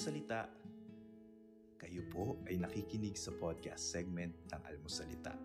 Almusalita. 0.00 0.48
Kayo 1.76 2.08
po 2.08 2.40
ay 2.48 2.56
nakikinig 2.56 3.20
sa 3.20 3.36
podcast 3.36 3.84
segment 3.84 4.32
ng 4.48 4.62
Almusalita. 4.64 5.36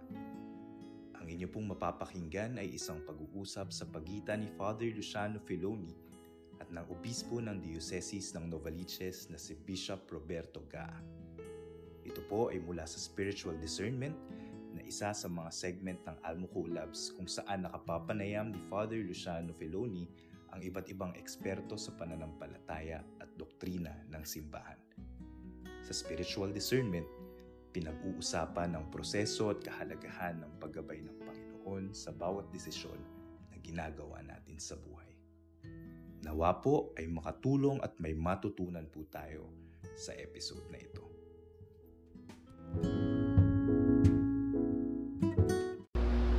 Ang 1.20 1.28
inyo 1.28 1.52
pong 1.52 1.76
mapapakinggan 1.76 2.56
ay 2.64 2.72
isang 2.72 3.04
pag-uusap 3.04 3.76
sa 3.76 3.84
pagitan 3.84 4.48
ni 4.48 4.50
Father 4.56 4.88
Luciano 4.96 5.44
Filoni 5.44 5.92
at 6.64 6.72
ng 6.72 6.88
obispo 6.88 7.44
ng 7.44 7.60
Dioceses 7.60 8.32
ng 8.32 8.48
Novaliches 8.48 9.28
na 9.28 9.36
si 9.36 9.60
Bishop 9.60 10.08
Roberto 10.08 10.64
Gaa. 10.72 11.04
Ito 12.08 12.24
po 12.24 12.48
ay 12.48 12.64
mula 12.64 12.88
sa 12.88 12.96
spiritual 12.96 13.60
discernment 13.60 14.16
na 14.72 14.80
isa 14.88 15.12
sa 15.12 15.28
mga 15.28 15.52
segment 15.52 16.00
ng 16.08 16.16
Almo 16.24 16.48
Collabs 16.48 17.12
kung 17.12 17.28
saan 17.28 17.68
nakapapanayam 17.68 18.56
ni 18.56 18.64
Father 18.72 19.04
Luciano 19.04 19.52
Filoni 19.52 20.08
ang 20.56 20.64
iba't 20.64 20.88
ibang 20.88 21.12
eksperto 21.20 21.76
sa 21.76 21.92
pananampalataya 22.00 23.04
at 23.20 23.28
doktrina 23.36 23.92
ng 24.08 24.24
simbahan. 24.24 24.80
Sa 25.84 25.92
spiritual 25.92 26.56
discernment, 26.56 27.04
pinag-uusapan 27.76 28.72
ang 28.72 28.88
proseso 28.88 29.52
at 29.52 29.60
kahalagahan 29.60 30.40
ng 30.40 30.52
paggabay 30.64 31.04
ng 31.04 31.18
Panginoon 31.28 31.92
sa 31.92 32.16
bawat 32.16 32.48
desisyon 32.56 32.96
na 33.52 33.60
ginagawa 33.60 34.24
natin 34.24 34.56
sa 34.56 34.80
buhay. 34.80 35.12
Nawa 36.24 36.64
po 36.64 36.96
ay 36.96 37.12
makatulong 37.12 37.84
at 37.84 38.00
may 38.00 38.16
matutunan 38.16 38.88
po 38.88 39.04
tayo 39.12 39.52
sa 40.00 40.16
episode 40.16 40.64
na 40.72 40.80
ito. 40.80 41.04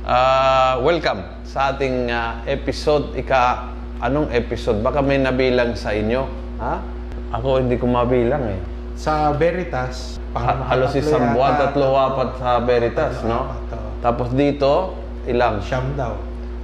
Uh, 0.07 0.81
welcome 0.81 1.21
sa 1.45 1.75
ating 1.75 2.09
uh, 2.09 2.41
episode 2.49 3.13
ika 3.13 3.76
anong 3.99 4.29
episode 4.29 4.79
baka 4.79 4.99
may 4.99 5.17
nabilang 5.17 5.73
sa 5.73 5.89
inyo 5.89 6.23
ha 6.57 6.81
ako 7.29 7.59
hindi 7.59 7.75
ko 7.75 7.85
mabilang 7.85 8.45
eh 8.47 8.61
Sa 8.93 9.29
Veritas, 9.31 10.17
ha- 10.33 10.65
halos 10.67 10.89
isang 10.93 11.29
buwan 11.31 11.53
tatlo 11.55 11.93
apat 11.93 12.29
sa 12.35 12.57
Veritas 12.59 13.21
no 13.21 13.53
tapos 13.99 14.31
dito 14.31 14.93
ilang 15.23 15.59
Siyam 15.59 15.93
daw. 15.93 16.13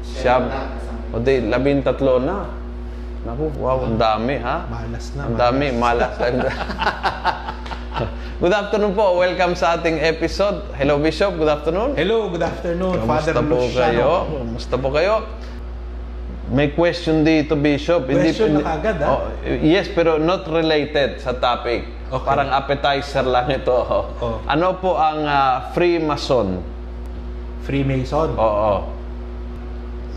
siyam 0.02 0.44
o 1.10 1.18
di 1.18 1.42
labing 1.42 1.82
tatlo 1.82 2.18
na 2.18 2.50
naku 3.24 3.54
wow 3.56 3.82
ang 3.82 3.96
dami 3.96 4.36
ha 4.38 4.66
Malas 4.66 5.06
na. 5.14 5.22
ang 5.24 5.36
dami 5.36 5.66
malas 5.72 6.14
Good 8.34 8.52
afternoon 8.52 8.92
po. 8.92 9.16
Welcome 9.16 9.56
sa 9.56 9.78
ating 9.78 10.04
episode. 10.04 10.68
Hello 10.74 11.00
Bishop, 11.00 11.38
good 11.38 11.48
afternoon. 11.48 11.96
Hello, 11.96 12.28
good 12.28 12.44
afternoon, 12.44 13.00
Father 13.06 13.32
Kamusta 13.32 13.40
po 13.40 13.56
Luciano. 13.56 13.80
kayo? 13.80 14.12
Kamusta 14.28 14.76
po 14.76 14.88
kayo? 14.92 15.16
May 16.52 16.76
question 16.76 17.24
dito, 17.24 17.56
Bishop. 17.56 18.04
Question 18.04 18.60
na 18.60 18.76
kagad, 18.76 19.00
ah. 19.00 19.08
Oh, 19.16 19.22
yes, 19.64 19.88
pero 19.88 20.20
not 20.20 20.44
related 20.52 21.24
sa 21.24 21.32
topic. 21.40 21.88
Okay. 22.12 22.28
Parang 22.28 22.52
appetizer 22.52 23.24
lang 23.24 23.48
ito. 23.48 23.74
Oh. 24.20 24.44
Ano 24.44 24.76
po 24.76 25.00
ang 25.00 25.24
ah, 25.24 25.72
Freemason? 25.72 26.60
Freemason. 27.64 28.36
Oo. 28.36 28.92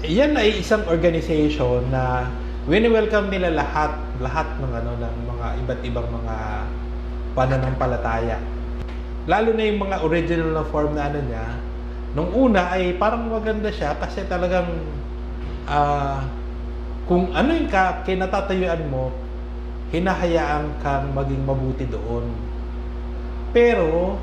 Yan 0.03 0.35
ay 0.35 0.61
isang 0.61 0.83
organization 0.91 1.87
na 1.95 2.27
wini-welcome 2.67 3.31
nila 3.31 3.55
lahat, 3.55 3.95
lahat 4.19 4.51
ng 4.59 4.73
ano 4.75 4.93
ng 4.99 5.15
mga 5.31 5.47
iba't 5.63 5.81
ibang 5.87 6.09
mga 6.11 6.37
pananampalataya. 7.39 8.39
Lalo 9.31 9.55
na 9.55 9.63
yung 9.63 9.81
mga 9.87 9.97
original 10.03 10.51
na 10.53 10.65
form 10.67 10.99
na 10.99 11.07
ano 11.07 11.19
niya, 11.23 11.47
nung 12.19 12.31
una 12.35 12.75
ay 12.75 12.99
parang 12.99 13.31
maganda 13.31 13.71
siya 13.71 13.95
kasi 13.97 14.27
talagang 14.27 14.67
ah, 15.67 16.23
kung 17.07 17.31
ano 17.31 17.55
yung 17.55 17.71
ka, 17.71 18.03
kinatatayuan 18.03 18.91
mo, 18.91 19.15
hinahayaan 19.95 20.75
kang 20.83 21.15
maging 21.15 21.43
mabuti 21.47 21.87
doon. 21.87 22.27
Pero, 23.55 24.19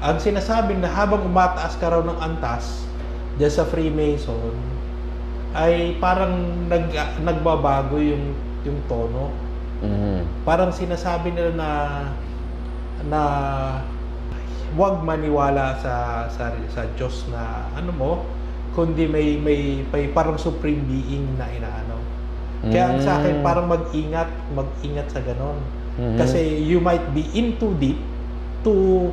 ang 0.00 0.16
sinasabi 0.20 0.76
na 0.76 0.88
habang 0.88 1.24
umataas 1.24 1.76
ka 1.80 1.88
raw 1.88 2.04
ng 2.04 2.18
antas, 2.20 2.84
dyan 3.40 3.52
sa 3.52 3.64
Freemason, 3.64 4.52
ay 5.56 5.96
parang 5.98 6.68
nag, 6.68 6.92
nagbabago 7.24 7.96
yung, 7.96 8.36
yung 8.62 8.78
tono. 8.86 9.32
Mhm. 9.80 10.44
Parang 10.44 10.70
sinasabi 10.70 11.32
nila 11.32 11.56
na 11.56 11.70
na 13.00 13.22
huwag 14.76 15.00
maniwala 15.00 15.80
sa 15.80 16.28
sa 16.28 16.52
sa 16.68 16.84
Diyos 16.94 17.24
na 17.32 17.64
ano 17.72 17.90
mo 17.96 18.12
kundi 18.72 19.06
may 19.06 19.36
may, 19.36 19.82
may 19.82 20.04
parang 20.10 20.38
supreme 20.38 20.82
being 20.86 21.26
na 21.34 21.46
inaano. 21.50 21.98
Kaya 22.60 22.92
ang 22.92 23.00
sa 23.00 23.18
akin 23.18 23.40
Mm. 23.40 23.44
parang 23.44 23.66
mag-ingat, 23.66 24.28
mag-ingat 24.52 25.08
sa 25.08 25.24
ganon. 25.24 25.56
Mhm. 25.96 26.20
Kasi 26.20 26.40
you 26.60 26.76
might 26.76 27.02
be 27.16 27.24
in 27.32 27.56
too 27.56 27.72
deep 27.80 27.96
to 28.60 29.08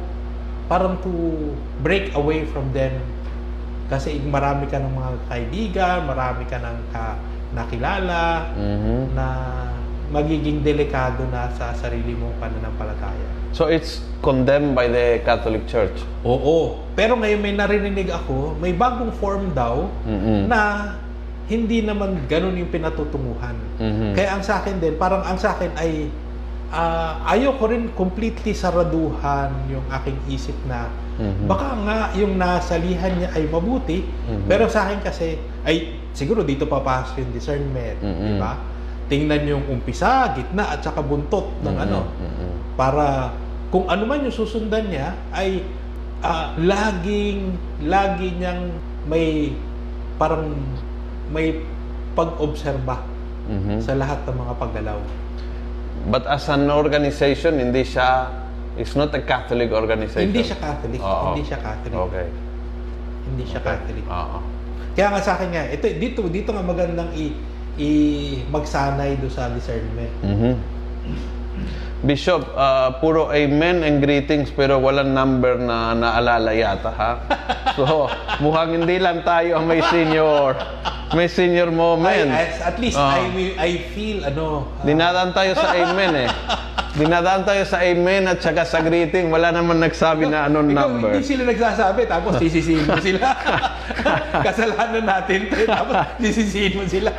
parang 0.67 1.00
to 1.00 1.12
break 1.79 2.12
away 2.12 2.44
from 2.44 2.75
them. 2.75 2.91
Kasi 3.88 4.19
marami 4.19 4.67
ka 4.67 4.84
ng 4.84 4.91
mga 4.91 5.12
kaibigan, 5.31 5.97
marami 6.03 6.44
ka 6.44 6.59
ng 6.59 6.91
ka, 6.91 7.16
nakilala 7.56 8.51
Mhm. 8.51 9.16
na 9.16 9.28
magiging 10.07 10.63
delikado 10.63 11.28
na 11.28 11.51
sa 11.53 11.75
sarili 11.75 12.16
mong 12.16 12.40
pananampalataya. 12.40 13.28
So 13.51 13.68
it's 13.68 14.00
condemned 14.22 14.75
by 14.75 14.88
the 14.88 15.19
Catholic 15.23 15.68
Church. 15.68 15.95
Oo. 16.23 16.79
Pero 16.94 17.16
ngayon 17.16 17.40
may 17.40 17.53
narinig 17.53 18.07
ako, 18.07 18.56
may 18.57 18.72
bagong 18.72 19.12
form 19.17 19.51
daw 19.51 19.88
Mhm. 20.03 20.47
na 20.47 20.94
hindi 21.47 21.79
naman 21.79 22.28
ganun 22.28 22.56
yung 22.56 22.67
pinatutunguhan. 22.67 23.56
Mhm. 23.79 24.12
Kaya 24.13 24.35
ang 24.35 24.44
sa 24.44 24.59
akin 24.59 24.79
din, 24.79 25.00
parang 25.00 25.23
ang 25.23 25.40
sa 25.40 25.56
akin 25.56 25.72
ay 25.75 26.12
ah, 26.67 27.23
ayaw 27.31 27.56
ko 27.56 27.72
rin 27.72 27.88
completely 27.96 28.51
saraduhan 28.51 29.56
yung 29.72 29.88
aking 29.88 30.19
isip 30.28 30.51
na 30.67 30.91
Mhm. 31.16 31.47
baka 31.47 31.67
nga 31.88 31.97
yung 32.12 32.35
nasalihan 32.35 33.16
niya 33.16 33.31
ay 33.31 33.47
mabuti, 33.47 34.03
Mhm. 34.03 34.51
pero 34.51 34.67
sa 34.67 34.84
akin 34.84 35.00
kasi 35.00 35.40
ay 35.63 35.96
siguro 36.12 36.44
dito 36.44 36.67
papasok 36.67 37.23
yung 37.23 37.31
discernment, 37.31 38.03
Mhm. 38.03 38.19
di 38.19 38.31
ba? 38.35 38.59
Tingnan 39.07 39.47
yung 39.47 39.63
umpisa, 39.68 40.35
gitna 40.35 40.75
at 40.75 40.84
saka 40.84 41.00
buntot 41.00 41.47
ng 41.63 41.72
Mhm. 41.72 41.84
ano 41.88 42.00
Mhm. 42.13 42.47
para 42.75 43.31
kung 43.68 43.88
ano 43.88 44.03
man 44.03 44.19
yung 44.22 44.35
susundan 44.35 44.88
niya 44.88 45.16
ay 45.31 45.63
ah, 46.18 46.50
laging 46.57 47.53
lagi 47.85 48.34
niyang 48.35 48.73
may 49.06 49.53
parang 50.17 50.50
may 51.29 51.62
pag-obserba 52.17 53.06
Mhm. 53.46 53.78
sa 53.79 53.94
lahat 53.94 54.25
ng 54.25 54.34
mga 54.35 54.53
paggalaw. 54.57 55.00
But 56.09 56.25
as 56.25 56.50
an 56.50 56.67
organization, 56.67 57.62
hindi 57.62 57.85
siya, 57.85 58.34
it's 58.75 58.97
not 58.97 59.13
a 59.13 59.22
Catholic 59.22 59.69
organization. 59.69 60.28
Hindi 60.28 60.41
siya 60.41 60.57
Catholic, 60.57 61.00
Oo. 61.00 61.23
hindi 61.29 61.44
siya 61.46 61.59
Catholic. 61.62 61.97
Okay. 62.01 62.28
Hindi 63.23 63.44
siya 63.46 63.62
Catholic. 63.62 64.06
Oo. 64.07 64.38
Kaya 64.97 65.07
nga 65.13 65.22
sa 65.22 65.31
akin 65.38 65.47
nga, 65.53 65.63
ito 65.69 65.85
dito 65.94 66.19
dito 66.25 66.50
nga 66.50 66.63
magandang 66.66 67.13
i, 67.13 67.29
i 67.77 67.91
magsanay 68.47 69.15
do 69.17 69.29
sa 69.29 69.49
discernment. 69.49 70.11
Mhm. 70.21 70.53
Bishop, 71.99 72.45
ah, 72.53 72.93
puro 73.01 73.33
amen 73.33 73.81
and 73.81 73.97
greetings 73.97 74.53
pero 74.53 74.77
walang 74.77 75.11
number 75.11 75.57
na 75.57 75.97
naalala 75.97 76.53
yata 76.53 76.93
ha. 76.93 77.11
So, 77.77 78.09
mukhang 78.37 78.73
hindi 78.75 78.97
lang 78.97 79.21
tayo 79.21 79.57
ang 79.57 79.66
may 79.66 79.81
senior 79.83 80.53
may 81.13 81.25
senior 81.25 81.69
moment. 81.69 82.29
As- 82.29 82.61
at 82.63 82.77
least 82.77 82.97
Ah. 82.97 83.17
I 83.17 83.21
will- 83.29 83.57
I 83.57 83.71
feel 83.91 84.21
ano 84.21 84.66
ah, 84.67 84.85
Dinadaan 84.85 85.31
tayo 85.31 85.53
sa 85.53 85.73
amen 85.73 86.25
eh. 86.25 86.29
Dinadaan 86.97 87.46
tayo 87.46 87.62
sa 87.62 87.85
amen 87.85 88.25
at 88.25 88.41
saka 88.41 88.66
sa 88.66 88.81
greeting. 88.81 89.30
Wala 89.30 89.53
naman 89.53 89.78
nagsabi 89.78 90.25
na 90.25 90.50
anong 90.50 90.74
ikaw, 90.74 90.90
number. 90.90 91.13
Hindi 91.13 91.30
sila 91.30 91.44
nagsasabi 91.46 92.02
tapos 92.09 92.41
sisisihin 92.41 92.90
mo 92.90 92.97
sila. 92.97 93.38
Kasalanan 94.50 95.06
natin 95.06 95.46
tapos 95.69 95.94
sisisihin 96.18 96.74
mo 96.74 96.84
sila. 96.90 97.13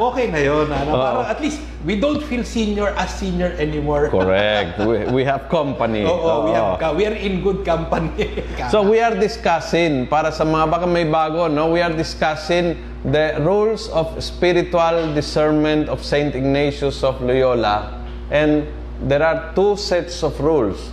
Okay 0.00 0.32
na 0.32 0.40
'yon. 0.40 0.72
Ano? 0.72 0.90
Oo. 0.96 1.04
Parang 1.04 1.28
at 1.28 1.44
least 1.44 1.60
we 1.84 2.00
don't 2.00 2.24
feel 2.24 2.40
senior 2.40 2.96
as 2.96 3.12
senior 3.20 3.52
anymore. 3.60 4.08
Correct. 4.08 4.80
We, 4.80 5.20
we 5.20 5.22
have 5.28 5.52
company. 5.52 6.08
Oo, 6.08 6.48
we 6.48 6.56
Oo. 6.56 6.80
have 6.80 6.96
we 6.96 7.04
are 7.04 7.12
in 7.12 7.44
good 7.44 7.68
company. 7.68 8.32
So 8.72 8.80
we 8.80 8.96
are 9.04 9.12
discussing 9.12 10.08
para 10.08 10.32
sa 10.32 10.48
mga 10.48 10.72
baka 10.72 10.86
may 10.88 11.04
bago, 11.04 11.52
no? 11.52 11.68
We 11.68 11.84
are 11.84 11.92
discussing 11.92 12.80
the 13.04 13.36
rules 13.44 13.92
of 13.92 14.16
spiritual 14.24 15.12
discernment 15.12 15.92
of 15.92 16.00
Saint 16.00 16.32
Ignatius 16.32 17.04
of 17.04 17.20
Loyola 17.20 17.92
and 18.32 18.64
there 19.06 19.22
are 19.22 19.52
two 19.54 19.76
sets 19.76 20.22
of 20.26 20.38
rules. 20.40 20.90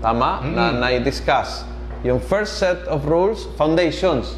Tama? 0.00 0.42
Na 0.46 0.72
na-discuss. 0.72 1.68
Yung 2.02 2.18
first 2.18 2.58
set 2.58 2.82
of 2.90 3.06
rules, 3.06 3.46
foundations. 3.54 4.34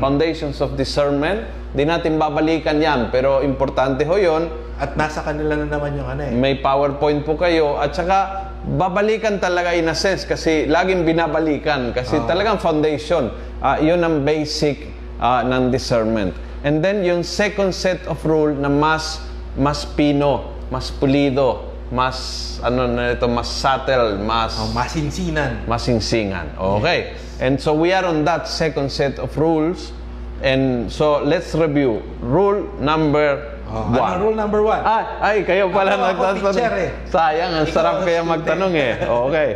Foundations 0.00 0.64
of 0.64 0.76
discernment. 0.80 1.44
Di 1.76 1.84
natin 1.84 2.16
babalikan 2.16 2.80
yan, 2.80 3.12
pero 3.12 3.44
importante 3.44 4.08
ho 4.08 4.16
yun. 4.16 4.48
At 4.80 4.96
nasa 4.96 5.20
kanila 5.20 5.58
na 5.58 5.68
naman 5.68 6.00
yung 6.00 6.08
ano 6.08 6.22
eh. 6.24 6.32
May 6.32 6.56
PowerPoint 6.64 7.26
po 7.26 7.36
kayo 7.36 7.76
at 7.76 7.92
saka 7.92 8.48
babalikan 8.64 9.36
talaga 9.36 9.74
in 9.76 9.90
a 9.90 9.96
sense 9.96 10.24
kasi 10.24 10.64
laging 10.70 11.04
binabalikan 11.04 11.92
kasi 11.92 12.16
talagang 12.24 12.56
foundation. 12.62 13.28
Ah, 13.60 13.76
yun 13.82 14.00
ang 14.00 14.22
basic 14.24 14.88
ah, 15.20 15.44
ng 15.44 15.68
discernment. 15.68 16.32
And 16.62 16.80
then 16.80 17.02
yung 17.04 17.26
second 17.26 17.74
set 17.74 18.00
of 18.08 18.22
rule 18.24 18.54
na 18.54 18.70
mas 18.70 19.20
mas 19.58 19.82
pino, 19.82 20.54
mas 20.70 20.94
pulido, 20.94 21.67
mas 21.88 22.16
ano 22.60 22.84
na 22.86 23.12
ito, 23.16 23.24
mas 23.26 23.48
subtle, 23.48 24.20
mas 24.20 24.52
Oh, 24.60 24.68
masinsinan. 24.72 25.64
masingsingan. 25.64 26.52
Okay. 26.56 27.16
And 27.40 27.56
so 27.56 27.72
we 27.72 27.92
are 27.92 28.04
on 28.04 28.24
that 28.24 28.44
second 28.46 28.90
set 28.90 29.16
of 29.18 29.32
rules. 29.38 29.92
And 30.38 30.86
so 30.86 31.18
let's 31.24 31.54
review. 31.54 32.02
Rule 32.22 32.62
number 32.78 33.58
Oh, 33.68 33.84
one. 33.90 34.00
ano 34.00 34.16
rule 34.24 34.36
number 34.38 34.60
one? 34.64 34.80
Ay, 34.80 35.04
ay, 35.20 35.36
kayo 35.44 35.68
pala 35.68 35.92
Ako, 35.92 36.00
ako 36.00 36.22
nagtatanong. 36.24 36.54
teacher 36.56 36.72
eh. 36.78 36.90
Sayang, 37.12 37.52
ang 37.52 37.66
Ikaw 37.68 37.74
sarap 37.76 37.94
ang 37.94 38.00
kaya 38.00 38.20
student. 38.20 38.32
magtanong 38.32 38.72
eh. 38.72 38.92
Okay. 39.04 39.50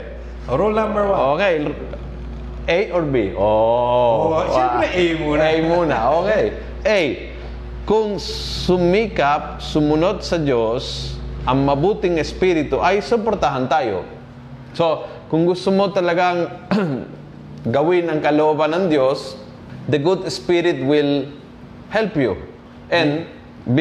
Oh, 0.48 0.54
rule 0.60 0.74
number 0.76 1.04
one. 1.08 1.20
Okay. 1.32 1.54
A 2.62 2.78
or 2.92 3.02
B? 3.08 3.16
Oh. 3.34 4.36
Oh, 4.36 4.42
siyempre 4.52 4.86
A 4.92 5.04
muna. 5.16 5.42
A 5.42 5.52
muna. 5.64 5.96
Okay. 6.20 6.44
A. 6.84 7.00
Kung 7.82 8.20
sumikap, 8.20 9.58
sumunod 9.58 10.22
sa 10.22 10.36
Diyos, 10.36 11.16
ang 11.42 11.58
mabuting 11.66 12.22
espiritu 12.22 12.78
ay 12.78 13.02
suportahan 13.02 13.66
tayo. 13.66 14.06
So, 14.72 15.06
kung 15.26 15.44
gusto 15.44 15.74
mo 15.74 15.90
talagang 15.90 16.48
gawin 17.74 18.06
ang 18.08 18.22
kalooban 18.22 18.70
ng 18.72 18.84
Diyos, 18.88 19.34
the 19.90 19.98
good 19.98 20.22
spirit 20.30 20.78
will 20.82 21.26
help 21.90 22.14
you. 22.14 22.38
And 22.92 23.26
B, 23.66 23.78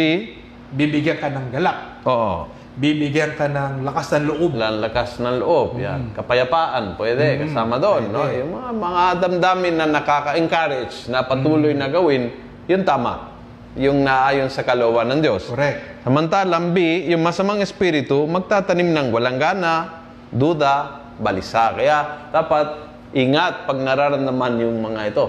Bibigyan 0.71 1.19
ka 1.19 1.27
ng 1.27 1.51
galak. 1.51 2.07
oo, 2.07 2.47
Bibigyan 2.79 3.35
ka 3.35 3.51
ng 3.51 3.83
lakas 3.83 4.15
ng 4.15 4.31
loob. 4.31 4.55
Lan 4.55 4.79
lakas 4.79 5.19
ng 5.19 5.43
loob, 5.43 5.75
yan. 5.75 6.15
Kapayapaan, 6.15 6.95
pwede, 6.95 7.43
kasama 7.43 7.75
doon, 7.75 8.07
no? 8.07 8.23
pwede. 8.23 8.47
Yung 8.47 8.55
mga, 8.55 8.71
mga 8.79 9.03
damdamin 9.19 9.75
na 9.75 9.85
nakaka-encourage 9.91 11.11
na 11.11 11.27
patuloy 11.27 11.75
na 11.75 11.91
gawin, 11.91 12.31
yun 12.71 12.87
tama. 12.87 13.30
Yung 13.79 14.03
naayon 14.03 14.51
sa 14.51 14.67
kalooban 14.67 15.07
ng 15.15 15.19
Diyos. 15.23 15.47
Correct. 15.47 16.03
Samantalang 16.03 16.75
B, 16.75 17.07
yung 17.07 17.23
masamang 17.23 17.63
espiritu, 17.63 18.27
magtatanim 18.27 18.91
ng 18.91 19.07
walang 19.15 19.39
gana, 19.39 20.03
duda, 20.27 21.03
balisa. 21.21 21.71
Kaya 21.71 22.27
dapat 22.35 22.91
ingat 23.15 23.67
pag 23.67 23.77
nararamdaman 23.79 24.53
yung 24.59 24.77
mga 24.81 25.01
ito. 25.11 25.25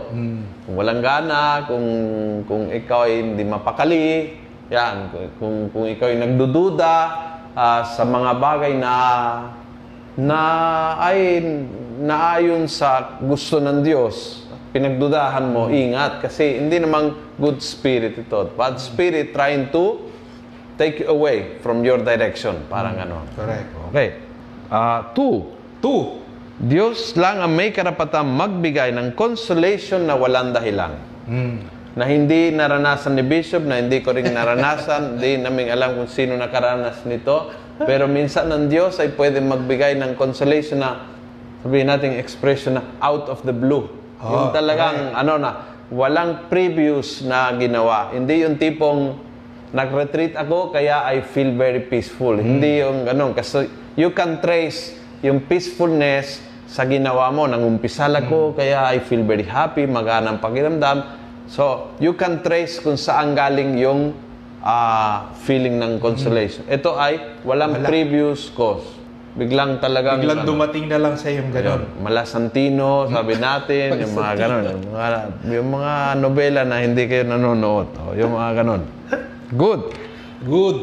Kung 0.67 0.75
walang 0.75 1.03
gana, 1.03 1.67
kung, 1.67 1.87
kung 2.47 2.71
ikaw 2.71 3.07
ay 3.07 3.15
hindi 3.23 3.45
mapakali, 3.47 4.39
yan, 4.73 5.13
kung, 5.39 5.71
kung 5.71 5.87
ikaw 5.87 6.11
ay 6.11 6.19
nagdududa 6.23 6.95
ah, 7.55 7.83
sa 7.87 8.03
mga 8.03 8.31
bagay 8.39 8.73
na 8.79 8.95
na 10.13 10.41
ay 11.01 11.41
naayon 12.05 12.69
sa 12.69 13.17
gusto 13.25 13.57
ng 13.57 13.81
Diyos, 13.81 14.42
pinagdudahan 14.73 15.45
mo, 15.47 15.69
ingat. 15.69 16.25
Kasi 16.25 16.59
hindi 16.59 16.81
namang 16.81 17.37
good 17.37 17.61
spirit 17.61 18.17
ito. 18.19 18.51
Bad 18.57 18.81
spirit 18.81 19.37
trying 19.37 19.69
to 19.71 20.11
take 20.81 21.05
you 21.05 21.09
away 21.13 21.61
from 21.61 21.85
your 21.85 22.01
direction. 22.01 22.65
Parang 22.67 22.97
ano. 22.97 23.23
Correct. 23.37 23.69
Okay. 23.93 24.09
Ah, 24.73 25.13
two, 25.13 25.63
Two. 25.83 26.23
Diyos 26.63 27.19
lang 27.19 27.43
ang 27.43 27.59
may 27.59 27.75
karapatang 27.75 28.31
magbigay 28.39 28.95
ng 28.95 29.19
consolation 29.19 30.07
na 30.07 30.15
walang 30.15 30.55
dahilan. 30.55 30.95
Mm. 31.27 31.59
Na 31.99 32.07
hindi 32.07 32.55
naranasan 32.55 33.19
ni 33.19 33.27
Bishop, 33.27 33.67
na 33.67 33.83
hindi 33.83 33.99
ko 33.99 34.15
rin 34.15 34.31
naranasan, 34.39 35.19
hindi 35.19 35.43
namin 35.43 35.75
alam 35.75 35.99
kung 35.99 36.07
sino 36.07 36.39
nakaranas 36.39 37.03
nito. 37.03 37.51
Pero 37.83 38.07
minsan 38.07 38.47
ng 38.47 38.71
Diyos 38.71 39.03
ay 39.03 39.11
pwede 39.19 39.43
magbigay 39.43 39.99
ng 39.99 40.15
consolation 40.15 40.79
na, 40.79 41.03
sabihin 41.67 41.91
natin 41.91 42.15
expression 42.15 42.79
na 42.79 42.87
out 43.03 43.27
of 43.27 43.43
the 43.43 43.51
blue. 43.51 43.91
Oh, 44.23 44.31
yung 44.31 44.49
talagang, 44.55 45.19
ano 45.19 45.35
na, 45.35 45.51
walang 45.91 46.47
previous 46.47 47.27
na 47.27 47.51
ginawa. 47.59 48.15
Hindi 48.15 48.47
yung 48.47 48.55
tipong, 48.55 49.19
nag-retreat 49.75 50.39
ako, 50.39 50.71
kaya 50.71 51.03
I 51.11 51.27
feel 51.27 51.59
very 51.59 51.83
peaceful. 51.83 52.39
Hindi 52.39 52.87
yung 52.87 53.03
ganun. 53.03 53.35
Kasi 53.35 53.67
you 53.99 54.15
can 54.15 54.39
trace 54.39 54.95
yung 55.27 55.43
peacefulness 55.51 56.39
sa 56.71 56.87
ginawa 56.87 57.35
mo. 57.35 57.51
Nangumpisal 57.51 58.15
ako, 58.15 58.55
kaya 58.55 58.87
I 58.95 59.03
feel 59.03 59.27
very 59.27 59.45
happy, 59.45 59.91
maganang 59.91 60.39
pakiramdam. 60.39 61.19
So, 61.51 61.91
you 61.99 62.15
can 62.15 62.41
trace 62.47 62.79
kung 62.79 62.95
saan 62.97 63.35
galing 63.35 63.75
yung 63.77 64.15
ah, 64.63 65.35
feeling 65.43 65.83
ng 65.83 65.99
consolation. 65.99 66.63
Ito 66.71 66.95
ay 66.95 67.43
walang 67.43 67.83
Wala. 67.83 67.91
previous 67.91 68.49
cause. 68.55 69.02
Biglang 69.33 69.81
talagang... 69.81 70.21
Biglang 70.21 70.45
ano, 70.45 70.49
dumating 70.53 70.93
na 70.93 70.99
lang 71.01 71.15
sa 71.17 71.33
yung 71.33 71.49
ganon. 71.49 71.89
Ayun, 71.89 72.05
Malasantino, 72.05 73.09
sabi 73.09 73.41
natin, 73.41 73.97
yung 73.97 74.13
mga 74.13 74.33
ganon. 74.37 74.63
Yung 74.69 74.93
mga, 74.93 75.09
yung 75.49 75.69
mga 75.73 75.93
nobela 76.21 76.63
na 76.69 76.85
hindi 76.85 77.09
kayo 77.09 77.25
nanonood. 77.25 77.89
Oh, 77.97 78.13
yung 78.13 78.37
mga 78.37 78.51
ganon. 78.61 78.83
Good. 79.57 79.83
Good. 80.45 80.79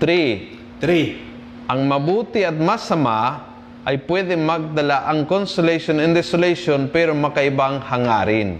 Three, 0.00 0.56
Three. 0.80 1.20
ang 1.68 1.84
mabuti 1.84 2.48
at 2.48 2.56
masama 2.56 3.44
ay 3.84 4.00
pwede 4.08 4.40
magdala 4.40 5.04
ang 5.08 5.28
consolation 5.28 6.00
and 6.00 6.16
desolation 6.16 6.88
pero 6.88 7.12
makaibang 7.12 7.84
hangarin. 7.84 8.56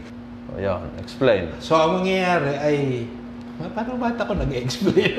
O, 0.52 0.60
yun, 0.60 0.92
explain. 1.00 1.56
So, 1.64 1.72
ang 1.72 2.04
mangyayari 2.04 2.52
ay... 2.60 2.76
Paano 3.56 3.96
ba't 3.96 4.20
ako 4.20 4.36
nag-explain? 4.44 5.16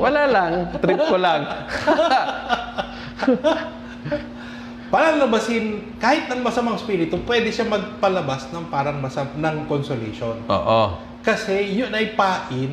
Wala 0.00 0.22
lang, 0.24 0.52
trip 0.80 1.00
ko 1.04 1.20
lang. 1.20 1.44
Palalabasin, 4.88 5.84
kahit 6.00 6.32
ng 6.32 6.40
masamang 6.40 6.80
spirito, 6.80 7.20
pwede 7.28 7.52
siya 7.52 7.68
magpalabas 7.68 8.48
ng 8.48 8.72
parang 8.72 8.96
masam 8.96 9.28
ng 9.36 9.68
consolation. 9.68 10.40
Oo. 10.48 10.80
Kasi 11.20 11.76
yun 11.76 11.92
ay 11.92 12.16
pain 12.16 12.72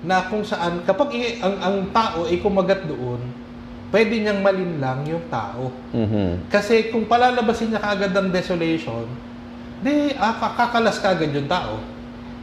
na 0.00 0.24
kung 0.24 0.40
saan, 0.40 0.80
kapag 0.88 1.12
i- 1.12 1.36
ang, 1.44 1.56
ang 1.60 1.76
tao 1.92 2.24
ay 2.24 2.40
kumagat 2.40 2.88
doon, 2.88 3.20
pwede 3.92 4.24
niyang 4.24 4.40
malinlang 4.40 5.04
yung 5.04 5.24
tao. 5.28 5.68
Mhm. 5.92 6.48
Kasi 6.48 6.88
kung 6.88 7.04
palalabasin 7.04 7.76
niya 7.76 7.80
kaagad 7.84 8.16
ng 8.16 8.32
desolation, 8.32 9.04
di 9.84 10.16
ah, 10.16 10.32
kakalas 10.56 10.96
kaagad 10.96 11.28
yung 11.28 11.46
tao. 11.46 11.76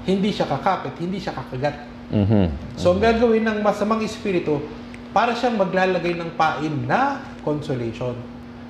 Hindi 0.06 0.30
siya 0.30 0.46
kakapit, 0.46 0.94
hindi 1.02 1.18
siya 1.18 1.34
kakagat. 1.34 1.90
Mhm. 2.14 2.78
So, 2.78 2.94
ang 2.94 3.02
gagawin 3.02 3.46
ng 3.46 3.60
masamang 3.66 4.02
espiritu, 4.06 4.62
para 5.12 5.36
siyang 5.36 5.60
maglalagay 5.60 6.16
ng 6.16 6.32
pain 6.40 6.74
na 6.88 7.20
consolation. 7.44 8.16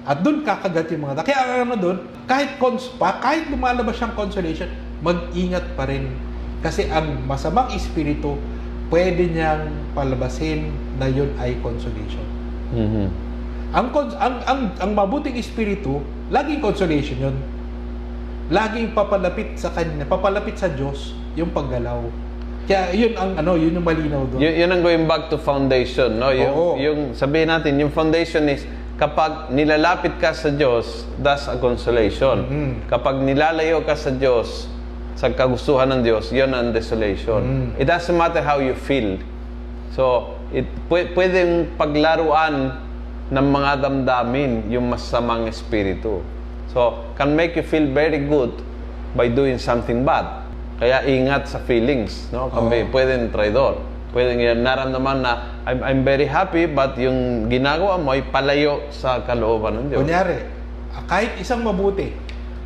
At 0.02 0.26
doon 0.26 0.42
kakagat 0.42 0.90
yung 0.90 1.06
mga 1.06 1.22
tao. 1.22 1.26
Kaya 1.30 1.40
ang 1.46 1.70
ano 1.70 1.76
doon, 1.78 1.98
kahit, 2.26 2.58
cons 2.58 2.90
pa, 2.98 3.22
kahit 3.22 3.46
lumalabas 3.54 4.02
siyang 4.02 4.18
consolation, 4.18 4.66
mag-ingat 5.06 5.78
pa 5.78 5.86
rin. 5.86 6.10
Kasi 6.66 6.90
ang 6.90 7.22
masamang 7.30 7.70
espiritu, 7.78 8.38
pwede 8.90 9.30
niyang 9.30 9.94
palabasin 9.94 10.74
na 10.98 11.06
yun 11.06 11.30
ay 11.38 11.58
consolation. 11.62 12.26
Mhm. 12.74 13.08
Ang, 13.72 13.88
cons- 13.96 14.18
ang, 14.20 14.42
ang, 14.44 14.62
ang 14.82 14.92
mabuting 14.92 15.38
espiritu, 15.38 16.02
laging 16.34 16.60
consolation 16.60 17.18
yun. 17.22 17.38
Laging 18.52 18.92
papalapit 18.92 19.56
sa 19.56 19.72
kanya, 19.72 20.04
papalapit 20.04 20.60
sa 20.60 20.68
Diyos 20.68 21.16
yung 21.40 21.56
paggalaw. 21.56 22.04
Kaya 22.70 22.94
yun 22.94 23.18
ang 23.18 23.32
ano, 23.42 23.58
yun 23.58 23.74
yung 23.74 23.86
malinaw 23.86 24.22
doon. 24.30 24.40
Y- 24.40 24.62
yun 24.62 24.70
ang 24.70 24.82
going 24.86 25.06
back 25.10 25.28
to 25.34 25.38
foundation, 25.42 26.22
no? 26.22 26.30
Yung, 26.30 26.54
Oo. 26.54 26.74
yung 26.78 27.00
sabihin 27.18 27.50
natin, 27.50 27.82
yung 27.82 27.90
foundation 27.90 28.46
is 28.48 28.64
kapag 29.02 29.50
nilalapit 29.50 30.22
ka 30.22 30.30
sa 30.30 30.54
Diyos, 30.54 31.10
that's 31.18 31.50
a 31.50 31.58
consolation. 31.58 32.46
Mhm. 32.46 32.72
Kapag 32.86 33.18
nilalayo 33.18 33.82
ka 33.82 33.98
sa 33.98 34.14
Diyos, 34.14 34.70
sa 35.18 35.30
kagustuhan 35.34 35.90
ng 35.90 36.02
Diyos, 36.06 36.30
yun 36.30 36.54
ang 36.54 36.70
desolation. 36.70 37.42
Mhm. 37.42 37.82
It 37.82 37.90
doesn't 37.90 38.14
matter 38.14 38.46
how 38.46 38.62
you 38.62 38.78
feel. 38.78 39.18
So, 39.98 40.38
it 40.54 40.70
pwe- 40.86 41.12
pwedeng 41.18 41.76
paglaruan 41.76 42.78
ng 43.32 43.46
mga 43.48 43.72
damdamin 43.82 44.70
yung 44.70 44.86
masamang 44.92 45.50
espiritu. 45.50 46.22
So, 46.72 47.04
can 47.18 47.36
make 47.36 47.58
you 47.58 47.66
feel 47.66 47.90
very 47.92 48.22
good 48.22 48.54
by 49.18 49.28
doing 49.28 49.60
something 49.60 50.06
bad. 50.08 50.41
Kaya 50.82 51.06
ingat 51.06 51.46
sa 51.46 51.62
feelings, 51.62 52.34
no? 52.34 52.50
Kami, 52.50 52.90
Oo. 52.90 52.90
pwedeng 52.90 53.30
traidor. 53.30 53.78
Pwedeng 54.18 54.42
naramdaman 54.66 55.22
na 55.22 55.62
I'm, 55.62 55.80
I'm 55.86 56.02
very 56.02 56.26
happy 56.26 56.66
but 56.66 56.98
yung 56.98 57.46
ginagawa 57.54 58.02
mo 58.02 58.18
ay 58.18 58.26
palayo 58.34 58.90
sa 58.90 59.22
kalooban 59.22 59.78
ng 59.78 59.86
Diyos. 59.94 60.02
Kunyari, 60.02 60.42
ah, 60.90 61.06
kahit 61.06 61.38
isang 61.38 61.62
mabuti, 61.62 62.10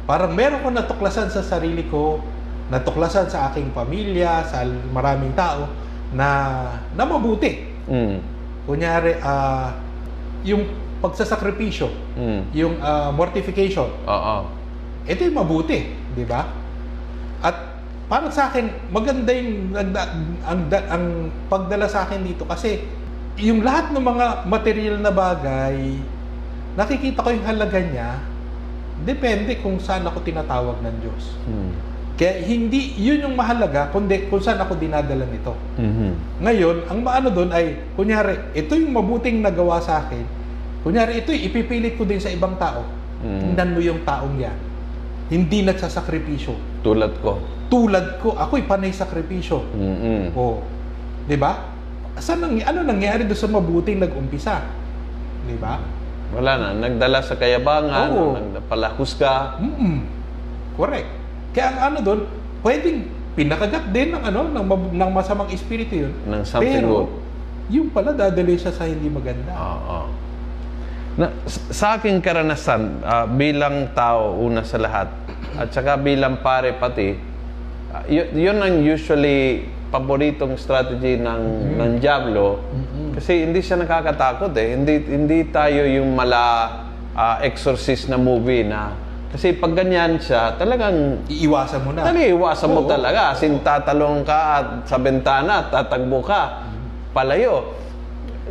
parang 0.08 0.32
meron 0.32 0.64
ko 0.64 0.72
natuklasan 0.72 1.28
sa 1.28 1.44
sarili 1.44 1.84
ko, 1.92 2.24
natuklasan 2.72 3.28
sa 3.28 3.52
aking 3.52 3.76
pamilya, 3.76 4.48
sa 4.48 4.64
maraming 4.96 5.36
tao, 5.36 5.68
na, 6.16 6.72
na 6.96 7.04
mabuti. 7.04 7.68
Mm. 7.92 8.24
Kunyari, 8.64 9.20
ah, 9.20 9.76
yung 10.48 10.64
pagsasakripisyo, 11.04 11.92
Mm. 12.16 12.42
yung 12.56 12.80
ah, 12.80 13.12
mortification, 13.12 13.92
Oo. 14.08 14.36
ito 15.04 15.20
yung 15.20 15.36
mabuti, 15.36 15.84
di 16.16 16.24
ba? 16.24 16.48
At 17.44 17.75
para 18.06 18.30
sa 18.30 18.54
akin, 18.54 18.70
maganda 18.94 19.34
yung 19.34 19.74
ang, 20.46 20.62
da- 20.70 20.88
ang 20.94 21.34
pagdala 21.50 21.90
sa 21.90 22.06
akin 22.06 22.22
dito 22.22 22.46
kasi 22.46 22.86
yung 23.42 23.66
lahat 23.66 23.92
ng 23.92 24.06
mga 24.06 24.26
material 24.46 24.98
na 25.02 25.12
bagay, 25.12 26.00
nakikita 26.78 27.26
ko 27.26 27.30
yung 27.34 27.48
halaga 27.50 27.80
niya, 27.82 28.22
depende 29.04 29.60
kung 29.60 29.82
saan 29.82 30.06
ako 30.08 30.24
tinatawag 30.24 30.80
ng 30.86 30.96
Diyos. 31.04 31.36
Mm. 31.50 31.72
Kaya 32.16 32.48
hindi, 32.48 32.96
yun 32.96 33.28
yung 33.28 33.36
mahalaga 33.36 33.92
kundi 33.92 34.32
kung 34.32 34.40
saan 34.40 34.56
ako 34.64 34.80
dinadala 34.80 35.28
nito. 35.28 35.52
Mhm. 35.76 36.40
Ngayon, 36.48 36.88
ang 36.88 37.00
maano 37.04 37.28
doon 37.28 37.52
ay, 37.52 37.76
kunyari, 38.00 38.56
ito 38.56 38.72
yung 38.72 38.96
mabuting 38.96 39.44
nagawa 39.44 39.84
sa 39.84 40.00
akin. 40.08 40.24
Kunyari, 40.80 41.20
ito 41.20 41.36
yung 41.36 41.44
ipipilit 41.52 42.00
ko 42.00 42.08
din 42.08 42.24
sa 42.24 42.32
ibang 42.32 42.56
tao. 42.56 42.88
Mm. 43.20 43.40
Tingnan 43.44 43.70
mo 43.76 43.80
yung 43.84 44.00
taong 44.08 44.40
yan. 44.40 44.56
Hindi 45.26 45.66
nagsasakripisyo. 45.66 46.84
Tulad 46.86 47.18
ko. 47.22 47.42
Tulad 47.66 48.22
ko, 48.22 48.38
ako'y 48.38 48.70
panay 48.70 48.94
sakripisyo. 48.94 49.66
Mhm. 49.74 50.38
Oh. 50.38 50.62
'Di 51.26 51.34
ba? 51.34 51.74
Saan 52.22 52.46
nang 52.46 52.54
ano 52.62 52.80
nangyari 52.86 53.26
doon 53.26 53.40
sa 53.40 53.50
mabuting 53.50 53.98
nag-umpisa? 53.98 54.62
'Di 55.50 55.58
ba? 55.58 55.82
Wala 56.30 56.52
na. 56.58 56.68
Nagdala 56.78 57.26
sa 57.26 57.38
kayabangan, 57.38 58.10
Oo. 58.14 58.38
nagpalahusga. 58.54 59.58
Mm. 59.62 60.06
Correct. 60.78 61.10
Kaya 61.58 61.66
ang 61.74 61.80
ano 61.94 61.98
doon, 62.06 62.20
pwedeng 62.62 63.08
pinakagat 63.34 63.90
din 63.92 64.14
ng 64.14 64.24
ano 64.24 64.48
ng, 64.48 64.66
ng 64.94 65.10
masamang 65.12 65.50
espiritu 65.50 66.06
'yun. 66.06 66.14
Ng 66.30 66.44
something 66.46 66.86
Pero, 66.86 67.10
good. 67.10 67.10
yung 67.74 67.90
pala 67.90 68.14
dadali 68.14 68.62
siya 68.62 68.70
sa 68.70 68.86
hindi 68.86 69.10
maganda. 69.10 69.50
Oo. 69.58 70.00
Na, 71.16 71.32
sa 71.72 71.96
aking 71.96 72.20
karanasan, 72.20 73.00
ah, 73.02 73.24
bilang 73.24 73.96
tao, 73.96 74.36
una 74.36 74.68
sa 74.68 74.76
lahat, 74.76 75.08
at 75.56 75.72
saka 75.72 75.96
bilang 75.96 76.44
pare 76.44 76.76
pati, 76.76 77.16
ah, 77.96 78.04
y- 78.04 78.36
yun 78.36 78.60
ang 78.60 78.84
usually 78.84 79.64
paboritong 79.88 80.60
strategy 80.60 81.16
ng, 81.16 81.76
ng 81.80 81.92
Diablo. 82.04 82.60
Kasi 83.16 83.48
hindi 83.48 83.64
siya 83.64 83.80
nakakatakot 83.80 84.52
eh. 84.60 84.76
Hindi, 84.76 85.08
hindi 85.08 85.48
tayo 85.48 85.88
yung 85.88 86.12
mala 86.12 86.44
ah, 87.16 87.40
exorcist 87.40 88.12
na 88.12 88.20
movie 88.20 88.68
na 88.68 89.06
kasi 89.36 89.52
pag 89.52 89.76
ganyan 89.76 90.16
siya, 90.16 90.56
talagang 90.56 91.28
Iiwasan 91.28 91.84
mo 91.84 91.92
na. 91.92 92.08
Talaga, 92.08 92.24
iwasan 92.24 92.70
mo 92.72 92.88
talaga. 92.88 93.36
As 93.36 93.44
in, 93.44 93.60
tatalong 93.60 94.24
ka 94.24 94.40
at 94.64 94.68
sa 94.88 94.96
bentana, 94.96 95.60
at 95.60 95.76
tatagbo 95.76 96.24
ka. 96.24 96.64
Palayo. 97.12 97.76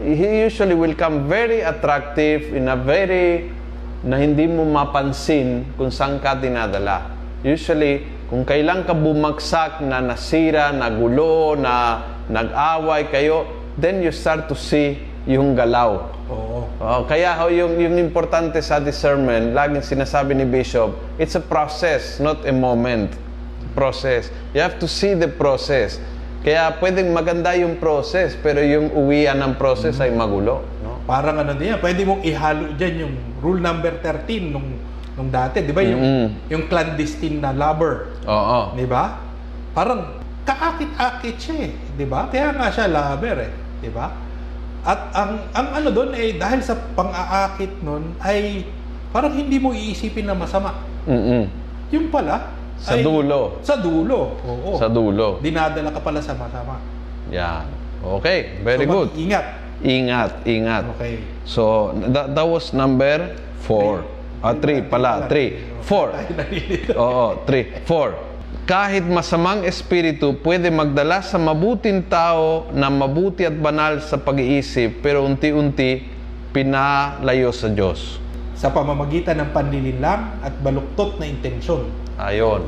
He 0.02 0.42
usually 0.42 0.74
will 0.74 0.98
come 0.98 1.30
very 1.30 1.62
attractive 1.62 2.50
in 2.50 2.66
a 2.66 2.74
very 2.74 3.50
na 4.04 4.20
hindi 4.20 4.44
mo 4.44 4.66
mapansin 4.68 5.64
kung 5.80 5.88
saan 5.88 6.20
ka 6.20 6.36
dinadala. 6.36 7.14
Usually, 7.40 8.04
kung 8.28 8.44
kailan 8.44 8.84
ka 8.84 8.92
bumagsak 8.92 9.80
na 9.80 10.02
nasira, 10.04 10.74
nagulo, 10.74 11.56
na 11.56 12.04
nag-away 12.28 13.08
kayo, 13.08 13.48
then 13.80 14.04
you 14.04 14.12
start 14.12 14.44
to 14.50 14.56
see 14.56 15.00
yung 15.24 15.56
galaw. 15.56 16.04
Oo. 16.28 16.68
Oh, 16.80 17.00
kaya 17.08 17.32
ho, 17.40 17.48
yung, 17.48 17.80
yung 17.80 17.96
importante 17.96 18.60
sa 18.60 18.80
discernment, 18.80 19.56
laging 19.56 19.80
sinasabi 19.80 20.36
ni 20.36 20.44
Bishop, 20.44 20.92
it's 21.16 21.36
a 21.36 21.40
process, 21.40 22.20
not 22.20 22.44
a 22.44 22.52
moment. 22.52 23.12
Process. 23.72 24.28
You 24.52 24.60
have 24.60 24.76
to 24.80 24.88
see 24.88 25.16
the 25.16 25.28
process. 25.28 25.96
Kaya 26.44 26.76
pwedeng 26.76 27.08
maganda 27.08 27.56
yung 27.56 27.80
process, 27.80 28.36
pero 28.36 28.60
yung 28.60 28.92
uwian 28.92 29.40
ng 29.40 29.56
process 29.56 29.96
ay 29.96 30.12
magulo. 30.12 30.60
No? 30.84 31.00
Parang 31.08 31.40
ano 31.40 31.56
din 31.56 31.72
yan, 31.72 31.80
pwede 31.80 32.04
mong 32.04 32.20
ihalo 32.20 32.76
diyan 32.76 32.94
yung 33.00 33.14
rule 33.40 33.64
number 33.64 33.96
13 33.98 34.52
nung 34.52 34.68
nung 35.14 35.30
dati, 35.32 35.64
'di 35.64 35.72
ba? 35.72 35.80
Yung 35.80 36.02
Mm. 36.04 36.26
yung 36.52 36.64
clandestine 36.68 37.40
na 37.40 37.48
lover. 37.48 38.12
Oo. 38.28 38.76
'Di 38.76 38.84
ba? 38.84 39.16
Parang 39.72 40.20
kaakit-akit 40.44 41.36
siya 41.40 41.56
eh, 41.64 41.72
'di 41.96 42.04
ba? 42.04 42.28
Kaya 42.28 42.52
nga 42.52 42.68
siya 42.68 42.92
lover 42.92 43.36
eh, 43.40 43.50
'di 43.80 43.88
ba? 43.88 44.12
At 44.84 45.16
ang 45.16 45.48
ang 45.56 45.68
ano 45.80 45.88
doon 45.88 46.12
eh 46.12 46.36
dahil 46.36 46.60
sa 46.60 46.76
pang-aakit 46.76 47.80
noon 47.80 48.20
ay 48.20 48.68
parang 49.08 49.32
hindi 49.32 49.56
mo 49.56 49.72
iisipin 49.72 50.28
na 50.28 50.36
masama. 50.36 50.76
Mm-mm. 51.08 51.48
Yung 51.88 52.12
pala 52.12 52.52
Sa 52.80 52.98
ay- 52.98 53.04
dulo. 53.04 53.58
Sa 53.62 53.74
dulo. 53.78 54.38
Oo. 54.42 54.76
Sa 54.76 54.86
dulo. 54.90 55.38
Dinadala 55.40 55.90
ka 55.94 56.00
pala 56.02 56.20
sa 56.20 56.34
masama. 56.34 56.78
Yan. 57.30 57.66
Okay, 58.04 58.60
very 58.60 58.84
so, 58.84 58.92
good. 58.92 59.08
Ingat. 59.16 59.46
Ingat, 59.80 60.32
ingat. 60.44 60.84
Okay. 60.96 61.24
So, 61.48 61.92
that, 62.12 62.36
that 62.36 62.46
was 62.46 62.76
number 62.76 63.36
four. 63.64 64.04
Ah, 64.44 64.52
three 64.52 64.84
pala. 64.84 65.24
Three. 65.24 65.56
Four. 65.84 66.12
Oo, 67.00 67.44
three. 67.48 67.72
Four. 67.88 68.12
Kahit 68.64 69.04
masamang 69.04 69.64
espiritu, 69.64 70.36
pwede 70.40 70.72
magdala 70.72 71.20
sa 71.20 71.36
mabuting 71.36 72.04
tao 72.08 72.68
na 72.72 72.88
mabuti 72.88 73.44
at 73.44 73.56
banal 73.56 74.00
sa 74.00 74.16
pag-iisip, 74.16 75.04
pero 75.04 75.20
unti-unti 75.24 76.04
pinalayo 76.52 77.52
sa 77.52 77.68
Diyos. 77.68 78.20
Sa 78.56 78.72
pamamagitan 78.72 79.36
ng 79.44 79.50
panlilinlang 79.52 80.40
at 80.40 80.56
baluktot 80.64 81.20
na 81.20 81.28
intensyon. 81.28 82.03
Ayon. 82.16 82.66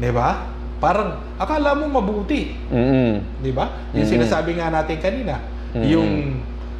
'Di 0.00 0.10
ba? 0.10 0.48
Parang 0.80 1.20
akala 1.36 1.76
mo 1.76 1.92
mabuti, 1.92 2.56
Mm-mm. 2.72 3.20
'di 3.38 3.52
ba? 3.52 3.68
Yung 3.92 4.08
Mm. 4.08 4.12
sinasabi 4.16 4.56
nga 4.56 4.72
natin 4.72 4.96
kanina, 4.96 5.36
Mm. 5.72 5.84
yung 5.84 6.10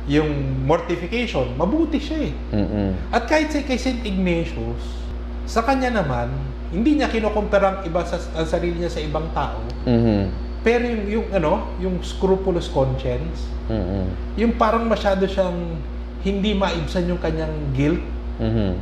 yung 0.09 0.31
mortification, 0.65 1.53
mabuti 1.55 2.01
siya 2.01 2.19
eh. 2.27 2.33
Mm-mm. 2.51 3.13
At 3.13 3.29
kahit 3.29 3.53
sa 3.53 3.61
kay 3.61 3.77
St. 3.77 4.01
Ignatius, 4.03 5.05
sa 5.45 5.61
kanya 5.61 5.93
naman, 5.93 6.33
hindi 6.73 6.97
niya 6.97 7.07
kinukumpara 7.07 7.67
ang 7.69 7.79
iba 7.85 8.01
sa 8.03 8.17
ang 8.33 8.49
sarili 8.49 8.81
niya 8.81 8.91
sa 8.91 8.99
ibang 8.99 9.29
tao. 9.31 9.61
Mhm. 9.85 10.49
Pero 10.61 10.83
yung, 10.83 11.05
yung 11.07 11.27
ano, 11.31 11.53
yung 11.79 11.97
scrupulous 12.01 12.67
conscience, 12.67 13.45
Mm-mm. 13.67 14.09
yung 14.35 14.57
parang 14.57 14.85
masyado 14.85 15.25
siyang 15.25 15.77
hindi 16.21 16.53
maibsan 16.53 17.05
yung 17.07 17.21
kanyang 17.21 17.53
guilt, 17.71 18.03
Mhm. 18.37 18.73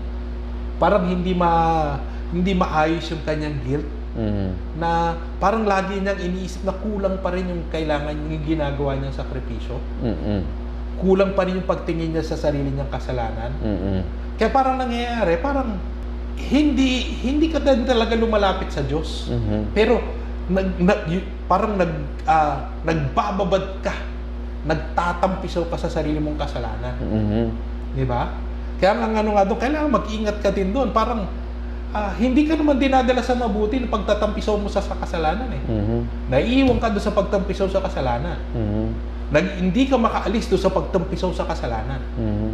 parang 0.76 1.04
hindi 1.04 1.34
ma 1.34 1.50
hindi 2.28 2.52
maayos 2.52 3.08
yung 3.08 3.24
kanyang 3.24 3.56
guilt 3.64 3.88
Mhm. 4.18 4.80
na 4.82 5.14
parang 5.38 5.62
lagi 5.62 5.96
niyang 5.96 6.18
iniisip 6.18 6.66
na 6.66 6.74
kulang 6.74 7.22
pa 7.22 7.30
rin 7.30 7.46
yung 7.46 7.62
kailangan 7.70 8.18
yung 8.18 8.42
ginagawa 8.42 8.98
niyang 8.98 9.14
sakripisyo. 9.14 9.78
Mm-mm. 10.02 10.40
Kulang 10.98 11.38
pa 11.38 11.46
rin 11.46 11.62
yung 11.62 11.68
pagtingin 11.68 12.10
niya 12.10 12.26
sa 12.26 12.34
sarili 12.34 12.66
niyang 12.68 12.90
kasalanan. 12.90 13.54
Mm-mm. 13.62 14.02
Kaya 14.34 14.50
parang 14.50 14.74
nangyayari, 14.74 15.38
parang 15.38 15.78
hindi 16.38 17.02
hindi 17.20 17.46
ka 17.46 17.58
din 17.58 17.82
talaga 17.82 18.14
lumalapit 18.14 18.70
sa 18.70 18.82
Diyos. 18.82 19.30
Mhm. 19.30 19.70
Pero 19.70 20.02
nag, 20.48 20.78
nag 20.78 21.00
parang 21.46 21.78
nag 21.78 21.92
ah, 22.26 22.74
nagbababad 22.82 23.82
ka. 23.82 23.94
Nagtatampisaw 24.66 25.70
ka 25.70 25.78
sa 25.78 25.88
sarili 25.88 26.18
mong 26.18 26.38
kasalanan. 26.38 26.94
Mhm. 26.98 27.44
Di 27.94 28.02
ba? 28.02 28.34
Kaya 28.78 28.94
ang 28.94 29.14
ano 29.14 29.34
nga 29.34 29.46
doon, 29.46 29.58
kailangan 29.58 29.90
mag-ingat 29.90 30.38
ka 30.38 30.50
din 30.50 30.70
doon. 30.70 30.90
Parang 30.90 31.26
ah, 31.92 32.12
hindi 32.16 32.44
ka 32.44 32.54
naman 32.56 32.76
dinadala 32.76 33.24
sa 33.24 33.32
mabuti 33.32 33.80
ng 33.80 33.88
pagtatampisaw 33.88 34.56
mo 34.60 34.68
sa, 34.68 34.84
sa 34.84 34.96
kasalanan 34.98 35.48
eh. 35.48 35.62
Mhm. 35.64 35.98
Naiiwan 36.28 36.78
ka 36.80 36.92
doon 36.92 37.04
sa 37.04 37.14
pagtampisaw 37.16 37.68
sa 37.72 37.80
kasalanan. 37.80 38.36
Mhm. 38.52 38.86
Nag, 39.28 39.46
hindi 39.60 39.82
ka 39.88 39.96
makaalis 40.00 40.48
doon 40.48 40.62
sa 40.62 40.72
pagtampisaw 40.72 41.30
sa 41.32 41.44
kasalanan. 41.48 42.00
Mhm. 42.16 42.50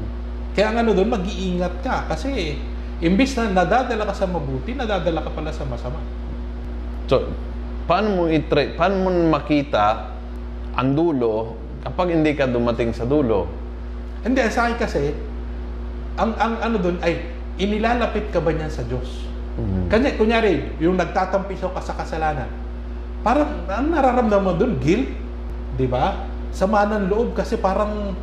Kaya 0.55 0.71
ang 0.71 0.79
ano 0.87 0.91
doon, 0.95 1.11
mag-iingat 1.11 1.83
ka. 1.83 2.07
Kasi 2.07 2.59
imbis 3.03 3.35
na 3.35 3.51
nadadala 3.51 4.07
ka 4.07 4.15
sa 4.15 4.27
mabuti, 4.31 4.75
nadadala 4.79 5.19
ka 5.23 5.31
pala 5.35 5.51
sa 5.51 5.67
masama. 5.67 5.99
So, 7.11 7.27
paano 7.91 8.09
mo 8.15 8.23
i-tra- 8.31 8.79
paano 8.79 8.95
mo 9.03 9.11
makita 9.35 10.15
ang 10.79 10.95
dulo 10.95 11.59
kapag 11.83 12.15
hindi 12.15 12.33
ka 12.39 12.47
dumating 12.47 12.95
sa 12.95 13.03
dulo? 13.03 13.51
Hindi, 14.25 14.41
sa 14.49 14.71
akin 14.71 14.79
kasi, 14.79 15.13
ang, 16.17 16.33
ang 16.39 16.55
ano 16.63 16.77
doon 16.81 16.97
ay, 17.03 17.34
inilalapit 17.59 18.31
ka 18.35 18.43
ba 18.43 18.51
niyan 18.51 18.71
sa 18.73 18.83
Diyos? 18.83 19.27
Mhm. 19.55 19.87
Kanya, 19.87 20.11
kunyari, 20.19 20.75
yung 20.83 20.99
nagtatampisaw 20.99 21.71
ka 21.71 21.83
sa 21.83 21.95
kasalanan, 21.95 22.51
parang 23.23 23.63
ang 23.71 23.89
nararamdaman 23.91 24.43
mo 24.43 24.53
doon, 24.59 24.75
guilt, 24.83 25.11
di 25.79 25.87
ba? 25.87 26.27
Sama 26.51 26.87
ng 26.91 27.07
loob 27.11 27.35
kasi 27.39 27.59
parang, 27.59 28.15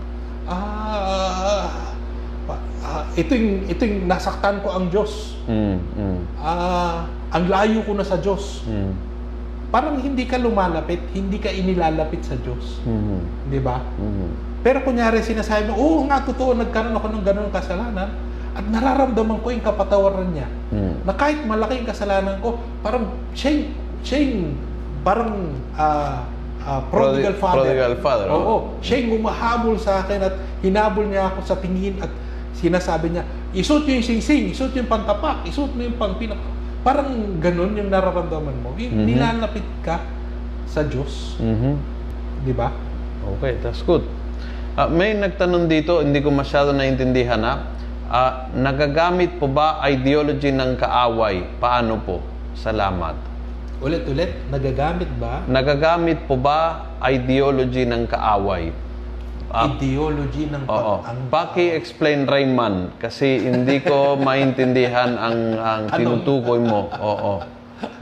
ah, 0.47 1.91
ah, 2.83 3.03
ito 3.15 3.31
yung, 3.31 3.67
ito 3.71 3.81
yung 3.87 4.11
nasaktan 4.11 4.59
ko 4.59 4.75
ang 4.75 4.91
Diyos. 4.91 5.39
Mhm. 5.47 5.75
Mhm. 5.95 6.19
Ah, 6.39 7.07
ang 7.31 7.47
layo 7.47 7.87
ko 7.87 7.95
na 7.95 8.03
sa 8.03 8.19
Diyos. 8.19 8.67
Mhm. 8.67 8.91
Parang 9.71 9.95
hindi 10.03 10.27
ka 10.27 10.35
lumalapit, 10.35 10.99
hindi 11.15 11.39
ka 11.39 11.47
inilalapit 11.47 12.27
sa 12.27 12.35
Diyos. 12.35 12.83
Mhm. 12.83 13.47
Di 13.47 13.59
ba? 13.63 13.79
Mhm. 13.95 14.59
Pero 14.67 14.83
kunyari 14.83 15.23
sinasabi 15.23 15.71
mo, 15.71 15.79
oo 15.79 15.99
nga, 16.11 16.19
totoo, 16.27 16.59
nagkaroon 16.59 16.93
ako 16.93 17.07
ng 17.07 17.23
ganun 17.23 17.49
kasalanan 17.55 18.11
at 18.51 18.65
nararamdaman 18.65 19.39
ko 19.39 19.47
yung 19.47 19.63
kapatawaran 19.63 20.29
niya. 20.29 20.47
Mhm. 20.69 21.07
Na 21.07 21.13
kahit 21.13 21.39
malaki 21.41 21.79
yung 21.79 21.87
kasalanan 21.87 22.35
ko, 22.39 22.55
parang 22.79 23.07
siya 23.31 23.67
siya 24.01 24.51
parang 25.01 25.55
ah, 25.73 26.27
ah, 26.59 26.81
prodigal 26.87 27.31
Prodi- 27.31 27.39
father. 27.39 27.57
prodigal 27.63 27.93
father, 27.97 28.27
Oo. 28.27 28.37
oo. 28.37 28.57
Siya 28.79 29.01
yung 29.01 29.17
humahabol 29.17 29.75
sa 29.75 30.03
akin 30.03 30.19
at 30.21 30.33
hinabol 30.59 31.07
niya 31.07 31.27
ako 31.27 31.39
sa 31.43 31.55
tingin 31.57 31.97
at 31.97 32.11
sinasabi 32.53 33.09
niya, 33.09 33.23
isuot 33.51 33.87
yung 33.87 34.03
singsing, 34.03 34.51
isuot 34.51 34.75
yung 34.75 34.85
pantapak, 34.85 35.41
isuot 35.43 35.71
mo 35.71 35.81
yung 35.81 35.97
pangpinak. 35.97 36.37
Parang 36.81 37.09
ganun 37.37 37.73
yung 37.73 37.87
nararamdaman 37.87 38.55
mo. 38.59 38.73
Yung 38.75 38.93
Mhm. 38.93 39.05
Nilalapit 39.07 39.65
ka 39.81 40.01
sa 40.65 40.81
Diyos. 40.81 41.37
Mhm. 41.37 41.77
Di 42.41 42.53
ba? 42.53 42.73
Okay, 43.37 43.61
that's 43.61 43.81
good. 43.81 44.01
Ah, 44.73 44.85
may 44.85 45.13
nagtanong 45.13 45.67
dito, 45.67 46.01
hindi 46.01 46.19
ko 46.19 46.29
masyado 46.29 46.71
naintindihan 46.71 47.37
ha. 47.43 47.69
Ah, 48.11 48.51
nagagamit 48.51 49.39
po 49.39 49.47
ba 49.47 49.79
ideology 49.87 50.51
ng 50.51 50.75
kaaway? 50.75 51.47
Paano 51.63 51.95
po? 51.95 52.19
Salamat. 52.59 53.15
Ulit-ulit, 53.79 54.35
nagagamit 54.51 55.07
ba 55.15 55.47
Nagagamit 55.47 56.27
po 56.27 56.35
ba 56.35 56.91
ideology 57.07 57.87
ng 57.87 58.03
kaaway? 58.11 58.75
Ah, 59.47 59.71
ideology 59.71 60.51
ng 60.51 60.67
Oo. 60.67 60.99
pag- 60.99 61.07
ang 61.07 61.19
Paki-explain 61.31 62.27
Rayman 62.27 62.99
kasi 62.99 63.47
hindi 63.47 63.79
ko 63.79 64.15
maintindihan 64.27 65.15
ang 65.15 65.39
ang 65.55 65.81
tinutukoy 65.95 66.59
mo. 66.59 66.91
Oo. 66.99 67.47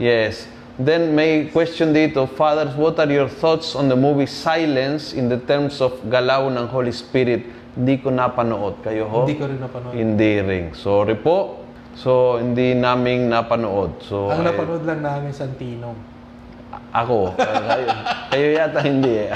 Yes. 0.02 0.50
Then 0.74 1.14
may 1.14 1.54
question 1.54 1.94
dito, 1.94 2.26
Fathers, 2.26 2.74
what 2.74 2.98
are 2.98 3.06
your 3.06 3.30
thoughts 3.30 3.78
on 3.78 3.86
the 3.86 3.94
movie 3.94 4.26
Silence 4.26 5.14
in 5.14 5.30
the 5.30 5.38
terms 5.38 5.78
of 5.78 5.94
galaw 6.10 6.50
ng 6.50 6.66
Holy 6.66 6.90
Spirit? 6.90 7.59
Hindi 7.70 7.94
ko 7.98 8.10
napanood. 8.10 8.82
Kayo 8.82 9.06
ho? 9.06 9.22
Hindi 9.22 9.38
ko 9.38 9.44
rin 9.46 9.58
napanood. 9.58 9.92
Hindi 9.92 10.32
rin. 10.40 10.64
Sorry 10.72 11.14
po. 11.14 11.62
So, 11.94 12.38
hindi 12.38 12.74
naming 12.74 13.28
napanood. 13.28 14.02
So, 14.02 14.30
Ang 14.30 14.42
ay- 14.42 14.48
napanood 14.50 14.82
lang 14.82 15.00
namin 15.00 15.30
Santino. 15.30 15.94
ako. 16.90 17.34
kayo, 17.70 17.86
kayo 18.30 18.46
yata 18.50 18.78
hindi 18.82 19.26
eh. 19.26 19.30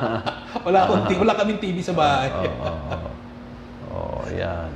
Wala 0.66 0.78
akong 0.84 1.04
ti- 1.06 1.16
wala 1.16 1.32
kaming 1.32 1.56
TV 1.58 1.80
sa 1.80 1.96
bahay. 1.96 2.28
Oh, 3.88 4.24
yan. 4.28 4.68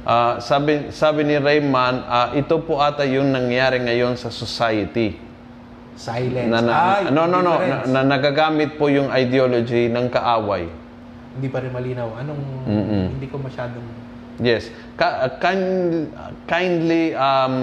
Ah, 0.00 0.40
sabi 0.40 0.88
sabi 0.88 1.28
ni 1.28 1.36
Rayman, 1.36 2.02
ah, 2.02 2.32
ito 2.32 2.56
po 2.58 2.80
ata 2.80 3.04
yung 3.04 3.28
nangyari 3.28 3.76
ngayon 3.78 4.16
sa 4.16 4.32
society. 4.32 5.20
Silence. 5.92 6.48
Na, 6.48 6.58
na, 6.58 6.72
Ay, 6.72 7.12
no, 7.12 7.28
no, 7.28 7.44
no, 7.44 7.60
na, 7.60 7.84
na 7.84 8.00
nagagamit 8.02 8.80
po 8.80 8.88
yung 8.88 9.12
ideology 9.12 9.92
ng 9.92 10.08
kaaway. 10.08 10.64
Hindi 11.36 11.48
pa 11.48 11.58
rin 11.62 11.70
malinaw. 11.70 12.08
Anong 12.18 12.42
Mm-mm. 12.66 13.04
hindi 13.18 13.26
ko 13.30 13.38
masyadong 13.38 13.86
Yes. 14.40 14.72
Ka- 14.96 15.28
uh, 15.28 15.32
kind, 15.36 16.08
kindly, 16.48 17.12
um, 17.12 17.56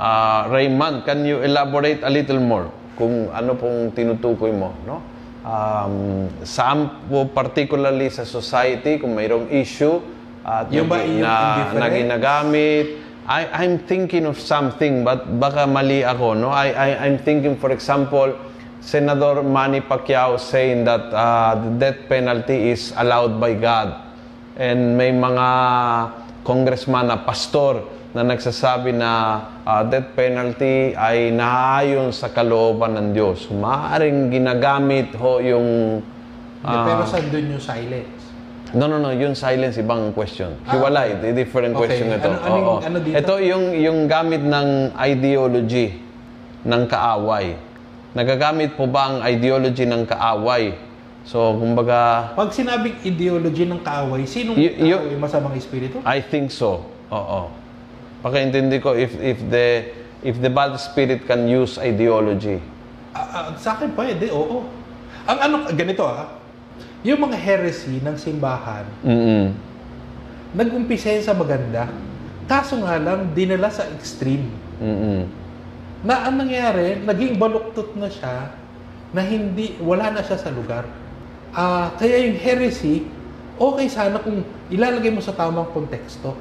uh, 0.00 0.48
Rayman, 0.48 1.04
can 1.04 1.28
you 1.28 1.44
elaborate 1.44 2.00
a 2.00 2.08
little 2.08 2.40
more 2.40 2.72
kung 2.96 3.28
ano 3.28 3.52
pong 3.52 3.92
tinutukoy 3.92 4.48
mo, 4.50 4.72
no? 4.88 5.04
Um, 5.44 6.28
saan 6.42 7.06
po 7.06 7.28
particularly 7.30 8.08
sa 8.08 8.24
society 8.24 8.96
kung 8.98 9.12
mayroong 9.14 9.48
issue 9.48 10.00
at 10.42 10.72
Yung 10.72 10.88
ba 10.88 11.04
yung 11.04 11.20
na, 11.22 11.68
na 11.72 11.86
ginagamit. 11.88 13.04
I, 13.28 13.44
I'm 13.60 13.84
thinking 13.84 14.24
of 14.24 14.40
something 14.40 15.04
but 15.04 15.28
baka 15.36 15.68
mali 15.68 16.00
ako, 16.00 16.32
no? 16.32 16.48
I, 16.48 16.72
I, 16.72 16.88
I'm 17.06 17.20
thinking, 17.20 17.60
for 17.60 17.68
example, 17.68 18.32
Senator 18.78 19.42
Manny 19.42 19.82
Pacquiao 19.82 20.38
saying 20.38 20.86
that 20.86 21.10
uh, 21.10 21.58
the 21.58 21.70
death 21.76 22.00
penalty 22.08 22.70
is 22.70 22.94
allowed 22.96 23.36
by 23.36 23.54
God. 23.54 23.94
And 24.54 24.94
may 24.96 25.10
mga 25.10 25.46
congressman 26.42 27.10
na 27.10 27.18
pastor 27.20 27.82
na 28.14 28.24
nagsasabi 28.24 28.96
na 28.96 29.10
uh, 29.66 29.82
death 29.84 30.16
penalty 30.16 30.96
ay 30.96 31.28
naayon 31.30 32.10
sa 32.10 32.32
kalooban 32.32 32.96
ng 32.96 33.08
Diyos. 33.12 33.50
Maaaring 33.52 34.32
ginagamit 34.32 35.12
ho 35.18 35.38
yung... 35.42 36.00
Hindi, 36.58 36.74
ah, 36.74 36.84
pero 36.88 37.02
saan 37.06 37.28
doon 37.30 37.46
yung 37.54 37.62
silence? 37.62 38.18
No, 38.74 38.84
no, 38.84 39.00
no. 39.00 39.08
Yung 39.14 39.32
silence, 39.32 39.78
ibang 39.80 40.12
question. 40.12 40.56
Ah, 40.66 40.76
Hiwalay. 40.76 41.16
okay. 41.16 41.32
Different 41.32 41.72
Okay. 41.76 41.80
question 41.86 42.06
ito. 42.12 42.28
Ano- 42.28 42.42
ano 42.42 42.56
Oo. 42.58 42.74
ano 42.82 42.96
dito? 43.00 43.16
Ito 43.16 43.34
yung, 43.40 43.64
yung 43.76 43.98
gamit 44.10 44.42
ng 44.42 44.92
ideology 44.98 45.96
ng 46.66 46.82
kaaway. 46.88 47.67
Nagagamit 48.18 48.74
po 48.74 48.90
ba 48.90 49.14
ang 49.14 49.16
ideology 49.22 49.86
ng 49.86 50.02
kaaway? 50.02 50.74
So, 51.22 51.54
kumbaga, 51.54 52.34
Pag 52.34 52.50
sinabing 52.50 52.98
ideology 53.06 53.62
ng 53.62 53.78
kaaway, 53.78 54.26
sinong 54.26 54.58
Y- 54.58 54.74
y- 54.74 54.90
kaaway? 54.90 55.14
Masamang 55.14 55.54
espiritu? 55.54 56.02
I 56.02 56.18
think 56.18 56.50
so. 56.50 56.82
Oo. 57.14 57.46
Pakaintindi 58.18 58.82
ko 58.82 58.98
if 58.98 59.14
if 59.22 59.38
the 59.46 59.94
if 60.26 60.34
the 60.34 60.50
bad 60.50 60.74
spirit 60.82 61.30
can 61.30 61.46
use 61.46 61.78
ideology. 61.78 62.58
Ah, 63.14 63.22
ah, 63.30 63.46
sa 63.54 63.78
akin 63.78 63.94
pwede, 63.94 64.34
oo. 64.34 64.66
Ang 65.22 65.38
ano, 65.38 65.54
ganito 65.70 66.02
ah, 66.02 66.42
yung 67.06 67.22
mga 67.22 67.38
heresy 67.38 68.02
ng 68.02 68.18
simbahan, 68.18 68.82
Mm. 69.06 69.54
nag-umpisa 70.58 71.14
sa 71.22 71.38
maganda. 71.38 71.86
Kaso 72.50 72.82
nga 72.82 72.98
lang, 72.98 73.30
dinala 73.30 73.70
sa 73.70 73.86
extreme. 73.94 74.50
Mm. 74.82 75.22
Na 76.06 76.30
ang 76.30 76.38
nangyari, 76.38 77.02
naging 77.02 77.38
baluktot 77.38 77.98
na 77.98 78.06
siya 78.06 78.54
na 79.10 79.20
hindi, 79.24 79.74
wala 79.82 80.14
na 80.14 80.22
siya 80.22 80.38
sa 80.38 80.52
lugar. 80.52 80.86
Ah, 81.50 81.90
kaya 81.96 82.28
yung 82.28 82.38
heresy, 82.38 83.08
okay 83.58 83.88
sana 83.90 84.22
kung 84.22 84.46
ilalagay 84.70 85.10
mo 85.10 85.18
sa 85.18 85.34
tamang 85.34 85.66
konteksto. 85.74 86.36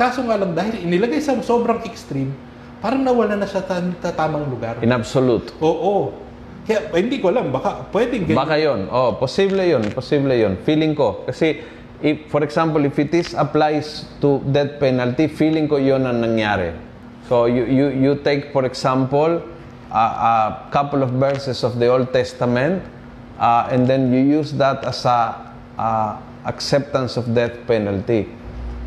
Kaso 0.00 0.24
nga 0.24 0.40
lang, 0.40 0.56
dahil 0.56 0.80
inilagay 0.86 1.20
sa 1.20 1.36
sobrang 1.44 1.84
extreme, 1.84 2.32
parang 2.80 3.04
nawala 3.04 3.36
na 3.36 3.44
siya 3.44 3.60
sa 3.68 3.84
sa 4.00 4.10
tamang 4.16 4.48
lugar. 4.48 4.80
In 4.80 4.96
absolute. 4.96 5.52
Oo. 5.60 6.16
Kaya 6.64 6.88
eh, 6.92 7.00
hindi 7.04 7.20
ko 7.20 7.28
alam, 7.28 7.52
baka 7.52 7.84
pwedeng 7.92 8.24
ganyan. 8.24 8.40
Baka 8.40 8.56
yon. 8.56 8.80
Oh, 8.88 9.16
posible 9.16 9.60
yon, 9.64 9.84
posible 9.92 10.32
yon. 10.32 10.56
Feeling 10.64 10.96
ko 10.96 11.24
kasi 11.28 11.60
if 12.00 12.32
for 12.32 12.40
example 12.40 12.80
if 12.80 12.96
it 12.96 13.12
is 13.12 13.36
applies 13.36 14.08
to 14.24 14.40
death 14.48 14.80
penalty, 14.80 15.28
feeling 15.28 15.68
ko 15.68 15.76
yon 15.76 16.04
ang 16.08 16.24
nangyari. 16.24 16.72
So 17.30 17.46
you 17.46 17.62
you 17.62 17.94
you 17.94 18.12
take 18.26 18.50
for 18.50 18.66
example 18.66 19.38
a, 19.94 19.94
a 19.94 20.66
couple 20.74 21.06
of 21.06 21.14
verses 21.14 21.62
of 21.62 21.78
the 21.78 21.86
Old 21.86 22.10
Testament 22.10 22.82
uh, 23.38 23.70
and 23.70 23.86
then 23.86 24.10
you 24.10 24.18
use 24.18 24.50
that 24.58 24.82
as 24.82 25.06
a 25.06 25.38
uh, 25.78 26.18
acceptance 26.42 27.14
of 27.14 27.30
death 27.30 27.54
penalty. 27.70 28.26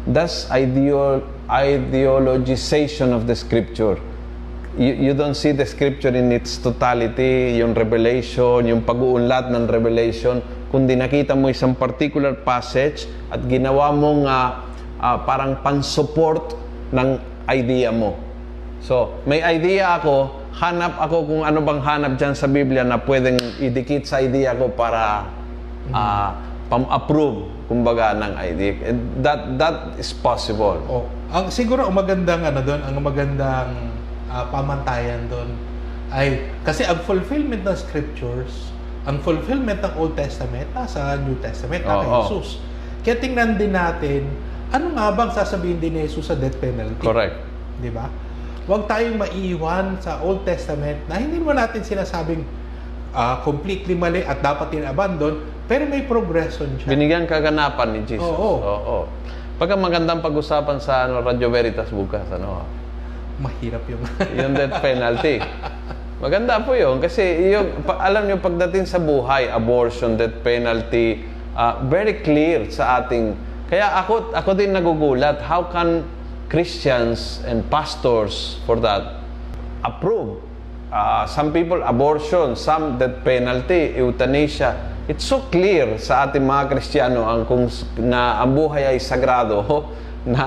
That's 0.04 0.52
ideo- 0.52 1.24
ideologization 1.48 3.16
of 3.16 3.32
the 3.32 3.36
scripture 3.40 3.96
you, 4.76 4.92
you 4.92 5.14
don't 5.14 5.36
see 5.36 5.56
the 5.56 5.66
scripture 5.66 6.10
in 6.10 6.32
its 6.32 6.58
totality, 6.58 7.62
yung 7.62 7.74
revelation, 7.78 8.66
yung 8.66 8.82
pag-uunlad 8.82 9.54
ng 9.54 9.70
revelation, 9.70 10.42
kundi 10.74 10.98
nakita 10.98 11.38
mo 11.38 11.54
isang 11.54 11.78
particular 11.78 12.34
passage 12.34 13.06
at 13.30 13.46
ginawa 13.46 13.94
mong 13.94 14.26
ah, 14.26 14.66
ah, 14.98 15.18
parang 15.24 15.62
pan-support 15.62 16.58
ng 16.92 17.22
idea 17.46 17.94
mo. 17.94 18.33
So, 18.84 19.16
may 19.24 19.40
idea 19.40 19.96
ako, 19.96 20.44
hanap 20.60 21.00
ako 21.00 21.24
kung 21.24 21.42
ano 21.48 21.64
bang 21.64 21.80
hanap 21.80 22.20
dyan 22.20 22.36
sa 22.36 22.52
Biblia 22.52 22.84
na 22.84 23.00
pwedeng 23.00 23.40
idikit 23.64 24.04
sa 24.04 24.20
idea 24.20 24.52
ko 24.60 24.68
para 24.76 25.24
ah, 25.96 26.36
pam-approve, 26.68 27.48
kumbaga, 27.72 28.12
ng 28.20 28.34
idea. 28.44 28.92
And 28.92 29.00
That, 29.24 29.56
that 29.56 29.76
is 29.96 30.12
possible. 30.12 30.84
Oh, 30.92 31.08
ang 31.32 31.48
siguro 31.48 31.88
ang 31.88 31.96
magandang 31.96 32.44
ano 32.44 32.60
doon, 32.60 32.82
ang 32.84 32.96
magandang 33.00 33.72
ah, 34.28 34.46
pamantayan 34.52 35.32
doon 35.32 35.56
ay 36.14 36.46
kasi 36.62 36.84
ang 36.84 37.00
fulfillment 37.08 37.64
ng 37.64 37.78
scriptures, 37.80 38.70
ang 39.08 39.24
fulfillment 39.24 39.80
ng 39.80 39.94
Old 39.96 40.14
Testament 40.20 40.68
nasa 40.76 41.18
New 41.24 41.40
Testament 41.40 41.88
na 41.88 42.04
kay 42.04 42.10
Oo. 42.12 42.20
Jesus. 42.28 42.60
Kaya 43.02 43.16
tingnan 43.18 43.56
din 43.56 43.74
natin 43.74 44.28
ano 44.76 44.92
nga 44.94 45.10
bang 45.16 45.32
sasabihin 45.32 45.80
din 45.80 45.96
ni 45.96 46.06
Jesus 46.06 46.28
sa 46.28 46.36
death 46.36 46.60
penalty. 46.60 47.00
Correct. 47.00 47.40
Di 47.80 47.90
ba? 47.90 48.12
Huwag 48.64 48.88
tayong 48.88 49.20
maiwan 49.20 50.00
sa 50.00 50.24
Old 50.24 50.48
Testament 50.48 51.04
na 51.12 51.20
hindi 51.20 51.36
mo 51.36 51.52
natin 51.52 51.84
sinasabing 51.84 52.48
ah, 53.12 53.44
completely 53.44 53.92
mali 53.92 54.24
at 54.24 54.40
dapat 54.40 54.72
in-abandon, 54.80 55.44
pero 55.68 55.84
may 55.84 56.08
progression 56.08 56.72
siya. 56.80 56.88
Binigyan 56.88 57.28
kaganapan 57.28 57.92
ni 57.92 58.00
Jesus. 58.08 58.24
Oo. 58.24 58.64
Oo. 58.64 58.98
Pagka 59.60 59.76
magandang 59.76 60.24
pag-usapan 60.24 60.80
sa 60.80 61.06
ano, 61.08 61.20
Radio 61.20 61.52
Veritas 61.52 61.92
bukas, 61.92 62.24
ano, 62.32 62.64
Mahirap 63.44 63.84
yung... 63.90 64.04
yung 64.40 64.54
death 64.56 64.80
penalty. 64.80 65.42
Maganda 66.24 66.64
po 66.64 66.72
yun 66.78 67.04
kasi 67.04 67.52
yung, 67.52 67.84
pa- 67.84 68.00
alam 68.00 68.32
nyo, 68.32 68.40
pagdating 68.40 68.88
sa 68.88 69.02
buhay, 69.02 69.52
abortion, 69.52 70.16
death 70.16 70.40
penalty, 70.40 71.20
ah, 71.52 71.84
very 71.84 72.24
clear 72.24 72.72
sa 72.72 73.04
ating... 73.04 73.36
Kaya 73.68 73.92
ako, 74.00 74.32
ako 74.32 74.50
din 74.56 74.72
nagugulat, 74.72 75.42
how 75.44 75.68
can 75.68 76.06
Christians 76.50 77.42
and 77.48 77.64
pastors 77.70 78.60
for 78.66 78.80
that 78.82 79.24
approve? 79.84 80.40
Ah, 80.94 81.26
some 81.26 81.50
people 81.50 81.82
abortion, 81.82 82.54
some 82.54 83.02
death 83.02 83.26
penalty, 83.26 83.98
euthanasia. 83.98 84.78
It's 85.10 85.26
so 85.26 85.42
clear 85.50 85.98
sa 85.98 86.30
ating 86.30 86.46
mga 86.46 86.70
Kristiyano 86.70 87.26
ang 87.26 87.50
kung 87.50 87.66
na 87.98 88.40
ang 88.40 88.54
buhay 88.54 88.94
ay 88.94 89.02
sagrado 89.02 89.90
na, 90.24 90.46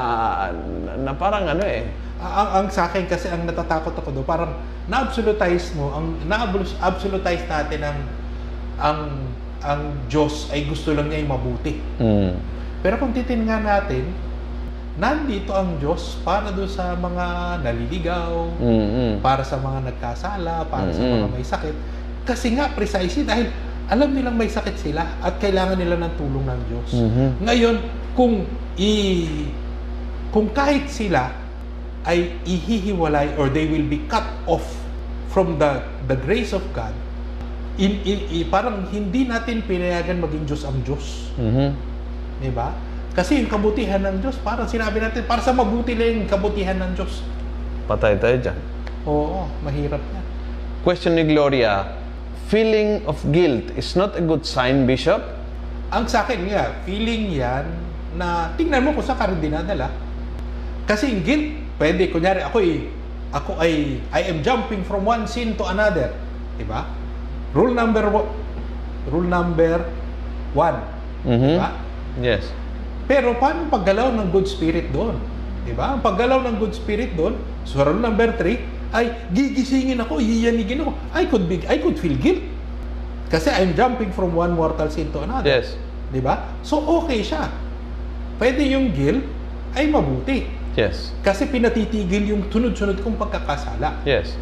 na, 0.86 0.92
na 1.02 1.12
parang 1.18 1.50
ano 1.50 1.66
eh, 1.66 1.84
ang, 2.22 2.48
ang 2.62 2.66
sa 2.70 2.88
akin 2.88 3.04
kasi 3.10 3.28
ang 3.28 3.44
natatakot 3.44 3.92
ako 3.92 4.08
do 4.14 4.22
parang 4.24 4.56
na-absolutize 4.88 5.74
mo 5.76 5.92
ang 5.92 6.16
na-absolutize 6.24 7.44
natin 7.44 7.80
ang 7.82 7.98
ang 8.80 9.00
ang 9.66 9.82
Diyos 10.06 10.48
ay 10.54 10.68
gusto 10.70 10.94
lang 10.94 11.10
niya 11.10 11.26
yung 11.26 11.32
mabuti. 11.32 11.74
mm, 11.98 12.32
Pero 12.86 13.02
kung 13.02 13.10
titingnan 13.10 13.66
natin, 13.66 14.06
nandito 14.96 15.52
ang 15.52 15.76
Diyos 15.76 16.16
para 16.24 16.48
do 16.48 16.64
sa 16.64 16.96
mga 16.96 17.60
naliligaw, 17.60 18.32
mm, 18.56 18.86
mm. 18.88 19.14
para 19.20 19.44
sa 19.44 19.60
mga 19.60 19.92
nagkasala, 19.92 20.64
para 20.72 20.88
sa 20.88 21.04
Mm-mm. 21.04 21.20
mga 21.20 21.28
may 21.36 21.44
sakit. 21.44 21.76
Kasi 22.24 22.56
nga 22.56 22.72
precisely 22.72 23.22
dahil 23.22 23.52
alam 23.86 24.10
nilang 24.10 24.34
may 24.34 24.50
sakit 24.50 24.74
sila 24.82 25.06
at 25.22 25.38
kailangan 25.38 25.78
nila 25.78 25.94
ng 26.00 26.12
tulong 26.18 26.42
ng 26.42 26.60
Diyos. 26.66 26.90
Mhm. 26.90 27.26
Ngayon, 27.46 27.76
kung 28.18 28.42
i 28.76 28.90
kung 30.34 30.50
kahit 30.50 30.90
sila 30.90 31.30
ay 32.02 32.34
ihihiwalay 32.42 33.38
or 33.38 33.46
they 33.46 33.70
will 33.70 33.86
be 33.86 34.02
cut 34.10 34.26
off 34.50 34.66
from 35.30 35.54
the 35.62 35.86
the 36.10 36.18
grace 36.18 36.50
of 36.50 36.64
God, 36.74 36.92
in, 37.78 38.02
in, 38.02 38.18
in- 38.32 38.48
parang 38.50 38.90
hindi 38.90 39.28
natin 39.28 39.62
pinayagan 39.62 40.18
maging 40.18 40.44
Diyos 40.50 40.66
ang 40.66 40.82
Diyos. 40.82 41.30
Mhm. 41.38 41.68
Di 42.42 42.50
ba? 42.50 42.74
Kasi 43.16 43.40
yung 43.40 43.48
kabutihan 43.48 44.04
ng 44.04 44.20
Diyos, 44.20 44.36
parang 44.44 44.68
sinabi 44.68 45.00
natin, 45.00 45.24
para 45.24 45.40
sa 45.40 45.56
mabuti 45.56 45.96
lang 45.96 46.20
yung 46.20 46.28
kabutihan 46.28 46.76
ng 46.76 46.92
Diyos. 46.92 47.24
Patay 47.88 48.20
tayo 48.20 48.36
dyan. 48.36 48.58
Oo, 49.08 49.48
mahirap 49.64 50.04
yan. 50.04 50.24
Question 50.84 51.16
ni 51.16 51.24
Gloria, 51.24 51.96
feeling 52.52 53.00
of 53.08 53.16
guilt 53.32 53.72
is 53.72 53.96
not 53.96 54.12
a 54.20 54.22
good 54.22 54.44
sign, 54.44 54.84
Bishop? 54.84 55.24
Ang 55.88 56.04
sa 56.12 56.28
akin 56.28 56.44
nga, 56.44 56.76
feeling 56.84 57.32
yan 57.32 57.64
na 58.20 58.52
tingnan 58.60 58.84
mo 58.84 58.92
kung 58.92 59.06
saan 59.08 59.16
ka 59.16 59.32
rin 59.32 59.40
dinadala. 59.40 59.88
Kasi 60.84 61.08
yung 61.16 61.24
guilt, 61.24 61.46
pwede, 61.80 62.12
kunyari 62.12 62.44
ako 62.44 62.60
ay, 62.60 62.92
ako 63.32 63.50
ay, 63.56 63.96
I 64.12 64.20
am 64.28 64.44
jumping 64.44 64.84
from 64.84 65.08
one 65.08 65.24
sin 65.24 65.56
to 65.56 65.64
another. 65.64 66.12
Diba? 66.60 66.84
Rule 67.56 67.72
number 67.72 68.04
one, 68.12 68.28
rule 69.08 69.24
number 69.24 69.88
one. 70.52 70.84
Mhm. 71.24 71.56
Diba? 71.56 71.70
Yes. 72.20 72.44
Pero 73.06 73.38
paano 73.38 73.70
paggalaw 73.70 74.10
ng 74.18 74.28
good 74.34 74.50
spirit 74.50 74.90
doon? 74.90 75.14
Diba? 75.66 75.94
Ang 75.94 76.02
paggalaw 76.02 76.42
ng 76.46 76.58
good 76.62 76.74
spirit 76.74 77.14
doon, 77.14 77.38
so 77.66 77.82
rule 77.82 77.98
number 77.98 78.34
three, 78.38 78.62
ay 78.94 79.30
gigisingin 79.34 79.98
ako, 79.98 80.22
iyanigin 80.22 80.82
ako. 80.82 80.94
I 81.10 81.26
could 81.26 81.46
be, 81.50 81.62
I 81.66 81.82
could 81.82 81.98
feel 81.98 82.14
guilt. 82.18 82.42
Kasi 83.26 83.50
I'm 83.50 83.74
jumping 83.74 84.14
from 84.14 84.34
one 84.38 84.54
mortal 84.54 84.86
sin 84.86 85.10
to 85.10 85.26
another. 85.26 85.46
Yes. 85.46 85.74
Di 86.14 86.22
ba? 86.22 86.46
So, 86.62 86.78
okay 87.02 87.22
siya. 87.26 87.50
Pwede 88.38 88.62
yung 88.62 88.94
guilt 88.94 89.26
ay 89.74 89.90
mabuti. 89.90 90.46
Yes. 90.78 91.10
Kasi 91.26 91.50
pinatitigil 91.50 92.30
yung 92.30 92.46
tunod-sunod 92.46 93.02
kong 93.02 93.18
pagkakasala. 93.18 94.06
Yes. 94.06 94.38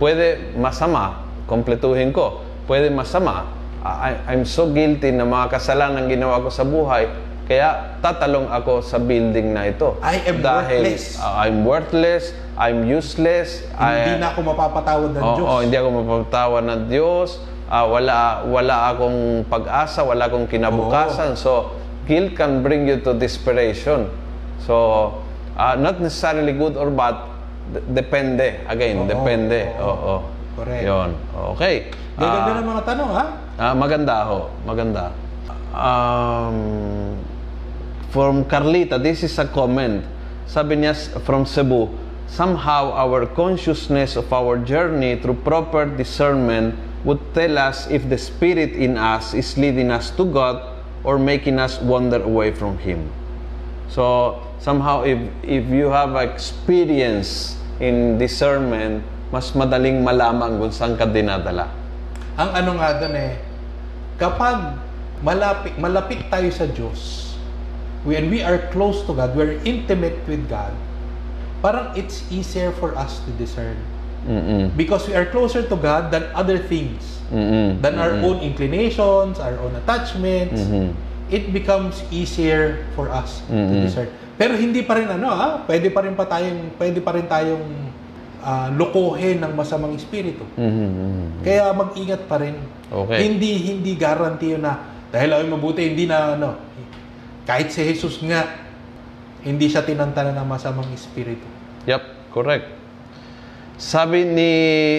Pwede 0.00 0.56
masama, 0.56 1.28
kompletuhin 1.44 2.14
ko. 2.16 2.40
Pwede 2.64 2.88
masama, 2.88 3.52
I, 3.84 4.16
I'm 4.32 4.48
so 4.48 4.72
guilty 4.72 5.12
na 5.12 5.28
mga 5.28 5.60
kasalanan 5.60 6.08
ginawa 6.08 6.40
ko 6.40 6.48
sa 6.48 6.64
buhay, 6.64 7.04
kaya 7.44 7.68
tatalong 7.98 8.48
ako 8.48 8.80
sa 8.80 8.96
building 8.96 9.52
na 9.52 9.68
ito. 9.68 10.00
I 10.00 10.24
am 10.24 10.40
Dahil, 10.40 10.80
worthless. 10.80 11.04
uh, 11.16 11.34
I'm 11.38 11.56
worthless, 11.62 12.24
I'm 12.54 12.82
useless. 12.82 13.60
Hindi 13.70 14.12
I- 14.12 14.18
na 14.18 14.32
ako 14.32 14.40
mapapatawad 14.46 15.10
ng 15.12 15.20
Oo, 15.20 15.34
Diyos. 15.34 15.46
oo, 15.46 15.58
hindi 15.60 15.76
ako 15.76 15.88
mapapatawa 15.94 16.58
ng 16.62 16.80
Diyos. 16.86 17.30
Ah, 17.66 17.84
wala 17.84 18.16
wala 18.44 18.76
akong 18.90 19.18
pag-asa, 19.44 20.00
wala 20.00 20.24
akong 20.24 20.46
kinabukasan. 20.46 21.34
So, 21.34 21.72
guilt 22.04 22.32
can 22.32 22.60
bring 22.60 22.84
you 22.84 23.00
to 23.00 23.12
desperation. 23.12 24.08
So, 24.58 24.74
ah, 25.54 25.74
not 25.74 25.98
necessarily 25.98 26.52
good 26.52 26.76
or 26.76 26.88
bad, 26.88 27.16
d- 27.70 27.84
depende. 27.90 28.62
Again, 28.64 28.96
Oo, 28.98 29.08
depende. 29.08 29.60
oo. 29.74 29.84
Oo. 29.84 30.14
Correct. 30.54 30.80
Yun. 30.82 31.10
Okay. 31.52 31.74
Gaganda 32.14 32.46
Ah, 32.46 32.56
ng 32.56 32.68
mga 32.68 32.82
tanong, 32.86 33.10
ha? 33.10 33.24
Ah, 33.54 33.74
maganda 33.74 34.16
ho, 34.24 34.38
maganda. 34.62 35.04
Um, 35.74 37.18
from 38.14 38.46
Carlita, 38.46 38.94
this 39.02 39.26
is 39.26 39.34
a 39.42 39.46
comment. 39.50 40.06
Sabi 40.46 40.78
niya 40.78 40.94
from 41.26 41.42
Cebu, 41.42 41.90
somehow 42.30 42.94
our 42.94 43.26
consciousness 43.26 44.14
of 44.14 44.30
our 44.30 44.54
journey 44.62 45.18
through 45.18 45.42
proper 45.42 45.82
discernment 45.82 46.78
would 47.02 47.18
tell 47.34 47.58
us 47.58 47.90
if 47.90 48.06
the 48.06 48.14
spirit 48.14 48.70
in 48.78 48.94
us 48.94 49.34
is 49.34 49.58
leading 49.58 49.90
us 49.90 50.14
to 50.14 50.22
God 50.30 50.62
or 51.02 51.18
making 51.18 51.58
us 51.58 51.82
wander 51.82 52.22
away 52.22 52.54
from 52.54 52.78
Him. 52.78 53.10
So 53.90 54.38
somehow 54.62 55.02
if 55.02 55.18
if 55.42 55.66
you 55.66 55.90
have 55.90 56.14
experience 56.14 57.58
in 57.82 58.14
discernment, 58.22 59.02
mas 59.34 59.50
madaling 59.58 60.06
malaman 60.06 60.62
kung 60.62 60.70
saan 60.70 60.94
ka 60.94 61.10
dinadala. 61.10 61.66
Ang 62.38 62.50
ano 62.62 62.70
nga 62.78 62.94
doon 62.94 63.14
eh, 63.18 63.42
kapag 64.22 64.78
malapit, 65.18 65.74
malapit 65.82 66.22
tayo 66.30 66.46
sa 66.54 66.70
Diyos, 66.70 67.33
when 68.04 68.28
we 68.28 68.44
are 68.44 68.60
close 68.70 69.02
to 69.08 69.16
God, 69.16 69.32
we're 69.34 69.58
intimate 69.64 70.20
with 70.28 70.44
God, 70.46 70.72
parang 71.64 71.96
it's 71.96 72.22
easier 72.28 72.70
for 72.76 72.92
us 72.94 73.24
to 73.24 73.30
discern. 73.40 73.76
Mm-mm. 74.24 74.72
Because 74.76 75.04
we 75.04 75.12
are 75.12 75.28
closer 75.28 75.64
to 75.64 75.76
God 75.76 76.08
than 76.08 76.28
other 76.32 76.56
things. 76.56 77.20
Mm-mm. 77.28 77.80
Than 77.80 78.00
our 78.00 78.16
own 78.24 78.40
inclinations, 78.40 79.36
our 79.36 79.56
own 79.60 79.72
attachments. 79.76 80.60
Mhm. 80.60 80.92
It 81.28 81.52
becomes 81.52 82.04
easier 82.08 82.84
for 82.92 83.08
us 83.08 83.40
to 83.48 83.52
Mhm. 83.52 83.84
discern. 83.84 84.08
Pero 84.36 84.56
hindi 84.56 84.84
pa 84.84 85.00
rin 85.00 85.08
ano 85.08 85.28
ah, 85.28 85.64
pwede 85.64 85.88
pa 85.88 86.04
rin 86.04 86.12
pa 86.16 86.28
tayong 86.28 86.76
pwede 86.76 87.00
pa 87.00 87.16
rin 87.16 87.24
tayong 87.24 87.64
ah, 88.44 88.68
lokohin 88.68 89.40
ng 89.40 89.52
masamang 89.56 89.96
espiritu. 89.96 90.44
Mhm. 90.56 91.40
Kaya 91.40 91.72
mag-ingat 91.72 92.28
pa 92.28 92.36
rin. 92.40 92.56
Okay. 92.92 93.24
Hindi 93.24 93.56
hindi 93.72 93.92
guarantee 93.96 94.56
yun 94.56 94.64
na 94.64 94.84
dahil 95.08 95.32
ay 95.32 95.44
mabuti 95.48 95.80
hindi 95.84 96.04
na 96.04 96.36
ano 96.36 96.48
kahit 97.44 97.68
si 97.68 97.84
Jesus 97.84 98.20
nga 98.20 98.64
hindi 99.40 99.68
siya 99.68 99.84
tinantanan 99.84 100.32
ng 100.34 100.48
masamang 100.48 100.88
espiritu. 100.90 101.44
Yep, 101.84 102.32
correct. 102.32 102.66
Sabi 103.76 104.24
ni 104.24 104.50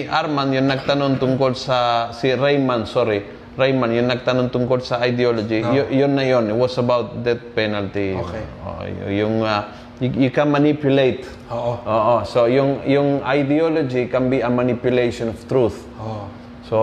Arman, 0.06 0.52
yung 0.52 0.68
nagtanong 0.68 1.18
tungkol 1.18 1.58
sa, 1.58 2.08
si 2.12 2.30
Rayman, 2.30 2.86
sorry, 2.86 3.24
Rayman, 3.56 3.90
yung 3.90 4.06
nagtanong 4.06 4.52
tungkol 4.52 4.84
sa 4.84 5.00
ideology, 5.00 5.64
No. 5.64 5.72
y- 5.72 5.98
yun 5.98 6.12
na 6.12 6.22
yun, 6.22 6.46
it 6.46 6.54
was 6.54 6.76
about 6.76 7.24
death 7.24 7.42
penalty. 7.56 8.12
Okay. 8.14 8.44
Oh, 8.62 8.84
yung, 9.08 9.40
uh, 9.40 9.64
you, 9.98 10.28
you 10.28 10.30
can 10.30 10.52
manipulate. 10.52 11.24
Oo. 11.48 11.80
Oo, 11.80 12.14
so 12.22 12.44
yung, 12.46 12.84
yung 12.84 13.24
ideology 13.24 14.06
can 14.06 14.28
be 14.28 14.38
a 14.38 14.50
manipulation 14.52 15.32
of 15.32 15.40
truth. 15.48 15.82
Oo. 15.98 16.28
So, 16.62 16.76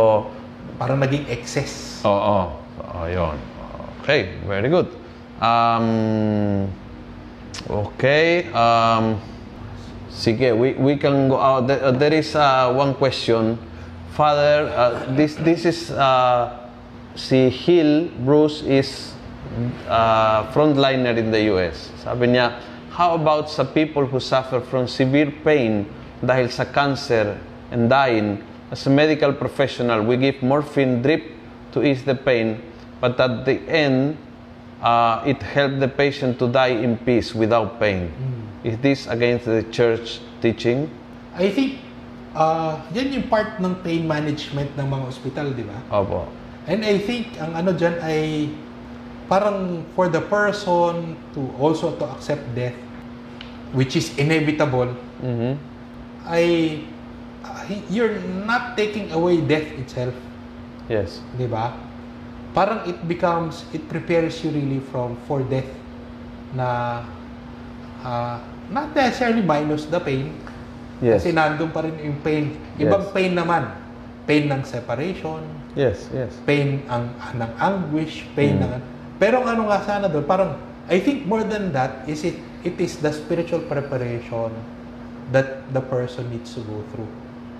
Parang 0.75 0.97
naging 0.97 1.29
excess. 1.29 2.01
Oo. 2.03 2.57
Oo, 2.81 3.01
yun. 3.05 3.37
Okay, 4.01 4.35
very 4.43 4.67
good. 4.67 4.89
Um, 5.43 6.71
okay. 7.67 8.47
Um, 8.55 9.19
sige, 10.07 10.55
we, 10.55 10.71
we 10.79 10.95
can 10.95 11.27
go 11.27 11.35
out. 11.35 11.67
There, 11.67 11.83
uh, 11.83 11.91
there 11.91 12.13
is 12.13 12.33
uh, 12.35 12.71
one 12.71 12.95
question. 12.95 13.59
Father, 14.15 14.71
uh, 14.71 15.11
this, 15.15 15.35
this 15.35 15.65
is, 15.65 15.91
uh, 15.91 16.69
si 17.15 17.49
Hill 17.49 18.07
Bruce 18.23 18.63
is 18.63 19.13
uh, 19.89 20.47
frontliner 20.53 21.17
in 21.17 21.31
the 21.31 21.51
US. 21.51 21.91
Sabi 21.99 22.27
niya, 22.27 22.61
how 22.91 23.15
about 23.15 23.49
sa 23.49 23.65
people 23.65 24.05
who 24.05 24.21
suffer 24.21 24.61
from 24.61 24.87
severe 24.87 25.33
pain 25.43 25.89
dahil 26.23 26.47
sa 26.47 26.63
cancer 26.63 27.35
and 27.71 27.89
dying? 27.89 28.39
As 28.71 28.87
a 28.87 28.89
medical 28.89 29.33
professional, 29.33 30.07
we 30.07 30.15
give 30.15 30.41
morphine 30.41 31.01
drip 31.01 31.35
to 31.73 31.83
ease 31.83 32.05
the 32.05 32.15
pain, 32.15 32.61
but 33.01 33.19
at 33.19 33.45
the 33.45 33.59
end, 33.67 34.17
uh, 34.83 35.23
it 35.25 35.39
helped 35.41 35.79
the 35.79 35.87
patient 35.87 36.37
to 36.37 36.51
die 36.51 36.75
in 36.75 36.99
peace 36.99 37.33
without 37.33 37.79
pain. 37.79 38.11
Is 38.63 38.77
this 38.83 39.07
against 39.07 39.45
the 39.47 39.63
church 39.71 40.19
teaching? 40.43 40.91
I 41.33 41.49
think 41.49 41.79
ah 42.35 42.83
yan 42.91 43.15
yung 43.15 43.27
part 43.31 43.57
ng 43.57 43.79
pain 43.81 44.03
management 44.05 44.75
ng 44.75 44.85
mga 44.85 45.03
ospital, 45.07 45.47
di 45.55 45.63
ba? 45.65 45.79
Opo. 45.89 46.27
And 46.67 46.83
I 46.83 46.99
think 46.99 47.35
ang 47.39 47.55
ano 47.55 47.71
dyan 47.73 47.99
ay 48.03 48.51
parang 49.27 49.83
for 49.95 50.11
the 50.11 50.21
person 50.21 51.15
to 51.33 51.41
also 51.59 51.95
to 51.95 52.05
accept 52.11 52.43
death 52.53 52.75
which 53.73 53.95
is 53.97 54.13
inevitable 54.19 54.91
Mhm. 55.23 55.57
ay 56.27 56.45
ah, 57.41 57.63
you're 57.89 58.19
not 58.45 58.75
taking 58.77 59.09
away 59.11 59.39
death 59.43 59.65
itself, 59.79 60.13
Yes. 60.87 61.19
di 61.35 61.47
ba? 61.47 61.73
Parang 62.53 62.85
it 62.85 63.01
becomes 63.03 63.65
it 63.73 63.81
prepares 63.89 64.37
you 64.45 64.53
really 64.53 64.77
from 64.93 65.17
for 65.25 65.41
death 65.41 65.67
na 66.53 67.01
ah, 68.01 68.37
not 68.69 68.93
necessarily 68.93 69.41
minus 69.41 69.89
the 69.89 69.97
pain 69.99 70.29
Yes. 71.03 71.19
kasi 71.25 71.35
nandun 71.35 71.73
pa 71.73 71.83
rin 71.83 71.97
yung 71.99 72.21
pain. 72.23 72.55
Ibang 72.79 73.09
Yes. 73.09 73.11
pain 73.11 73.31
naman. 73.35 73.63
Pain 74.23 74.47
ng 74.47 74.63
separation, 74.63 75.43
Yes, 75.75 76.07
yes. 76.15 76.31
pain 76.47 76.79
ang 76.87 77.11
ng 77.35 77.51
anguish, 77.59 78.23
pain 78.31 78.55
Mm. 78.55 78.63
ng 78.63 78.71
Pero 79.19 79.43
ang 79.43 79.51
ano 79.51 79.67
nga 79.67 79.83
sana 79.83 80.07
doon, 80.07 80.23
parang 80.23 80.55
I 80.87 81.03
think 81.03 81.27
more 81.27 81.43
than 81.43 81.75
that 81.75 82.07
is 82.07 82.23
it 82.23 82.39
it 82.63 82.79
is 82.79 83.03
the 83.03 83.11
spiritual 83.11 83.59
preparation 83.67 84.51
that 85.35 85.67
the 85.75 85.83
person 85.83 86.27
needs 86.31 86.55
to 86.55 86.63
go 86.63 86.79
through. 86.91 87.09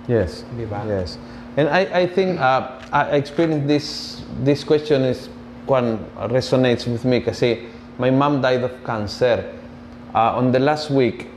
Yes. 0.08 0.44
Di 0.56 0.64
ba? 0.64 0.80
Yes. 0.84 1.16
And 1.56 1.68
I, 1.68 2.02
I 2.02 2.06
think 2.06 2.40
uh, 2.40 2.80
I 2.92 3.16
experienced 3.16 3.68
this 3.68 4.22
this 4.42 4.64
question 4.64 5.02
is 5.02 5.28
one 5.66 5.98
resonates 6.28 6.86
with 6.86 7.04
me 7.04 7.20
because 7.20 7.42
my 7.98 8.10
mom 8.10 8.42
died 8.42 8.64
of 8.64 8.74
cancer. 8.84 9.54
Uh, 10.14 10.34
on 10.34 10.52
the 10.52 10.58
last 10.58 10.90
week, 10.90 11.28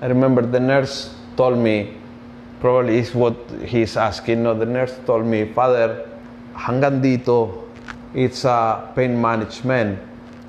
I 0.00 0.06
remember 0.06 0.42
the 0.42 0.60
nurse 0.60 1.14
told 1.36 1.58
me, 1.58 1.94
probably 2.60 2.98
is 2.98 3.14
what 3.14 3.36
he's 3.64 3.96
asking. 3.96 4.42
No, 4.42 4.54
the 4.54 4.66
nurse 4.66 4.98
told 5.06 5.26
me, 5.26 5.52
Father, 5.52 6.08
hanggang 6.54 7.02
dito, 7.02 7.66
it's 8.14 8.44
a 8.44 8.90
pain 8.94 9.20
management. 9.20 9.98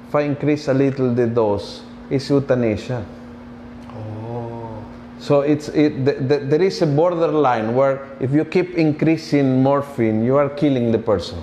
If 0.07 0.15
I 0.15 0.21
increase 0.21 0.67
a 0.67 0.73
little 0.73 1.13
the 1.13 1.27
dose, 1.27 1.81
it's 2.09 2.29
euthanasia. 2.29 3.16
So 5.19 5.41
it's 5.41 5.69
it, 5.69 6.05
th- 6.05 6.19
th- 6.29 6.43
there 6.45 6.61
is 6.61 6.81
a 6.81 6.85
borderline 6.85 7.73
where 7.73 8.05
if 8.19 8.31
you 8.31 8.45
keep 8.45 8.75
increasing 8.75 9.63
morphine, 9.63 10.23
you 10.23 10.37
are 10.37 10.49
killing 10.49 10.91
the 10.91 10.99
person. 10.99 11.41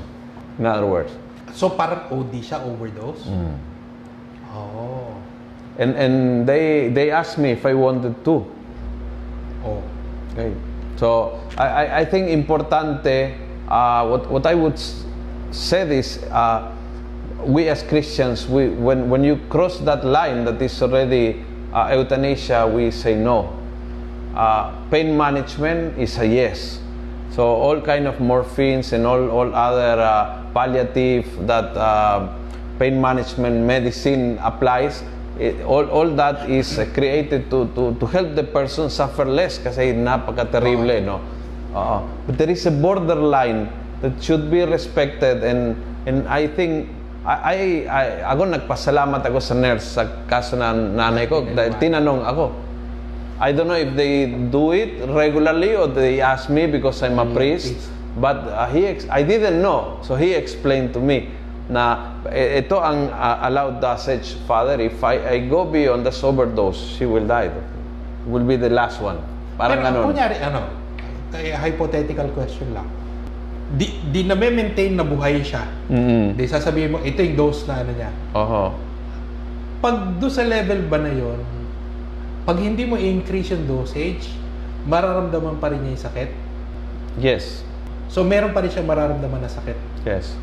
In 0.59 0.67
other 0.67 0.87
words, 0.87 1.11
So 1.55 1.71
parang 1.71 2.11
OD 2.11 2.35
siya, 2.43 2.63
overdose? 2.67 3.31
Oh. 4.55 5.15
and 5.79 5.95
and 5.99 6.15
they 6.47 6.91
they 6.91 7.11
asked 7.11 7.39
me 7.39 7.51
if 7.51 7.67
I 7.67 7.75
wanted 7.75 8.15
to. 8.27 8.47
Oh. 9.67 9.83
Okay. 10.35 10.55
So 10.95 11.39
I, 11.59 11.67
I, 11.67 11.85
I 12.01 12.05
think 12.05 12.31
importante 12.31 13.35
uh, 13.67 14.07
what 14.07 14.31
what 14.31 14.47
I 14.47 14.55
would 14.55 14.79
say 15.51 15.83
is 15.91 16.23
uh, 16.31 16.71
we 17.43 17.67
as 17.67 17.83
Christians 17.83 18.47
we 18.47 18.71
when 18.71 19.11
when 19.11 19.23
you 19.27 19.39
cross 19.51 19.79
that 19.83 20.07
line 20.07 20.45
that 20.47 20.63
is 20.63 20.75
already 20.83 21.43
uh, 21.75 21.91
euthanasia 21.91 22.67
we 22.67 22.91
say 22.91 23.15
no. 23.19 23.51
Uh, 24.35 24.75
pain 24.91 25.17
management 25.17 25.97
is 25.99 26.19
a 26.19 26.27
yes. 26.27 26.83
So 27.31 27.47
all 27.47 27.81
kind 27.81 28.07
of 28.07 28.19
morphines 28.19 28.93
and 28.93 29.07
all 29.07 29.31
all 29.31 29.55
other 29.55 30.03
uh, 30.03 30.43
palliative 30.51 31.27
that 31.47 31.71
uh, 31.79 32.31
pain 32.79 32.99
management 32.99 33.63
medicine 33.63 34.39
applies. 34.43 35.03
It, 35.39 35.63
all, 35.67 35.87
all 35.91 36.11
that 36.15 36.51
is 36.51 36.79
uh, 36.79 36.87
created 36.95 37.51
to, 37.51 37.67
to, 37.75 37.95
to 37.99 38.07
help 38.07 38.35
the 38.39 38.47
person 38.47 38.87
suffer 38.87 39.25
less 39.27 39.59
kasi 39.59 39.91
napaka-terrible, 39.91 41.03
no? 41.03 41.19
Oo. 41.75 42.07
But 42.27 42.39
there 42.39 42.51
is 42.51 42.67
a 42.67 42.75
borderline 42.75 43.67
that 43.99 44.15
should 44.23 44.47
be 44.51 44.63
respected 44.63 45.43
and 45.43 45.75
and 46.07 46.27
I 46.31 46.47
think 46.47 46.87
I, 47.27 47.35
I, 47.35 47.57
I 47.89 48.05
ako 48.31 48.43
nagpasalamat 48.51 49.27
ako 49.27 49.39
sa 49.43 49.55
nurse 49.59 49.99
sa 49.99 50.07
kaso 50.31 50.55
ng 50.55 50.95
nanay 50.95 51.27
ko 51.27 51.43
dahil 51.43 51.75
tinanong 51.83 52.23
ako 52.23 52.64
I 53.41 53.51
don't 53.51 53.67
know 53.67 53.79
if 53.79 53.95
they 53.99 54.31
do 54.31 54.71
it 54.73 55.03
regularly 55.11 55.75
or 55.75 55.91
they 55.91 56.21
ask 56.21 56.47
me 56.49 56.67
because 56.67 57.03
I'm 57.03 57.19
a 57.19 57.27
priest. 57.27 57.75
But 58.15 58.47
uh, 58.47 58.71
he 58.71 58.87
ex- 58.87 59.11
I 59.11 59.27
didn't 59.27 59.59
know. 59.59 59.99
So 60.07 60.15
he 60.15 60.39
explained 60.39 60.95
to 60.95 61.03
me 61.03 61.35
na 61.67 62.15
ito 62.31 62.79
ang 62.79 63.11
uh, 63.11 63.43
allowed 63.43 63.83
dosage, 63.83 64.39
Father. 64.47 64.79
If 64.79 65.03
I, 65.03 65.19
I 65.19 65.37
go 65.51 65.67
beyond 65.67 66.07
this 66.07 66.23
overdose, 66.23 66.79
she 66.95 67.11
will 67.11 67.27
die. 67.27 67.51
Will 68.31 68.47
be 68.47 68.55
the 68.55 68.71
last 68.71 69.03
one. 69.03 69.19
Parang 69.59 69.83
Pero 69.83 69.91
ganun. 69.91 70.15
kunyari, 70.15 70.37
ano, 70.39 70.63
hypothetical 71.35 72.31
question 72.31 72.71
lang. 72.71 72.87
Di, 73.75 73.91
di 74.15 74.23
na 74.23 74.39
maintain 74.39 74.95
na 74.95 75.03
buhay 75.03 75.43
siya. 75.43 75.67
Mm-mm. 75.91 76.39
Di 76.39 76.47
sasabihin 76.47 76.95
mo, 76.95 76.99
ito 77.03 77.19
yung 77.19 77.35
dose 77.35 77.67
na 77.67 77.83
ano 77.83 77.91
niya. 77.91 78.11
Oho. 78.39 78.65
Pag 79.83 80.23
do 80.23 80.31
sa 80.31 80.47
level 80.47 80.87
ba 80.87 81.03
na 81.03 81.11
yon, 81.11 81.43
pag 82.45 82.57
hindi 82.61 82.85
mo 82.85 83.01
i-increase 83.01 83.57
yung 83.57 83.65
dosage, 83.65 84.29
mararamdaman 84.85 85.57
pa 85.57 85.73
rin 85.73 85.81
niya 85.81 85.93
yung 85.97 86.05
sakit. 86.05 86.31
Yes. 87.17 87.65
So, 88.13 88.21
meron 88.21 88.53
pa 88.53 88.61
rin 88.61 88.69
siya 88.69 88.85
mararamdaman 88.85 89.41
na 89.41 89.49
sakit. 89.49 89.77
Yes. 90.05 90.37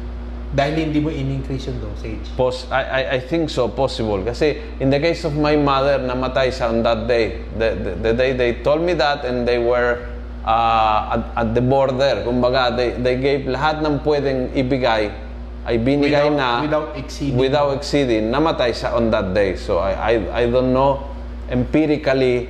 Dahil 0.51 0.89
hindi 0.89 0.99
mo 0.99 1.07
in-increase 1.07 1.71
yung 1.71 1.79
dosage. 1.79 2.25
Pos 2.35 2.67
I, 2.67 2.83
I, 2.83 3.01
I 3.15 3.19
think 3.23 3.47
so 3.47 3.71
possible 3.71 4.19
kasi 4.19 4.59
in 4.83 4.91
the 4.91 4.99
case 4.99 5.23
of 5.23 5.31
my 5.31 5.55
mother 5.55 5.95
namatay 5.95 6.51
siya 6.51 6.75
on 6.75 6.83
that 6.83 7.07
day 7.07 7.39
the, 7.55 7.71
the, 7.79 7.91
the 7.95 8.11
day 8.11 8.35
they 8.35 8.59
told 8.59 8.83
me 8.83 8.91
that 8.91 9.23
and 9.23 9.47
they 9.47 9.55
were 9.55 10.03
uh, 10.43 11.15
at, 11.15 11.23
at 11.39 11.49
the 11.55 11.63
border 11.63 12.27
kumbaga 12.27 12.75
they, 12.75 12.91
they 12.99 13.15
gave 13.15 13.47
lahat 13.47 13.79
ng 13.79 14.03
pwedeng 14.03 14.51
ibigay 14.51 15.15
ay 15.63 15.75
binigay 15.79 16.19
Without- 16.27 16.35
na 16.35 16.49
without 16.67 16.89
exceeding. 16.99 17.37
without 17.39 17.71
exceeding 17.71 18.23
namatay 18.27 18.75
siya 18.75 18.91
on 18.91 19.07
that 19.07 19.31
day 19.31 19.55
so 19.55 19.79
I, 19.79 19.95
I, 19.95 20.13
I 20.35 20.43
don't 20.51 20.75
know 20.75 21.10
empirically 21.51 22.47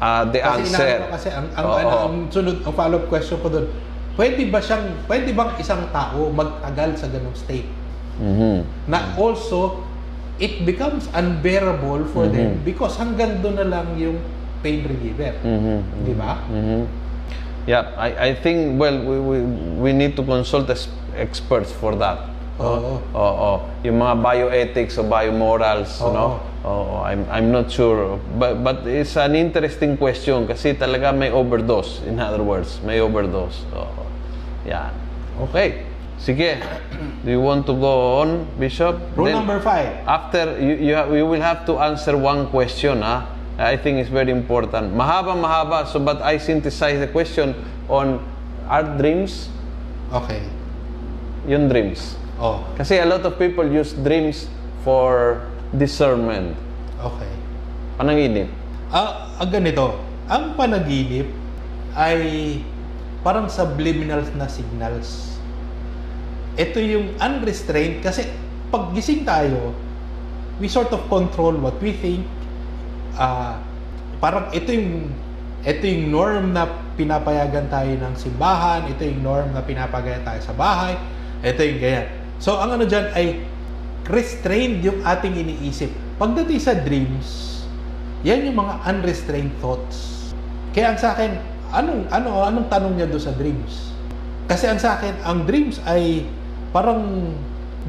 uh, 0.00 0.24
the 0.30 0.40
Kasi 0.40 0.62
answer 0.62 0.90
kasi 1.10 1.28
ang, 1.34 1.46
ang, 1.52 1.66
ano, 1.66 1.88
ang 1.90 2.14
sunod, 2.30 2.62
ang 2.62 2.72
follow-up 2.72 3.10
question 3.10 3.36
ko 3.42 3.50
doon, 3.50 3.66
pwede 4.16 4.48
ba 4.48 4.62
siyang, 4.62 4.94
pwede 5.10 5.34
bang 5.34 5.52
isang 5.60 5.84
tao 5.92 6.30
magtagal 6.32 6.96
sa 6.96 7.06
ganong 7.10 7.36
state? 7.36 7.68
Mhm. 8.16 8.64
Na 8.88 9.12
also, 9.20 9.84
it 10.40 10.64
becomes 10.64 11.08
unbearable 11.12 12.08
for 12.12 12.28
them 12.28 12.60
because 12.64 12.96
hanggang 12.96 13.44
doon 13.44 13.60
na 13.60 13.66
lang 13.68 13.86
yung 14.00 14.16
pain 14.64 14.84
reliever. 14.86 15.36
Mhm. 15.44 16.06
Di 16.06 16.14
ba? 16.16 16.40
Mhm. 16.48 16.80
Yeah, 17.66 17.90
I, 17.98 18.30
I 18.30 18.38
think, 18.38 18.78
well, 18.78 18.94
we, 18.94 19.16
we, 19.18 19.36
we 19.82 19.90
need 19.90 20.14
to 20.14 20.22
consult 20.22 20.70
as 20.70 20.86
experts 21.18 21.74
for 21.74 21.98
that. 21.98 22.30
Oo. 22.62 23.02
Oo. 23.12 23.50
Yung 23.82 23.98
mga 24.00 24.14
bioethics 24.22 24.96
o 24.96 25.04
biomorals, 25.04 25.98
Oo. 26.00 26.14
no? 26.14 26.26
Oo, 26.66 26.98
I'm, 27.06 27.22
I'm 27.30 27.54
not 27.54 27.70
sure. 27.70 28.18
But, 28.38 28.64
but 28.66 28.86
it's 28.90 29.14
an 29.16 29.36
interesting 29.38 29.96
question 29.96 30.46
kasi 30.50 30.74
talaga 30.74 31.14
may 31.14 31.30
overdose. 31.30 32.02
In 32.02 32.18
other 32.18 32.42
words, 32.42 32.82
may 32.82 32.98
overdose. 32.98 33.62
Oo. 33.70 34.02
Yan. 34.66 34.90
Okay. 35.46 35.86
Sige. 36.18 36.58
Do 37.22 37.30
you 37.30 37.38
want 37.40 37.70
to 37.70 37.74
go 37.78 38.18
on, 38.18 38.50
Bishop? 38.58 38.98
Rule 39.14 39.30
Then- 39.30 39.46
number 39.46 39.60
five. 39.62 39.94
After, 40.10 40.58
you, 40.58 40.90
you, 40.90 40.94
have, 40.98 41.14
you 41.14 41.22
will 41.26 41.40
have 41.40 41.62
to 41.70 41.78
answer 41.78 42.16
one 42.18 42.50
question, 42.50 43.02
ha? 43.02 43.30
I 43.58 43.76
think 43.78 43.98
it's 44.02 44.10
very 44.10 44.32
important. 44.32 44.92
Mahaba, 44.92 45.32
mahaba. 45.38 45.86
So, 45.86 46.00
but 46.02 46.20
I 46.20 46.36
synthesize 46.36 46.98
the 46.98 47.08
question 47.08 47.54
on 47.88 48.20
are 48.68 48.82
dreams? 48.98 49.48
Okay. 50.12 50.42
Yung 51.46 51.68
dreams. 51.70 52.16
Oh, 52.42 52.66
Kasi 52.76 52.98
a 52.98 53.06
lot 53.06 53.24
of 53.24 53.38
people 53.38 53.64
use 53.64 53.94
dreams 53.94 54.48
for 54.84 55.40
discernment. 55.74 56.54
okay. 57.02 57.32
Panaginip. 57.96 58.52
Ah, 58.92 59.32
ah, 59.40 59.48
ganito. 59.48 59.96
Ang 60.28 60.52
panaginip 60.54 61.26
ay 61.96 62.20
parang 63.24 63.48
subliminal 63.48 64.22
na 64.36 64.46
signals. 64.46 65.40
Ito 66.60 66.76
yung 66.78 67.16
unrestrained 67.16 68.04
kasi 68.04 68.28
pag 68.68 68.92
gising 68.92 69.24
tayo, 69.24 69.72
we 70.60 70.68
sort 70.68 70.92
of 70.92 71.02
control 71.08 71.56
what 71.56 71.80
we 71.80 71.96
think. 71.96 72.22
Ah, 73.16 73.58
parang 74.20 74.52
ito 74.52 74.70
yung 74.70 75.08
ito 75.66 75.82
yung 75.82 76.14
norm 76.14 76.44
na 76.54 76.68
pinapayagan 76.94 77.66
tayo 77.66 77.90
ng 77.98 78.14
simbahan, 78.14 78.86
ito 78.86 79.02
yung 79.02 79.24
norm 79.24 79.48
na 79.50 79.64
pinapayagan 79.64 80.22
tayo 80.22 80.40
sa 80.44 80.54
bahay, 80.54 80.94
ito 81.42 81.58
yung 81.58 81.80
ganyan. 81.82 82.06
So, 82.38 82.54
ang 82.54 82.76
ano 82.76 82.86
dyan 82.86 83.10
ay 83.16 83.42
restrained 84.10 84.82
yung 84.86 85.02
ating 85.02 85.34
iniisip. 85.34 85.90
Pagdating 86.16 86.60
sa 86.62 86.74
dreams, 86.78 87.60
yan 88.22 88.46
yung 88.46 88.58
mga 88.58 88.82
unrestrained 88.86 89.52
thoughts. 89.58 90.30
Kaya 90.72 90.94
ang 90.94 90.98
sa 90.98 91.14
akin, 91.14 91.36
anong, 91.74 92.06
ano, 92.10 92.42
anong 92.46 92.66
tanong 92.70 92.94
niya 92.98 93.06
doon 93.10 93.22
sa 93.22 93.34
dreams? 93.34 93.94
Kasi 94.46 94.70
ang 94.70 94.78
sa 94.78 94.98
akin, 94.98 95.14
ang 95.26 95.42
dreams 95.44 95.82
ay 95.86 96.22
parang 96.70 97.34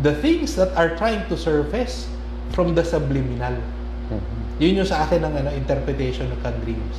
the 0.02 0.14
things 0.22 0.58
that 0.58 0.74
are 0.74 0.98
trying 0.98 1.22
to 1.30 1.38
surface 1.38 2.10
from 2.54 2.74
the 2.74 2.82
subliminal. 2.82 3.54
Yun 4.58 4.82
yung 4.82 4.90
sa 4.90 5.06
akin 5.06 5.22
ang 5.22 5.34
ano, 5.38 5.54
interpretation 5.54 6.30
ng 6.34 6.56
dreams. 6.66 6.98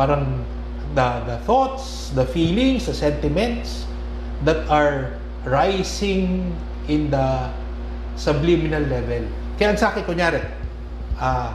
Parang 0.00 0.40
the, 0.96 1.08
the 1.28 1.36
thoughts, 1.44 2.08
the 2.16 2.24
feelings, 2.24 2.88
the 2.88 2.96
sentiments 2.96 3.84
that 4.48 4.64
are 4.72 5.12
rising 5.44 6.56
in 6.88 7.12
the 7.12 7.52
subliminal 8.14 8.82
level. 8.86 9.26
Kaya 9.58 9.74
ang 9.74 9.78
sa 9.78 9.94
akin, 9.94 10.02
kunyari, 10.06 10.42
ah, 11.18 11.54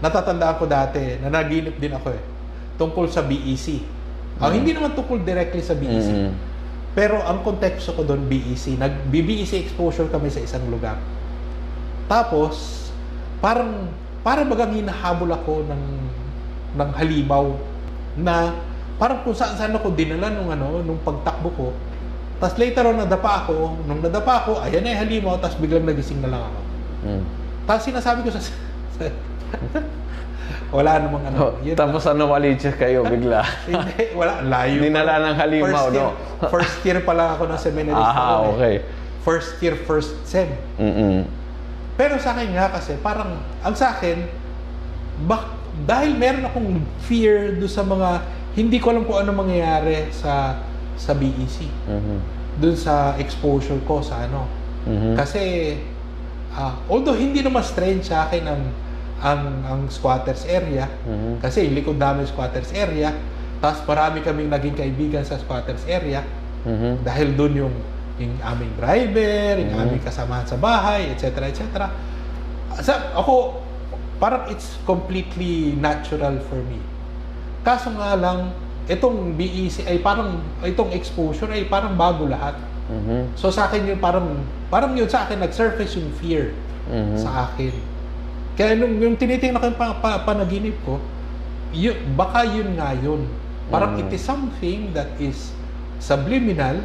natatandaan 0.00 0.56
ko 0.60 0.64
dati, 0.68 1.20
na 1.20 1.32
naginip 1.32 1.80
din 1.80 1.92
ako 1.96 2.12
eh, 2.12 2.22
tungkol 2.76 3.08
sa 3.08 3.24
BEC. 3.24 3.80
Ah, 4.42 4.50
hindi 4.50 4.74
naman 4.74 4.92
tungkol 4.92 5.22
directly 5.22 5.62
sa 5.62 5.78
BEC. 5.78 6.08
Mhm. 6.10 6.30
Pero 6.94 7.18
ang 7.22 7.42
konteksto 7.42 7.90
ko 7.94 8.06
doon, 8.06 8.26
BEC. 8.30 8.78
Nag-BEC 8.78 9.66
exposure 9.66 10.06
kami 10.10 10.30
sa 10.30 10.42
isang 10.42 10.62
lugar. 10.70 10.98
Tapos, 12.06 12.86
parang, 13.42 13.90
parang 14.22 14.46
bagang 14.46 14.74
hinahabol 14.78 15.30
ako 15.34 15.66
ng, 15.66 15.82
ng 16.74 16.90
halimaw 16.94 17.54
na 18.14 18.54
parang 18.94 19.26
kung 19.26 19.34
saan 19.34 19.58
saan 19.58 19.74
ako 19.74 19.90
dinala 19.90 20.30
nung 20.30 20.54
ano, 20.54 20.82
nung 20.86 21.00
pagtakbo 21.02 21.50
ko. 21.58 21.66
Tapos 22.42 22.54
later 22.58 22.84
on, 22.90 22.98
nadapa 22.98 23.46
ako. 23.46 23.78
Nung 23.86 24.00
nadapa 24.02 24.44
ako, 24.44 24.60
ayan 24.60 24.82
na 24.82 24.94
yung 24.94 25.02
halimaw, 25.06 25.34
tapos 25.38 25.56
biglang 25.62 25.86
nagising 25.86 26.20
na 26.20 26.30
lang 26.34 26.42
ako. 26.42 26.60
Mm. 27.04 27.22
Tapos 27.64 27.82
sinasabi 27.86 28.20
ko 28.26 28.30
sa... 28.34 28.40
wala 30.74 30.98
namang 30.98 31.24
ano. 31.30 31.36
Oh, 31.38 31.52
yun 31.62 31.78
tapos 31.78 32.02
ano 32.10 32.26
waliches 32.34 32.74
kayo 32.74 33.06
bigla. 33.06 33.46
Hindi, 33.70 34.10
wala. 34.18 34.42
Layo. 34.42 34.82
Dinala 34.82 35.30
ng 35.30 35.36
halimaw, 35.38 35.70
first 35.70 35.94
year, 35.94 36.02
no? 36.02 36.48
first 36.50 36.76
year 36.82 36.98
pa 37.06 37.12
lang 37.14 37.28
ako 37.38 37.42
ng 37.46 37.60
seminarist. 37.62 38.02
Ah, 38.02 38.42
eh. 38.42 38.50
okay. 38.50 38.74
First 39.24 39.56
year, 39.62 39.74
first 39.86 40.12
sem. 40.26 40.50
Mm-mm. 40.76 41.24
Pero 41.94 42.18
sa 42.18 42.34
akin 42.34 42.50
nga 42.58 42.74
kasi, 42.74 42.98
parang, 42.98 43.38
ang 43.62 43.74
sa 43.78 43.94
akin, 43.94 44.26
bak, 45.24 45.46
dahil 45.86 46.18
meron 46.18 46.44
akong 46.50 46.82
fear 47.06 47.54
do 47.54 47.70
sa 47.70 47.86
mga, 47.86 48.20
hindi 48.58 48.82
ko 48.82 48.90
alam 48.90 49.06
kung 49.06 49.22
ano 49.22 49.30
mangyayari 49.30 50.10
sa 50.10 50.58
sa 50.96 51.12
BEC. 51.12 51.66
Mhm. 51.88 52.16
Doon 52.58 52.76
sa 52.78 53.18
exposure 53.18 53.78
ko 53.82 53.98
sa 53.98 54.24
ano. 54.24 54.46
Mhm. 54.86 55.14
Kasi, 55.18 55.74
ah, 56.54 56.78
although 56.86 57.16
hindi 57.16 57.42
naman 57.42 57.62
strange 57.62 58.06
sa 58.08 58.28
akin 58.28 58.44
ang, 58.46 58.62
ang 59.24 59.42
ang 59.64 59.80
squatters 59.88 60.44
area 60.44 60.84
Mhm. 61.06 61.40
kasi 61.40 61.64
yung 61.64 61.74
likod 61.80 61.96
namin 61.96 62.28
squatters 62.28 62.68
area 62.76 63.08
tapos 63.56 63.80
marami 63.88 64.20
kaming 64.20 64.52
naging 64.52 64.76
kaibigan 64.76 65.24
sa 65.24 65.40
squatters 65.40 65.80
area 65.88 66.20
Mhm. 66.66 67.00
dahil 67.00 67.32
doon 67.32 67.54
yung 67.56 67.74
yung 68.20 68.36
aming 68.44 68.70
driver, 68.76 69.58
yung 69.58 69.72
Mhm. 69.74 69.82
aming 69.88 70.02
kasamahan 70.04 70.44
sa 70.44 70.54
bahay, 70.54 71.08
etc. 71.10 71.48
etc. 71.48 71.88
Sa 72.78 73.16
ako 73.16 73.58
parang 74.20 74.46
it's 74.52 74.76
completely 74.84 75.72
natural 75.74 76.36
for 76.44 76.60
me. 76.62 76.78
Kaso 77.64 77.90
nga 77.96 78.14
lang 78.14 78.52
itong 78.84 79.32
BEC 79.34 79.88
ay 79.88 79.96
parang 80.04 80.40
itong 80.60 80.92
exposure 80.92 81.48
ay 81.48 81.64
parang 81.64 81.96
bago 81.96 82.28
lahat. 82.28 82.56
Mhm. 82.88 83.32
So 83.32 83.48
sa 83.48 83.68
akin 83.68 83.88
yun 83.88 83.98
parang 83.98 84.44
parang 84.68 84.92
yun 84.92 85.08
sa 85.08 85.24
akin 85.24 85.40
nag-surface 85.40 85.96
yung 85.96 86.12
fear 86.20 86.52
Mhm. 86.84 87.16
sa 87.16 87.48
akin. 87.48 87.72
Kaya 88.54 88.76
nung 88.76 89.00
yung 89.00 89.16
tinitingnan 89.16 89.58
ko 89.58 89.66
yung 89.72 89.80
pa, 89.80 89.96
pa, 89.98 90.20
panaginip 90.22 90.76
ko, 90.84 91.00
yun, 91.74 91.96
baka 92.14 92.44
yun 92.46 92.76
nga 92.76 92.92
yun. 92.94 93.26
Parang 93.72 93.96
Mhm. 93.96 94.06
it 94.06 94.08
is 94.14 94.22
something 94.22 94.92
that 94.92 95.10
is 95.16 95.50
subliminal, 95.98 96.84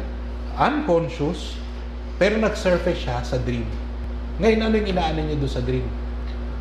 unconscious, 0.56 1.60
pero 2.16 2.40
nag-surface 2.40 3.06
siya 3.06 3.20
sa 3.22 3.36
dream. 3.38 3.68
Ngayon, 4.40 4.60
ano 4.64 4.74
yung 4.80 4.88
inaano 4.88 5.20
niyo 5.20 5.36
doon 5.36 5.52
sa 5.52 5.62
dream? 5.62 5.84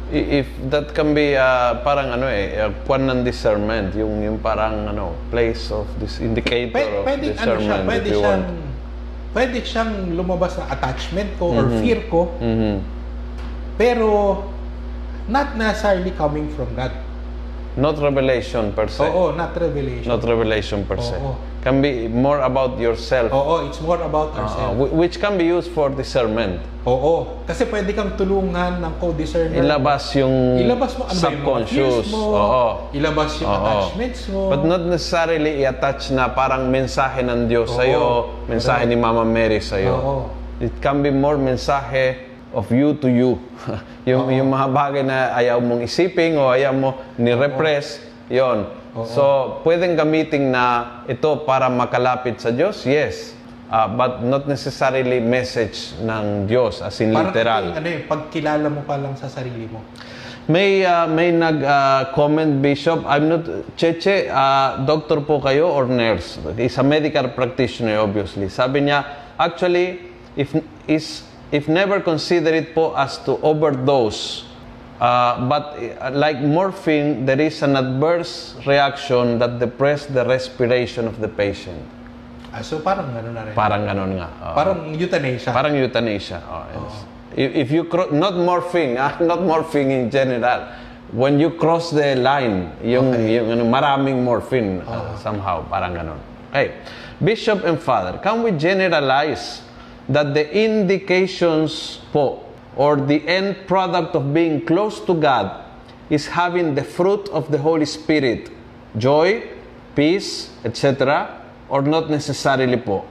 If 0.10 0.50
that 0.74 0.90
can 0.98 1.14
be 1.14 1.38
uh, 1.38 1.86
parang 1.86 2.10
ano 2.10 2.26
eh, 2.26 2.58
uh, 2.58 2.74
kwan 2.90 3.06
ng 3.06 3.22
discernment, 3.22 3.94
yung, 3.94 4.26
yung 4.26 4.42
parang 4.42 4.90
ano, 4.90 5.14
place 5.30 5.70
of 5.70 5.86
this 6.02 6.18
indicator 6.18 6.74
Pwede, 6.74 6.94
of 6.98 7.04
pwede 7.06 7.26
ano 7.30 7.38
siya, 7.38 7.54
discernment 7.62 7.86
pwede 7.86 8.02
if 8.02 8.10
you 8.10 8.18
siyang, 8.18 8.42
want. 8.42 8.58
pwede 9.38 9.58
siyang 9.62 9.92
lumabas 10.18 10.54
na 10.58 10.66
attachment 10.74 11.30
ko 11.38 11.46
or 11.54 11.66
Mhm. 11.70 11.78
fear 11.86 12.00
ko, 12.10 12.22
Mhm. 12.42 12.76
pero 13.78 14.10
not 15.30 15.54
necessarily 15.54 16.10
coming 16.18 16.50
from 16.58 16.74
God. 16.74 16.90
Not 17.78 18.02
revelation 18.02 18.74
per 18.74 18.90
se. 18.90 19.06
Oo, 19.06 19.38
not 19.38 19.54
revelation. 19.54 20.10
Not 20.10 20.26
revelation 20.26 20.90
per 20.90 20.98
se. 21.06 21.22
Oo. 21.22 21.38
Can 21.60 21.84
be 21.84 22.08
more 22.08 22.40
about 22.40 22.80
yourself. 22.80 23.36
Oo, 23.36 23.68
it's 23.68 23.84
more 23.84 24.00
about 24.00 24.32
Uh, 24.32 24.40
ourselves. 24.40 24.76
whi- 24.80 24.94
which 24.96 25.20
can 25.20 25.36
be 25.36 25.44
used 25.44 25.68
for 25.70 25.92
discernment. 25.92 26.64
Oo. 26.88 27.44
Kasi 27.44 27.68
pwede 27.68 27.92
kang 27.92 28.16
tulungan 28.16 28.80
ng 28.80 28.94
co-discerner. 28.96 29.60
Ilabas 29.60 30.08
yung 30.16 30.56
Ilabas 30.56 30.96
mo 30.96 31.04
ano 31.04 31.20
subconscious. 31.20 32.08
mo. 32.08 32.24
Oo. 32.32 32.66
Ilabas 32.96 33.36
yung 33.44 33.52
Oo. 33.52 33.60
attachments 33.60 34.22
mo. 34.32 34.42
But 34.48 34.64
not 34.64 34.88
necessarily 34.88 35.60
i-attach 35.60 36.10
na 36.10 36.32
parang 36.32 36.64
mensahe 36.66 37.20
ng 37.22 37.46
Diyos 37.46 37.68
Oo. 37.68 37.76
sa'yo, 37.76 38.04
mensahe 38.48 38.88
ni 38.88 38.96
Mama 38.96 39.28
Mary 39.28 39.60
sa'yo. 39.60 39.94
Oo. 39.94 40.18
It 40.64 40.80
can 40.80 41.04
be 41.04 41.12
more 41.12 41.36
mensahe 41.36 42.24
of 42.56 42.72
you 42.72 42.96
to 42.96 43.12
you. 43.12 43.36
yung, 44.08 44.32
yung 44.32 44.48
mga 44.48 44.68
bagay 44.72 45.04
na 45.04 45.36
ayaw 45.36 45.60
mong 45.60 45.84
isipin 45.84 46.40
o 46.40 46.48
ayaw 46.48 46.72
mo 46.72 46.90
ni-repress, 47.20 48.00
yon. 48.30 48.70
Oo. 48.96 49.06
So, 49.06 49.24
pwedeng 49.66 49.98
gamitin 49.98 50.54
na 50.54 51.02
ito 51.10 51.44
para 51.44 51.68
makalapit 51.68 52.42
sa 52.42 52.54
Diyos? 52.54 52.86
Yes. 52.86 53.38
Ah, 53.70 53.86
but 53.86 54.26
not 54.26 54.50
necessarily 54.50 55.22
message 55.22 55.94
ng 56.02 56.50
Diyos 56.50 56.82
as 56.82 56.98
in 57.06 57.14
Parang 57.14 57.30
literal. 57.30 57.64
yung 57.70 57.78
ano 57.78 57.90
eh, 57.94 58.02
pagkilala 58.02 58.66
mo 58.66 58.82
pa 58.82 58.98
lang 58.98 59.14
sa 59.14 59.30
sarili 59.30 59.70
mo. 59.70 59.86
May 60.50 60.82
uh, 60.82 61.06
may 61.06 61.30
nag-comment 61.30 62.66
Bishop, 62.66 63.06
I'm 63.06 63.30
not 63.30 63.46
Cheche, 63.78 64.26
uh, 64.26 64.82
doctor 64.90 65.22
po 65.22 65.38
kayo 65.38 65.70
or 65.70 65.86
nurse? 65.86 66.42
Is 66.58 66.82
a 66.82 66.86
medical 66.86 67.30
practitioner 67.30 68.02
obviously. 68.02 68.50
Sabi 68.50 68.90
niya, 68.90 69.06
actually 69.38 70.02
if 70.34 70.50
is 70.90 71.30
if 71.54 71.70
never 71.70 72.02
consider 72.02 72.50
it 72.58 72.74
po 72.74 72.98
as 72.98 73.22
to 73.22 73.38
overdose 73.46 74.49
uh, 75.00 75.48
but 75.48 75.76
uh, 75.80 76.12
like 76.14 76.40
morphine 76.40 77.26
there 77.26 77.40
is 77.40 77.62
an 77.64 77.76
adverse 77.76 78.56
reaction 78.68 79.40
that 79.40 79.60
depress 79.60 80.06
the 80.06 80.26
respiration 80.26 81.08
of 81.08 81.20
the 81.20 81.28
patient. 81.28 81.80
Ah, 82.50 82.66
so 82.66 82.82
parang 82.82 83.14
ano 83.14 83.30
na 83.30 83.46
rin. 83.46 83.54
Parang 83.54 83.86
ganun 83.86 84.18
nga. 84.18 84.30
Oo. 84.42 84.56
parang 84.58 84.78
euthanasia. 84.98 85.54
Parang 85.54 85.74
euthanasia. 85.78 86.42
Oh, 86.50 86.66
yes. 86.66 86.96
If, 87.38 87.50
if 87.56 87.68
you 87.70 87.86
cro- 87.86 88.10
not 88.10 88.34
morphing, 88.34 88.98
ah, 88.98 89.18
not 89.22 89.46
morphing 89.46 89.94
in 89.94 90.10
general. 90.10 90.66
When 91.10 91.42
you 91.42 91.58
cross 91.58 91.90
the 91.90 92.14
line, 92.18 92.70
yung, 92.86 93.14
yung 93.26 93.50
ano, 93.50 93.66
maraming 93.66 94.22
morphine 94.22 94.82
uh, 94.86 95.18
somehow, 95.18 95.66
parang 95.66 95.98
ganun. 95.98 96.22
Okay. 96.50 96.78
Bishop 97.18 97.66
and 97.66 97.82
Father, 97.82 98.18
can 98.22 98.42
we 98.46 98.54
generalize 98.54 99.62
that 100.10 100.34
the 100.34 100.46
indications 100.54 102.02
po 102.14 102.49
or 102.80 102.96
the 102.96 103.20
end 103.28 103.68
product 103.68 104.16
of 104.16 104.32
being 104.34 104.64
close 104.64 105.04
to 105.04 105.14
God 105.14 105.68
is 106.08 106.32
having 106.32 106.80
the 106.80 106.84
fruit 106.84 107.28
of 107.36 107.52
the 107.52 107.60
Holy 107.60 107.84
Spirit, 107.84 108.48
joy, 108.96 109.44
peace, 110.00 110.56
etc., 110.64 111.44
or 111.68 111.84
not 111.84 112.10
necessarily 112.10 112.80
po? 112.80 113.04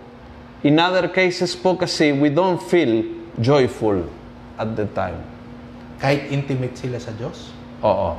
In 0.64 0.80
other 0.80 1.06
cases 1.06 1.52
po 1.52 1.76
kasi 1.76 2.16
we 2.16 2.32
don't 2.32 2.56
feel 2.56 3.04
joyful 3.44 4.08
at 4.56 4.72
the 4.72 4.88
time. 4.96 5.20
Kahit 6.00 6.32
intimate 6.32 6.72
sila 6.72 6.96
sa 6.96 7.12
Diyos. 7.12 7.52
Oo. 7.84 8.16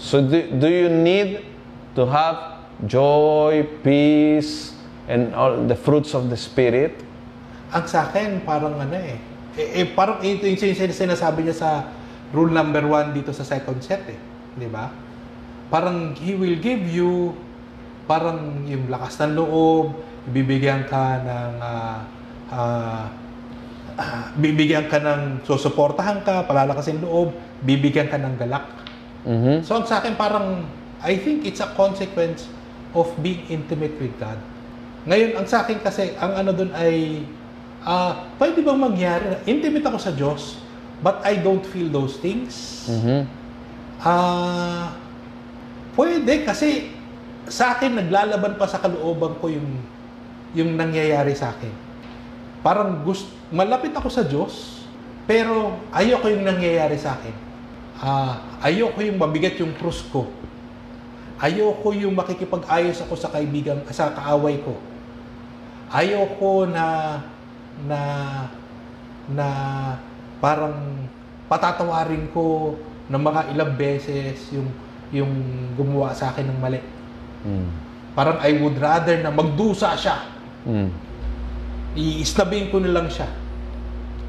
So 0.00 0.24
do, 0.24 0.48
do 0.48 0.66
you 0.66 0.88
need 0.88 1.44
to 1.92 2.08
have 2.08 2.64
joy, 2.88 3.68
peace, 3.84 4.72
and 5.12 5.36
all 5.36 5.60
the 5.60 5.76
fruits 5.76 6.16
of 6.16 6.32
the 6.32 6.40
Spirit? 6.40 6.96
Ang 7.68 7.84
sa 7.84 8.08
akin, 8.08 8.40
parang 8.48 8.80
ano 8.80 8.96
eh. 8.96 9.35
Eh, 9.56 9.82
eh, 9.82 9.86
parang 9.88 10.20
ito 10.20 10.44
yung 10.44 10.60
sin- 10.60 10.92
sinasabi 10.92 11.48
niya 11.48 11.56
sa 11.56 11.70
rule 12.30 12.52
number 12.52 12.84
one 12.84 13.16
dito 13.16 13.32
sa 13.32 13.42
second 13.42 13.80
set 13.80 14.04
eh. 14.08 14.18
Di 14.56 14.68
ba? 14.68 14.92
Parang 15.72 16.12
He 16.16 16.36
will 16.36 16.60
give 16.60 16.84
you 16.84 17.32
parang 18.06 18.62
yung 18.70 18.86
lakas 18.86 19.18
ng 19.18 19.34
loob, 19.34 19.98
bibigyan 20.30 20.86
ka 20.86 21.20
ng 21.26 21.52
ah, 21.58 21.98
ah, 22.54 23.04
bibigyan 24.38 24.86
ka 24.86 25.02
ng 25.02 25.42
susuportahan 25.42 26.22
ka, 26.22 26.46
palalakasin 26.46 27.02
loob, 27.02 27.34
bibigyan 27.66 28.06
ka 28.06 28.20
ng 28.20 28.34
galak. 28.38 28.64
Mhm. 29.26 29.66
So 29.66 29.82
sa 29.82 29.98
akin 29.98 30.14
parang 30.14 30.68
I 31.02 31.18
think 31.18 31.44
it's 31.44 31.58
a 31.60 31.70
consequence 31.74 32.46
of 32.94 33.10
being 33.20 33.42
intimate 33.50 33.98
with 33.98 34.14
God. 34.22 34.38
Ngayon 35.06 35.38
ang 35.38 35.46
sa 35.46 35.66
akin 35.66 35.82
kasi 35.82 36.14
ang 36.18 36.46
ano 36.46 36.50
doon 36.54 36.70
ay 36.74 37.26
ah 37.86 38.26
pwede 38.36 38.66
bang 38.66 38.80
mangyari 38.82 39.38
intimate 39.46 39.86
ako 39.86 39.98
sa 40.02 40.10
Diyos 40.10 40.58
but 41.00 41.22
I 41.22 41.38
don't 41.38 41.62
feel 41.62 41.86
those 41.86 42.18
things? 42.18 42.84
Mhm. 42.90 43.30
Ah 44.02 44.90
pwede 45.94 46.42
kasi 46.42 46.90
sa 47.46 47.78
akin 47.78 47.94
naglalaban 47.94 48.58
pa 48.58 48.66
sa 48.66 48.82
kalooban 48.82 49.38
ko 49.38 49.46
yung 49.46 49.70
yung 50.52 50.74
nangyayari 50.74 51.32
sa 51.32 51.54
akin. 51.54 51.70
Parang 52.66 53.06
gust 53.06 53.30
malapit 53.54 53.94
ako 53.94 54.10
sa 54.10 54.26
Diyos 54.26 54.82
pero 55.26 55.78
ayoko 55.94 56.26
yung 56.30 56.46
nangyayari 56.46 56.98
sa 56.98 57.14
akin. 57.18 57.34
Ah, 57.96 58.44
ayoko 58.60 59.00
yung 59.02 59.18
mabigat 59.18 59.58
yung 59.58 59.74
krus 59.74 60.06
ko. 60.12 60.28
Ayoko 61.36 61.92
yung 61.92 62.16
makikipag-ayos 62.16 63.00
ako 63.04 63.12
sa 63.18 63.28
kaibigan, 63.28 63.80
sa 63.92 64.12
kaaway 64.12 64.60
ko. 64.62 64.78
Ayoko 65.92 66.64
na 66.68 67.18
na 67.84 68.00
na 69.28 69.46
parang 70.40 71.04
patatawarin 71.50 72.30
ko 72.32 72.74
ng 73.10 73.22
mga 73.22 73.40
ilang 73.52 73.72
beses 73.76 74.50
yung 74.54 74.68
yung 75.12 75.32
gumawa 75.76 76.16
sa 76.16 76.32
akin 76.32 76.48
ng 76.50 76.58
mali. 76.58 76.80
Mm. 77.46 77.68
Parang 78.16 78.40
I 78.40 78.56
would 78.58 78.80
rather 78.80 79.14
na 79.20 79.30
magdusa 79.30 79.92
siya. 79.94 80.16
Mm. 80.66 80.90
I-snabihin 81.96 82.72
ko 82.72 82.80
na 82.82 82.90
lang 82.96 83.06
siya. 83.12 83.28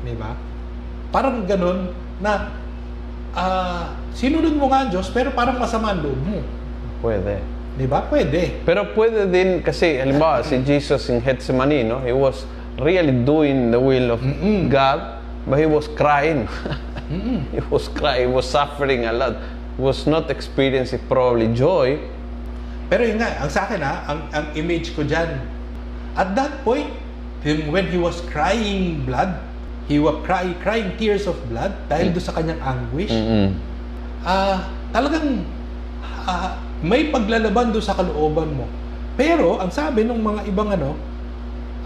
Di 0.04 0.14
ba? 0.14 0.38
Parang 1.10 1.48
ganun 1.48 1.96
na 2.20 2.52
ah 3.38 3.94
sinunod 4.18 4.54
mo 4.58 4.70
nga 4.70 4.86
ang 4.86 4.90
Diyos 4.90 5.10
pero 5.14 5.34
parang 5.34 5.58
masama 5.58 5.94
ang 5.94 6.02
loob 6.06 6.20
mo. 6.22 6.42
Pwede. 7.02 7.58
Di 7.78 7.86
ba? 7.86 8.02
Pwede. 8.10 8.66
Pero 8.66 8.90
pwede 8.98 9.30
din 9.30 9.62
kasi, 9.62 10.02
halimbawa, 10.02 10.42
si 10.42 10.58
Jesus 10.66 11.14
in 11.14 11.22
Gethsemane, 11.22 11.86
no? 11.86 12.02
He 12.02 12.10
was 12.10 12.50
really 12.80 13.14
doing 13.26 13.72
the 13.72 13.80
will 13.80 14.12
of 14.12 14.22
Mm-mm. 14.22 14.70
God, 14.70 15.22
but 15.46 15.60
he 15.60 15.66
was 15.66 15.88
crying. 15.88 16.48
He 17.56 17.62
was 17.72 17.88
crying, 17.88 18.28
he 18.28 18.34
was 18.34 18.48
suffering 18.50 19.06
a 19.08 19.14
lot. 19.14 19.40
Was 19.78 20.10
not 20.10 20.28
experiencing 20.34 21.00
probably 21.08 21.54
joy. 21.54 22.02
Pero 22.90 23.04
yun 23.06 23.22
nga, 23.22 23.30
ang 23.40 23.52
sa 23.52 23.68
akin 23.70 23.80
ha, 23.84 23.96
ang, 24.10 24.20
ang 24.34 24.46
image 24.58 24.96
ko 24.98 25.06
dyan, 25.06 25.38
at 26.18 26.34
that 26.34 26.66
point, 26.66 26.88
him, 27.46 27.70
when 27.70 27.86
he 27.94 28.00
was 28.00 28.20
crying 28.34 29.06
blood, 29.06 29.38
he 29.86 30.02
was 30.02 30.18
cry, 30.26 30.50
crying 30.64 30.98
tears 30.98 31.30
of 31.30 31.38
blood 31.48 31.72
dahil 31.88 32.12
doon 32.12 32.26
sa 32.26 32.34
kanyang 32.34 32.60
anguish, 32.60 33.14
Mm-mm. 33.14 33.54
ah 34.26 34.66
talagang 34.92 35.46
ah, 36.26 36.58
may 36.82 37.14
paglalaban 37.14 37.70
doon 37.70 37.86
sa 37.86 37.94
kalooban 37.94 38.50
mo. 38.58 38.66
Pero, 39.14 39.62
ang 39.62 39.70
sabi 39.70 40.04
ng 40.04 40.18
mga 40.18 40.42
ibang 40.50 40.74
ano, 40.74 40.98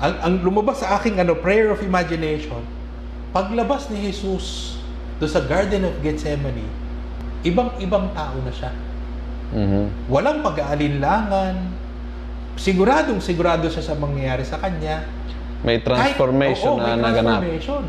ang, 0.02 0.14
ang 0.18 0.34
lumabas 0.42 0.82
sa 0.82 0.98
aking 0.98 1.22
ano, 1.22 1.38
prayer 1.38 1.70
of 1.70 1.86
imagination, 1.86 2.66
paglabas 3.30 3.86
ni 3.94 4.10
Jesus 4.10 4.76
doon 5.22 5.30
sa 5.30 5.46
Garden 5.46 5.86
of 5.86 5.94
Gethsemane, 6.02 6.66
ibang-ibang 7.46 8.10
tao 8.18 8.34
na 8.42 8.50
siya. 8.50 8.74
Mhm. 9.54 10.10
Walang 10.10 10.42
pag-aalinlangan. 10.42 11.56
Siguradong 12.58 13.22
sigurado 13.22 13.70
siya 13.70 13.82
sa 13.82 13.94
mangyayari 13.94 14.42
sa 14.42 14.58
kanya. 14.58 15.06
May 15.62 15.78
Kahit- 15.78 16.18
transformation 16.18 16.76
oo, 16.76 16.82
na 16.82 16.98
may 16.98 17.06
naganap. 17.06 17.46
transformation. 17.46 17.84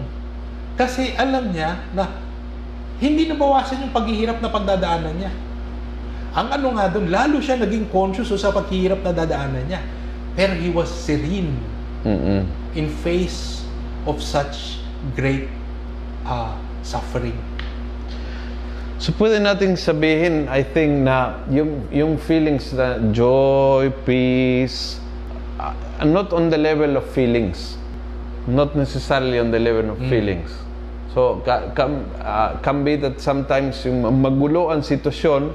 Kasi 0.76 1.16
alam 1.16 1.48
niya 1.48 1.80
na 1.96 2.04
hindi 3.00 3.24
nabawasan 3.24 3.88
yung 3.88 3.92
paghihirap 3.96 4.44
na 4.44 4.52
pagdadaanan 4.52 5.16
niya. 5.16 5.32
Ang 6.32 6.48
ano 6.48 6.68
nga 6.76 6.88
doon, 6.88 7.08
lalo 7.08 7.40
siya 7.40 7.56
naging 7.56 7.88
conscious 7.88 8.32
sa 8.36 8.52
paghihirap 8.52 9.00
na 9.00 9.12
dadaanan 9.12 9.64
niya. 9.64 9.80
Pero 10.32 10.56
he 10.56 10.68
was 10.72 10.88
serene 10.88 11.71
Mhm. 12.03 12.46
in 12.74 12.88
face 13.05 13.62
of 14.07 14.18
such 14.22 14.80
great 15.14 15.46
uh, 16.26 16.57
suffering. 16.82 17.36
So 19.03 19.11
pwede 19.18 19.42
nating 19.42 19.74
sabihin, 19.78 20.46
I 20.46 20.62
think 20.62 21.03
na 21.03 21.42
yung, 21.50 21.90
yung 21.90 22.18
feelings 22.22 22.70
na 22.70 23.03
joy, 23.11 23.90
peace, 24.07 25.03
uh, 25.59 25.74
not 26.07 26.30
on 26.30 26.50
the 26.50 26.59
level 26.59 26.94
of 26.94 27.07
feelings. 27.11 27.78
Not 28.46 28.74
necessarily 28.74 29.38
on 29.38 29.50
the 29.55 29.59
level 29.62 29.90
of 29.94 29.98
feelings. 30.11 30.50
So, 31.14 31.38
ka, 31.46 31.70
can, 31.78 32.03
uh, 32.18 32.59
can 32.59 32.82
be 32.82 32.98
that 32.98 33.22
sometimes 33.22 33.84
yung 33.86 34.03
magulo 34.03 34.74
ang 34.74 34.82
sitwasyon, 34.82 35.55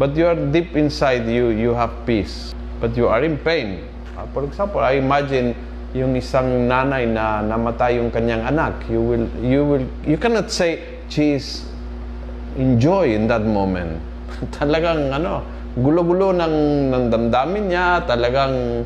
but 0.00 0.16
you 0.16 0.24
are 0.24 0.36
deep 0.36 0.72
inside 0.72 1.28
you, 1.28 1.52
you 1.52 1.74
have 1.76 1.92
peace. 2.08 2.56
But 2.80 2.96
you 2.96 3.08
are 3.08 3.20
in 3.20 3.36
pain. 3.36 3.84
Uh, 4.16 4.24
for 4.32 4.44
example, 4.44 4.80
I 4.80 4.92
imagine 4.96 5.52
yung 5.92 6.16
isang 6.16 6.68
nanay 6.68 7.04
na 7.04 7.44
namatay 7.44 8.00
yung 8.00 8.08
kanyang 8.08 8.48
anak. 8.48 8.80
You 8.88 9.00
will, 9.04 9.26
you 9.44 9.60
will, 9.64 9.86
you 10.08 10.16
cannot 10.16 10.48
say, 10.48 10.80
she 11.12 11.36
enjoy 12.56 13.12
in 13.12 13.28
that 13.28 13.44
moment. 13.44 14.00
talagang 14.58 15.12
ano, 15.12 15.44
gulo-gulo 15.76 16.32
ng, 16.36 16.56
ng 16.92 17.04
damdamin 17.12 17.64
niya, 17.68 18.04
talagang 18.04 18.84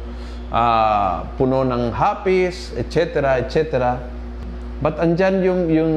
ah, 0.50 1.26
puno 1.38 1.62
ng 1.66 1.94
hapis, 1.94 2.74
etc., 2.74 3.38
etc. 3.42 3.98
But 4.82 5.00
andyan 5.00 5.40
yung, 5.42 5.60
yung, 5.72 5.94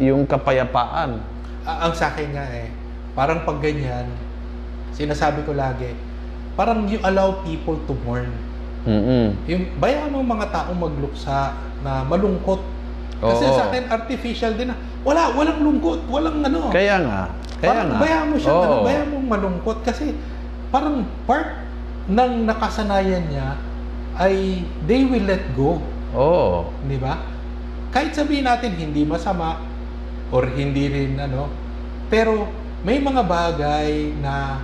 yung 0.00 0.22
kapayapaan. 0.24 1.20
Ang 1.64 1.92
sa 1.96 2.12
akin 2.12 2.28
nga 2.32 2.46
eh, 2.50 2.68
parang 3.12 3.44
pag 3.44 3.60
ganyan, 3.60 4.08
sinasabi 4.94 5.44
ko 5.44 5.52
lagi, 5.52 5.92
parang 6.54 6.86
you 6.88 7.00
allow 7.04 7.42
people 7.44 7.76
to 7.84 7.94
mourn. 8.04 8.30
Mm-mm. 8.84 9.26
Yung 9.48 9.64
bayaan 9.80 10.12
mo 10.12 10.20
mga 10.20 10.52
taong 10.52 10.76
magluksa 10.76 11.56
na 11.80 12.04
malungkot. 12.04 12.60
Kasi 13.24 13.44
Oo. 13.48 13.56
sa 13.56 13.72
akin 13.72 13.88
artificial 13.88 14.52
din 14.52 14.68
na 14.68 14.76
wala 15.00 15.32
walang 15.32 15.64
lungkot, 15.64 16.04
walang 16.12 16.44
ano. 16.44 16.68
Kaya 16.68 17.00
nga, 17.00 17.20
kaya 17.60 17.68
parang 17.72 17.88
nga. 17.92 17.98
bayaan 18.00 18.26
mo 18.28 18.36
siya, 18.36 18.52
Oo. 18.52 18.62
ano, 18.64 18.74
bayaan 18.84 19.08
mo 19.08 19.18
malungkot 19.24 19.78
kasi 19.80 20.12
parang 20.68 21.08
part 21.24 21.64
ng 22.04 22.44
nakasanayan 22.44 23.24
niya 23.32 23.56
ay 24.20 24.60
they 24.84 25.08
will 25.08 25.24
let 25.24 25.44
go, 25.56 25.80
Oo. 26.12 26.68
di 26.84 27.00
ba? 27.00 27.16
Kahit 27.88 28.12
sabihin 28.12 28.44
natin 28.44 28.76
hindi 28.76 29.06
masama 29.08 29.64
or 30.28 30.44
hindi 30.52 30.92
rin 30.92 31.16
ano, 31.16 31.48
pero 32.12 32.44
may 32.84 33.00
mga 33.00 33.22
bagay 33.24 34.12
na 34.20 34.60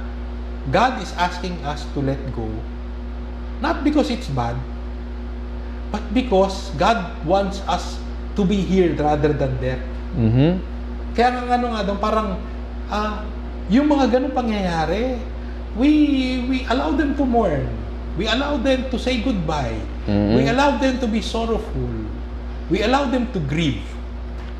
God 0.68 1.00
is 1.00 1.16
asking 1.16 1.56
us 1.64 1.88
to 1.96 2.04
let 2.04 2.20
go. 2.36 2.44
Not 3.60 3.84
because 3.84 4.08
it's 4.08 4.28
bad, 4.32 4.56
but 5.92 6.00
because 6.16 6.72
God 6.80 7.12
wants 7.28 7.60
us 7.68 8.00
to 8.36 8.42
be 8.44 8.56
here 8.56 8.96
rather 8.96 9.36
than 9.36 9.52
there. 9.60 9.80
Mhm. 10.16 10.60
Kaya 11.12 11.28
nga 11.44 11.60
ano 11.60 11.66
nga 11.76 11.82
doon, 11.84 11.98
parang 12.00 12.28
ah, 12.88 13.22
yung 13.68 13.86
mga 13.86 14.18
ganong 14.18 14.34
pangyayari, 14.34 15.20
we 15.76 15.90
we 16.48 16.58
allow 16.66 16.90
them 16.96 17.12
to 17.14 17.22
mourn. 17.22 17.68
We 18.18 18.26
allow 18.26 18.58
them 18.58 18.90
to 18.90 18.96
say 18.98 19.20
goodbye. 19.22 19.78
Mhm. 20.08 20.34
We 20.40 20.42
allow 20.50 20.80
them 20.80 20.98
to 20.98 21.06
be 21.06 21.20
sorrowful. 21.22 21.92
We 22.72 22.82
allow 22.82 23.06
them 23.06 23.28
to 23.36 23.38
grieve. 23.44 23.82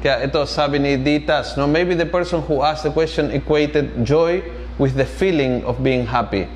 Kaya 0.01 0.25
ito, 0.25 0.41
sabi 0.49 0.81
ni 0.81 0.97
Ditas, 0.97 1.61
no, 1.61 1.69
maybe 1.69 1.93
the 1.93 2.09
person 2.09 2.41
who 2.41 2.65
asked 2.65 2.89
the 2.89 2.93
question 2.95 3.29
equated 3.31 4.01
joy 4.01 4.41
with 4.81 4.97
the 4.97 5.05
feeling 5.05 5.61
of 5.69 5.85
being 5.85 6.09
happy. 6.09 6.49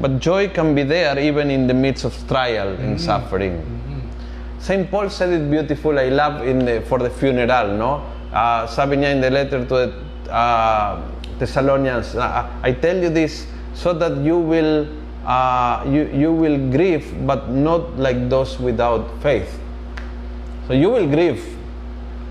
But 0.00 0.18
joy 0.18 0.48
can 0.48 0.74
be 0.74 0.82
there 0.82 1.18
even 1.18 1.50
in 1.50 1.66
the 1.66 1.74
midst 1.74 2.04
of 2.04 2.16
trial 2.26 2.68
and 2.68 2.98
suffering. 2.98 3.60
St. 4.58 4.90
Paul 4.90 5.08
said 5.10 5.30
it 5.30 5.50
beautiful, 5.50 5.98
I 5.98 6.08
love 6.08 6.46
in 6.46 6.64
the, 6.64 6.80
for 6.82 6.98
the 6.98 7.10
funeral, 7.10 7.76
no? 7.76 8.04
Ah, 8.32 8.66
sabi 8.66 8.96
niya 8.96 9.12
in 9.12 9.20
the 9.20 9.30
letter 9.30 9.64
to 9.64 9.74
the 9.74 9.92
ah, 10.30 11.02
Thessalonians, 11.38 12.14
na, 12.14 12.48
I 12.62 12.72
tell 12.72 12.96
you 12.96 13.08
this 13.08 13.46
so 13.74 13.92
that 13.94 14.16
you 14.20 14.38
will 14.38 14.86
ah, 15.24 15.84
you, 15.84 16.08
you 16.12 16.32
will 16.32 16.56
grieve 16.70 17.08
but 17.26 17.48
not 17.48 17.98
like 17.98 18.28
those 18.28 18.60
without 18.60 19.08
faith. 19.22 19.48
So 20.68 20.74
you 20.74 20.90
will 20.90 21.08
grieve, 21.08 21.42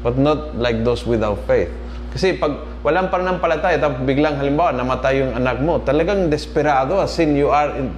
but 0.01 0.17
not 0.17 0.55
like 0.55 0.85
those 0.85 1.05
without 1.05 1.43
faith. 1.45 1.69
Kasi 2.13 2.37
pag 2.37 2.68
walang 2.79 3.11
pananampalataya, 3.11 3.75
tapos 3.75 3.99
biglang 4.07 4.39
halimbawa 4.39 4.71
namatay 4.71 5.19
yung 5.19 5.35
anak 5.35 5.59
mo, 5.59 5.83
talagang 5.83 6.31
desperado 6.31 6.99
as 6.99 7.15
in 7.19 7.35
you 7.35 7.51
are 7.51 7.75
in... 7.75 7.91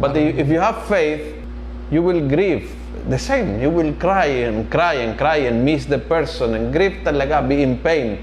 But 0.00 0.16
if 0.18 0.48
you 0.48 0.58
have 0.58 0.82
faith, 0.90 1.38
you 1.92 2.02
will 2.02 2.18
grieve 2.26 2.72
the 3.06 3.20
same. 3.20 3.60
You 3.62 3.70
will 3.70 3.92
cry 3.94 4.48
and 4.48 4.66
cry 4.66 5.04
and 5.04 5.14
cry 5.14 5.46
and 5.46 5.62
miss 5.62 5.86
the 5.86 6.00
person 6.00 6.56
and 6.56 6.74
grieve 6.74 7.04
talaga, 7.04 7.44
be 7.44 7.62
in 7.62 7.78
pain. 7.78 8.18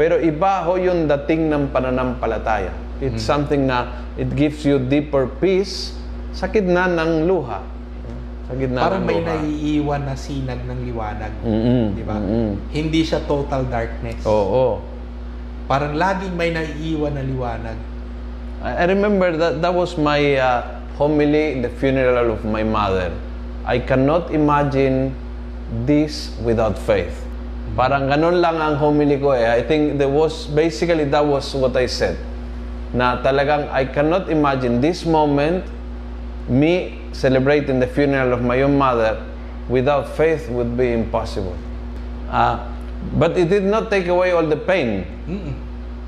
Pero 0.00 0.16
iba 0.16 0.64
ho 0.64 0.80
yung 0.80 1.04
dating 1.04 1.52
ng 1.52 1.68
pananampalataya. 1.68 2.72
It's 3.02 3.20
something 3.20 3.66
na 3.66 3.90
it 4.16 4.30
gives 4.32 4.62
you 4.62 4.78
deeper 4.78 5.26
peace 5.26 5.92
sa 6.32 6.46
gitna 6.46 6.86
ng 6.88 7.26
luha. 7.26 7.60
Sa 8.46 8.54
gitna 8.56 8.78
Parang 8.78 9.02
ng 9.02 9.10
may 9.10 9.18
luha. 9.20 9.36
naiiwan 9.36 10.02
na 10.06 10.14
sinag 10.16 10.62
ng 10.64 10.78
liwanag. 10.86 11.32
Mm-mm, 11.44 11.84
Di 11.98 12.04
ba? 12.06 12.16
mm-mm. 12.16 12.50
Hindi 12.70 13.02
siya 13.02 13.20
total 13.26 13.66
darkness. 13.68 14.22
Oo. 14.24 14.80
Parang 15.72 15.96
laging 15.96 16.36
may 16.36 16.52
naiiwan 16.52 17.16
na 17.16 17.24
liwanag. 17.24 17.80
I 18.60 18.84
remember 18.92 19.32
that 19.40 19.64
that 19.64 19.72
was 19.72 19.96
my 19.96 20.36
uh, 20.36 20.84
homily 21.00 21.56
in 21.56 21.64
the 21.64 21.72
funeral 21.80 22.28
of 22.28 22.44
my 22.44 22.60
mother. 22.60 23.08
I 23.64 23.80
cannot 23.80 24.36
imagine 24.36 25.16
this 25.88 26.36
without 26.44 26.76
faith. 26.76 27.24
Parang 27.72 28.12
ganun 28.12 28.44
lang 28.44 28.60
ang 28.60 28.76
homily 28.76 29.16
ko 29.16 29.32
eh. 29.32 29.48
I 29.48 29.64
think 29.64 29.96
there 29.96 30.12
was, 30.12 30.44
basically 30.52 31.08
that 31.08 31.24
was 31.24 31.48
what 31.56 31.72
I 31.72 31.88
said. 31.88 32.20
Na 32.92 33.24
talagang 33.24 33.72
I 33.72 33.88
cannot 33.88 34.28
imagine 34.28 34.84
this 34.84 35.08
moment, 35.08 35.64
me 36.52 37.00
celebrating 37.16 37.80
the 37.80 37.88
funeral 37.88 38.36
of 38.36 38.44
my 38.44 38.60
own 38.60 38.76
mother, 38.76 39.24
without 39.72 40.04
faith 40.20 40.52
would 40.52 40.76
be 40.76 40.92
impossible. 40.92 41.56
Ah, 42.28 42.68
but 43.12 43.34
it 43.34 43.46
did 43.46 43.64
not 43.64 43.88
take 43.88 44.06
away 44.06 44.30
all 44.30 44.44
the 44.44 44.58
pain. 44.58 45.02
Mm-mm. 45.26 45.54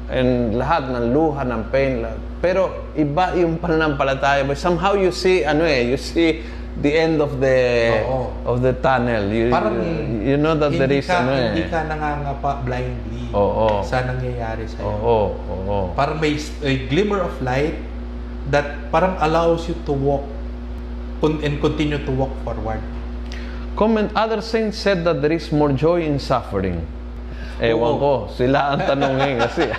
and 0.05 0.53
lahat 0.55 0.85
ng 0.87 1.11
luha 1.11 1.43
ng 1.43 1.63
pain 1.69 2.05
lahat. 2.05 2.21
pero 2.39 2.69
iba 2.93 3.33
yung 3.33 3.57
pananampalataya 3.57 4.45
but 4.45 4.55
somehow 4.55 4.93
you 4.93 5.09
see 5.09 5.41
ano 5.43 5.65
eh 5.65 5.81
you 5.83 5.97
see 5.97 6.45
the 6.77 6.93
end 6.93 7.25
of 7.25 7.41
the 7.41 7.57
Oo. 8.05 8.29
of 8.45 8.61
the 8.61 8.77
tunnel 8.77 9.25
you, 9.27 9.49
Parang 9.49 9.81
you, 9.81 10.35
you 10.35 10.37
know 10.37 10.53
that 10.53 10.77
there 10.77 10.93
is 10.93 11.09
ka, 11.09 11.25
ano 11.25 11.33
eh 11.33 11.57
hindi 11.57 11.65
ka 11.67 11.89
nangangapa 11.89 12.61
blindly 12.61 13.33
Oo. 13.33 13.81
sa 13.81 14.05
nangyayari 14.05 14.69
sa'yo. 14.69 14.85
oo 14.85 15.19
oo 15.49 15.77
Parang 15.97 16.21
may 16.21 16.37
s- 16.37 16.53
a 16.61 16.85
glimmer 16.85 17.25
of 17.25 17.33
light 17.41 17.73
that 18.53 18.93
parang 18.93 19.17
allows 19.25 19.65
you 19.65 19.77
to 19.83 19.97
walk 19.97 20.29
con- 21.19 21.41
and 21.41 21.57
continue 21.59 21.97
to 21.97 22.13
walk 22.13 22.35
forward. 22.45 22.83
Comment 23.75 24.11
other 24.15 24.41
saints 24.41 24.79
said 24.79 25.03
that 25.03 25.21
there 25.21 25.33
is 25.33 25.51
more 25.51 25.71
joy 25.71 26.03
in 26.03 26.19
suffering 26.19 26.83
Ewan 27.63 28.03
ko, 28.03 28.13
sila 28.35 28.75
ang 28.75 28.83
tanungin 28.83 29.39
kasi. 29.39 29.63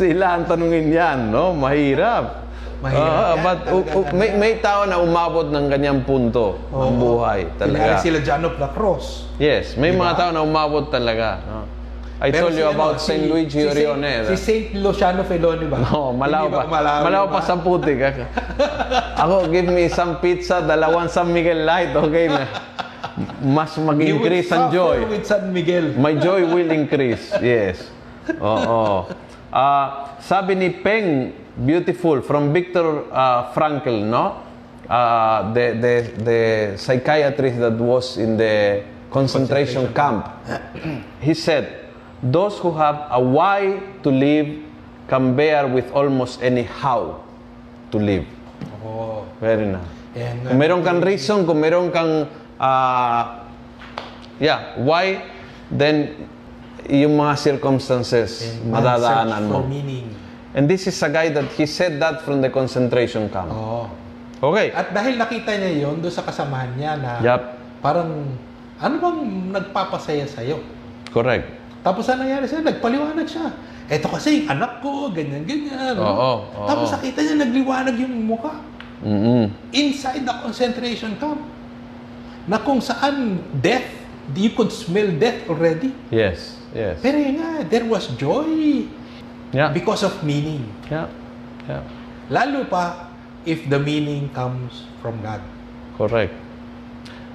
sila 0.00 0.40
ang 0.40 0.48
tanungin 0.48 0.88
yan, 0.88 1.28
no? 1.28 1.52
Mahirap. 1.52 2.48
Mahirap 2.80 3.04
Oo, 3.04 3.12
yan, 3.12 3.44
but 3.44 3.58
u- 3.68 3.84
u- 3.92 4.06
talaga, 4.08 4.16
may, 4.16 4.30
may 4.32 4.52
tao 4.56 4.86
na 4.86 4.96
umabot 4.96 5.44
ng 5.50 5.66
ganyang 5.68 6.00
punto 6.00 6.56
ng 6.70 6.94
Oo. 6.94 7.20
buhay 7.20 7.44
talaga. 7.60 8.00
sila 8.00 8.24
John 8.24 8.46
of 8.46 8.56
the 8.56 8.70
Cross. 8.72 9.28
Yes, 9.36 9.76
may 9.76 9.92
Diba? 9.92 10.06
mga 10.06 10.12
tao 10.16 10.30
na 10.32 10.40
umabot 10.40 10.88
talaga. 10.88 11.44
No? 11.44 11.60
I 12.18 12.34
Pero 12.34 12.50
told 12.50 12.54
si 12.54 12.58
you 12.58 12.66
ano, 12.66 12.74
about 12.74 12.96
si- 12.98 13.14
St. 13.14 13.30
Luigi 13.30 13.60
si 13.60 13.64
Orionera. 13.64 14.26
Si 14.26 14.36
St. 14.36 14.74
Luciano 14.74 15.22
Feloni 15.22 15.70
ba? 15.70 15.78
No, 15.78 16.10
malaw 16.12 16.50
Hindi 16.50 16.56
pa. 16.58 16.62
ba 16.62 16.68
malaw, 16.68 16.98
Malaw 17.06 17.24
ba? 17.30 17.32
pa 17.32 17.40
sa 17.40 17.54
putik. 17.54 17.98
Ako, 19.22 19.46
give 19.46 19.70
me 19.70 19.86
some 19.86 20.18
pizza, 20.18 20.58
dalawang 20.58 21.06
San 21.06 21.30
Miguel 21.30 21.62
Light, 21.62 21.94
okay 21.94 22.26
na. 22.26 22.42
Mas 23.38 23.78
mag-increase 23.78 24.50
ang 24.50 24.70
joy. 24.70 25.06
with 25.06 25.26
San 25.26 25.54
Miguel. 25.54 25.94
My 25.94 26.14
joy 26.14 26.42
will 26.44 26.70
increase. 26.70 27.30
Yes. 27.38 27.86
Oo. 28.42 29.06
Ah, 29.48 30.18
sabi 30.18 30.54
ni 30.54 30.74
Peng, 30.74 31.30
beautiful, 31.56 32.18
from 32.20 32.50
Viktor 32.50 33.06
ah, 33.10 33.54
Frankl, 33.54 34.02
no? 34.02 34.42
Ah, 34.90 35.54
the, 35.54 35.78
the, 35.78 35.94
the 36.18 36.40
psychiatrist 36.74 37.62
that 37.62 37.78
was 37.78 38.18
in 38.18 38.34
the 38.36 38.82
concentration 39.10 39.86
camp. 39.94 40.26
He 41.22 41.32
said, 41.32 41.87
those 42.22 42.58
who 42.58 42.74
have 42.74 43.06
a 43.10 43.20
why 43.20 43.78
to 44.02 44.10
live 44.10 44.48
can 45.08 45.32
bear 45.34 45.66
with 45.66 45.88
almost 45.92 46.42
any 46.42 46.62
how 46.62 47.24
to 47.90 47.96
live. 47.98 48.26
Oo. 48.84 49.24
Very 49.40 49.66
nice. 49.66 49.86
And, 50.18 50.44
uh, 50.44 50.48
Kung 50.52 50.58
meron 50.58 50.80
kang 50.82 51.00
reason, 51.00 51.46
kung 51.46 51.60
meron 51.62 51.88
kang, 51.94 52.26
ah, 52.58 53.46
yeah, 54.42 54.74
why, 54.82 55.22
then 55.70 56.28
yung 56.88 57.14
mga 57.16 57.38
circumstances, 57.38 58.42
and 58.44 58.72
madadaanan 58.72 59.42
mo. 59.46 59.62
meaning. 59.64 60.08
And 60.56 60.64
this 60.66 60.88
is 60.88 60.96
a 61.04 61.10
guy 61.12 61.28
that 61.28 61.52
he 61.54 61.68
said 61.68 62.00
that 62.00 62.24
from 62.24 62.40
the 62.40 62.50
concentration 62.50 63.28
camp. 63.28 63.52
Oo. 63.52 63.86
Okay. 64.38 64.70
At 64.70 64.94
dahil 64.94 65.18
nakita 65.18 65.50
niya 65.58 65.86
yon 65.86 65.98
doon 65.98 66.14
sa 66.14 66.22
kasamahan 66.22 66.70
niya 66.78 66.94
na 66.94 67.12
Yup. 67.20 67.42
parang 67.82 68.38
ano 68.78 68.94
bang 69.02 69.18
nagpapasaya 69.50 70.26
sa'yo? 70.30 70.62
Correct. 71.10 71.57
Tapos 71.82 72.04
ano 72.10 72.26
nangyari 72.26 72.44
sa'yo? 72.44 72.62
Nagpaliwanag 72.66 73.26
siya. 73.26 73.48
Eto 73.88 74.12
kasi 74.12 74.44
anak 74.44 74.84
ko, 74.84 75.08
ganyan, 75.08 75.46
ganyan. 75.48 75.96
Oo, 75.96 76.44
oo. 76.44 76.66
Tapos 76.68 76.92
nakita 76.92 77.24
niya 77.24 77.36
nagliwanag 77.40 77.96
yung 77.96 78.14
mukha. 78.26 78.52
Mm-mm. 79.00 79.48
Inside 79.72 80.26
the 80.26 80.34
concentration 80.42 81.14
camp. 81.16 81.40
Na 82.50 82.58
kung 82.60 82.82
saan 82.82 83.38
death, 83.54 83.86
you 84.34 84.52
could 84.52 84.68
smell 84.74 85.08
death 85.16 85.46
already. 85.48 85.94
Yes. 86.12 86.58
Yes. 86.76 87.00
Pero 87.00 87.16
yun 87.16 87.40
nga, 87.40 87.64
there 87.64 87.86
was 87.88 88.12
joy 88.20 88.84
Yeah. 89.48 89.72
because 89.72 90.04
of 90.04 90.12
meaning. 90.20 90.68
Yeah. 90.92 91.08
Yeah. 91.64 91.80
Lalo 92.28 92.68
pa 92.68 93.08
if 93.48 93.64
the 93.64 93.80
meaning 93.80 94.28
comes 94.36 94.84
from 95.00 95.24
God. 95.24 95.40
Correct. 95.96 96.36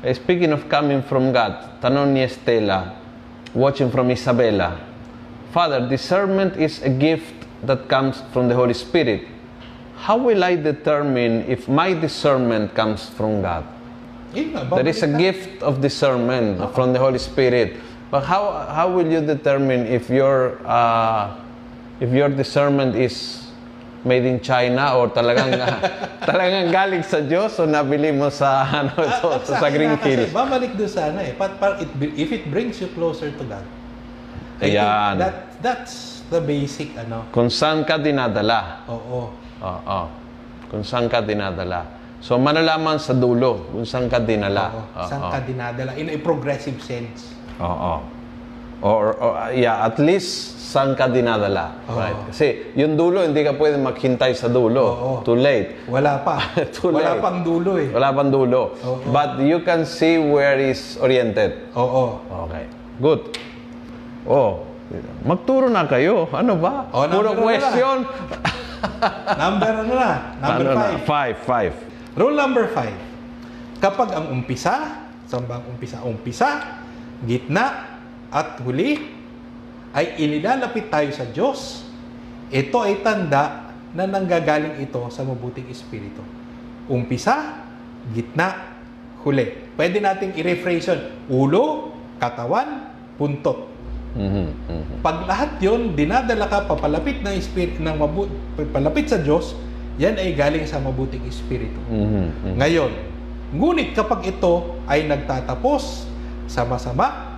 Eh, 0.06 0.14
Speaking 0.14 0.54
of 0.54 0.70
coming 0.70 1.02
from 1.02 1.34
God, 1.34 1.82
tanong 1.82 2.14
ni 2.14 2.22
Estela, 2.22 3.02
watching 3.54 3.92
from 3.92 4.10
Isabella, 4.12 4.80
Father, 5.52 5.88
discernment 5.88 6.58
is 6.58 6.82
a 6.82 6.90
gift 6.90 7.34
that 7.62 7.88
comes 7.88 8.22
from 8.34 8.50
the 8.50 8.56
Holy 8.56 8.74
Spirit. 8.74 9.28
How 9.98 10.18
will 10.18 10.44
I 10.44 10.56
determine 10.56 11.46
if 11.48 11.70
my 11.70 11.94
discernment 11.94 12.74
comes 12.74 13.08
from 13.10 13.42
God? 13.42 13.64
There 14.34 14.88
is 14.88 15.04
a 15.04 15.08
gift 15.08 15.62
of 15.62 15.80
discernment 15.80 16.74
from 16.74 16.92
the 16.92 17.00
Holy 17.00 17.20
Spirit. 17.20 17.78
But 18.10 18.26
how 18.26 18.66
how 18.70 18.90
will 18.90 19.06
you 19.06 19.22
determine 19.22 19.86
if 19.86 20.10
your 20.10 20.58
uh, 20.66 21.38
if 22.00 22.10
your 22.10 22.30
discernment 22.30 22.96
is 22.96 23.43
made 24.04 24.28
in 24.28 24.40
China 24.44 25.00
or 25.00 25.08
talagang 25.10 25.56
talagang 26.30 26.70
galing 26.70 27.04
sa 27.04 27.24
Diyos 27.24 27.56
o 27.60 27.64
nabili 27.64 28.12
mo 28.12 28.28
sa 28.28 28.64
ano 28.84 28.94
so, 29.20 29.32
at 29.32 29.44
sa, 29.48 29.64
akin 29.64 29.72
Green 29.72 29.96
Hills? 30.04 30.32
Babalik 30.36 30.76
doon 30.76 30.92
sa 30.92 31.10
ano 31.10 31.24
eh. 31.24 31.32
Pat, 31.36 31.56
pat, 31.58 31.80
it, 31.80 31.90
if 32.20 32.30
it 32.36 32.44
brings 32.52 32.78
you 32.84 32.92
closer 32.92 33.32
to 33.32 33.44
God. 33.48 33.64
I 34.60 34.76
Ayan. 34.76 35.20
That, 35.20 35.36
that's 35.64 36.24
the 36.28 36.44
basic 36.44 36.94
ano. 37.00 37.28
Kung 37.32 37.48
saan 37.48 37.88
ka 37.88 37.96
dinadala. 38.00 38.84
Oo. 38.92 39.32
Oo. 39.64 40.00
Kung 40.68 40.84
saan 40.84 41.08
ka 41.08 41.24
dinadala. 41.24 42.04
So 42.24 42.40
malalaman 42.40 43.04
sa 43.04 43.12
dulo 43.12 43.72
kung 43.72 43.88
saan 43.88 44.08
ka 44.12 44.20
dinala. 44.20 44.72
Oo. 44.72 45.04
Saan 45.08 45.32
ka 45.32 45.40
dinadala? 45.44 45.96
In 45.96 46.12
a 46.12 46.20
progressive 46.20 46.80
sense. 46.84 47.36
Oo. 47.60 48.13
Or, 48.84 49.16
or, 49.16 49.32
yeah, 49.56 49.80
at 49.80 49.96
least 49.96 50.60
saan 50.60 50.92
ka 50.92 51.08
dinadala. 51.08 51.72
Oo. 51.88 51.96
Right? 51.96 52.18
Kasi 52.28 52.48
yung 52.76 53.00
dulo, 53.00 53.24
hindi 53.24 53.40
ka 53.40 53.56
pwede 53.56 53.80
maghintay 53.80 54.36
sa 54.36 54.52
dulo. 54.52 54.84
Oo. 54.84 55.12
Too 55.24 55.40
late. 55.40 55.88
Wala 55.88 56.20
pa. 56.20 56.52
Too 56.76 56.92
Wala 56.92 57.16
late. 57.16 57.24
pang 57.24 57.40
dulo 57.42 57.80
eh. 57.80 57.88
Wala 57.88 58.12
pang 58.12 58.28
dulo. 58.28 58.76
Oo. 58.76 59.08
But 59.08 59.40
you 59.40 59.64
can 59.64 59.88
see 59.88 60.20
where 60.20 60.60
is 60.60 61.00
oriented. 61.00 61.72
Oo. 61.74 62.20
Okay. 62.50 62.68
Good. 63.00 63.22
Oh, 64.24 64.68
magturo 65.24 65.68
na 65.68 65.88
kayo. 65.88 66.28
Ano 66.30 66.60
ba? 66.60 66.92
Oh, 66.92 67.08
Puro 67.08 67.32
number 67.32 67.40
na 67.40 67.48
question. 67.48 67.98
Number 69.34 69.72
ano 69.80 69.94
na? 69.96 70.12
Number 70.38 70.66
Ano 70.66 70.76
na? 70.76 70.76
five. 70.76 71.00
Five, 71.08 71.36
five. 71.40 71.74
Rule 72.14 72.36
number 72.36 72.68
five. 72.68 72.96
Kapag 73.80 74.12
ang 74.12 74.28
umpisa, 74.28 75.00
saan 75.24 75.44
ba 75.44 75.60
ang 75.60 75.72
umpisa? 75.72 76.04
Umpisa, 76.04 76.50
gitna, 77.24 77.93
at 78.34 78.58
huli, 78.66 78.98
ay 79.94 80.18
inilalapit 80.18 80.90
tayo 80.90 81.14
sa 81.14 81.30
Diyos, 81.30 81.86
ito 82.50 82.82
ay 82.82 83.06
tanda 83.06 83.70
na 83.94 84.10
nanggagaling 84.10 84.82
ito 84.82 84.98
sa 85.14 85.22
mabuting 85.22 85.70
espiritu. 85.70 86.26
Umpisa, 86.90 87.62
gitna, 88.10 88.74
huli. 89.22 89.54
Pwede 89.78 90.02
nating 90.02 90.34
i-rephrase 90.34 90.90
yun. 90.90 91.02
Ulo, 91.30 91.94
katawan, 92.18 92.90
puntot. 93.22 93.70
Mhm, 94.14 94.46
mhm. 94.50 94.96
Pag 95.02 95.26
lahat 95.26 95.58
yon 95.62 95.98
dinadala 95.98 96.46
ka 96.46 96.70
papalapit 96.70 97.22
ng 97.26 97.34
espiritu 97.34 97.82
ng 97.82 97.98
mabu- 97.98 98.30
papalapit 98.58 99.10
sa 99.10 99.22
Diyos, 99.22 99.58
yan 99.98 100.18
ay 100.18 100.34
galing 100.34 100.66
sa 100.66 100.82
mabuting 100.82 101.22
espiritu. 101.30 101.78
Mhm, 101.90 102.02
mhm. 102.30 102.54
Ngayon, 102.62 102.92
ngunit 103.54 103.94
kapag 103.94 104.26
ito 104.26 104.78
ay 104.90 105.06
nagtatapos 105.06 106.10
sa 106.50 106.66
masama 106.66 107.33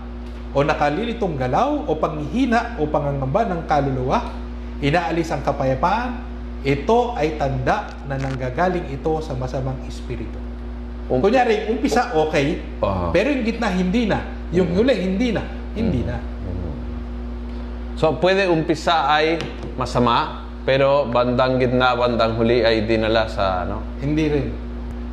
o 0.56 0.64
nakalilitong 0.64 1.36
galaw 1.36 1.84
o 1.84 1.92
panghihina 2.00 2.80
o 2.80 2.88
pangangamba 2.88 3.44
ng 3.52 3.62
kaluluwa, 3.68 4.24
inaalis 4.80 5.28
ang 5.36 5.44
kapayapaan, 5.44 6.16
ito 6.64 7.12
ay 7.14 7.36
tanda 7.36 7.92
na 8.08 8.16
nanggagaling 8.16 8.88
ito 8.88 9.20
sa 9.20 9.36
masamang 9.36 9.76
espiritu. 9.86 10.40
Um- 11.12 11.20
Kunyari, 11.22 11.70
umpisa 11.70 12.16
okay, 12.16 12.64
Aha. 12.82 13.12
pero 13.12 13.30
yung 13.30 13.44
gitna 13.44 13.68
hindi 13.70 14.08
na. 14.08 14.24
Yung 14.56 14.72
huli 14.74 14.96
hindi 14.96 15.36
na. 15.36 15.44
Hindi 15.76 16.02
na. 16.08 16.18
So, 17.96 18.16
pwede 18.20 18.48
umpisa 18.52 19.08
ay 19.08 19.40
masama, 19.80 20.44
pero 20.68 21.08
bandang 21.08 21.60
gitna, 21.60 21.96
bandang 21.96 22.36
huli 22.36 22.64
ay 22.64 22.84
dinala 22.88 23.28
sa 23.28 23.64
ano, 23.64 23.80
Hindi 24.04 24.26
rin. 24.28 24.48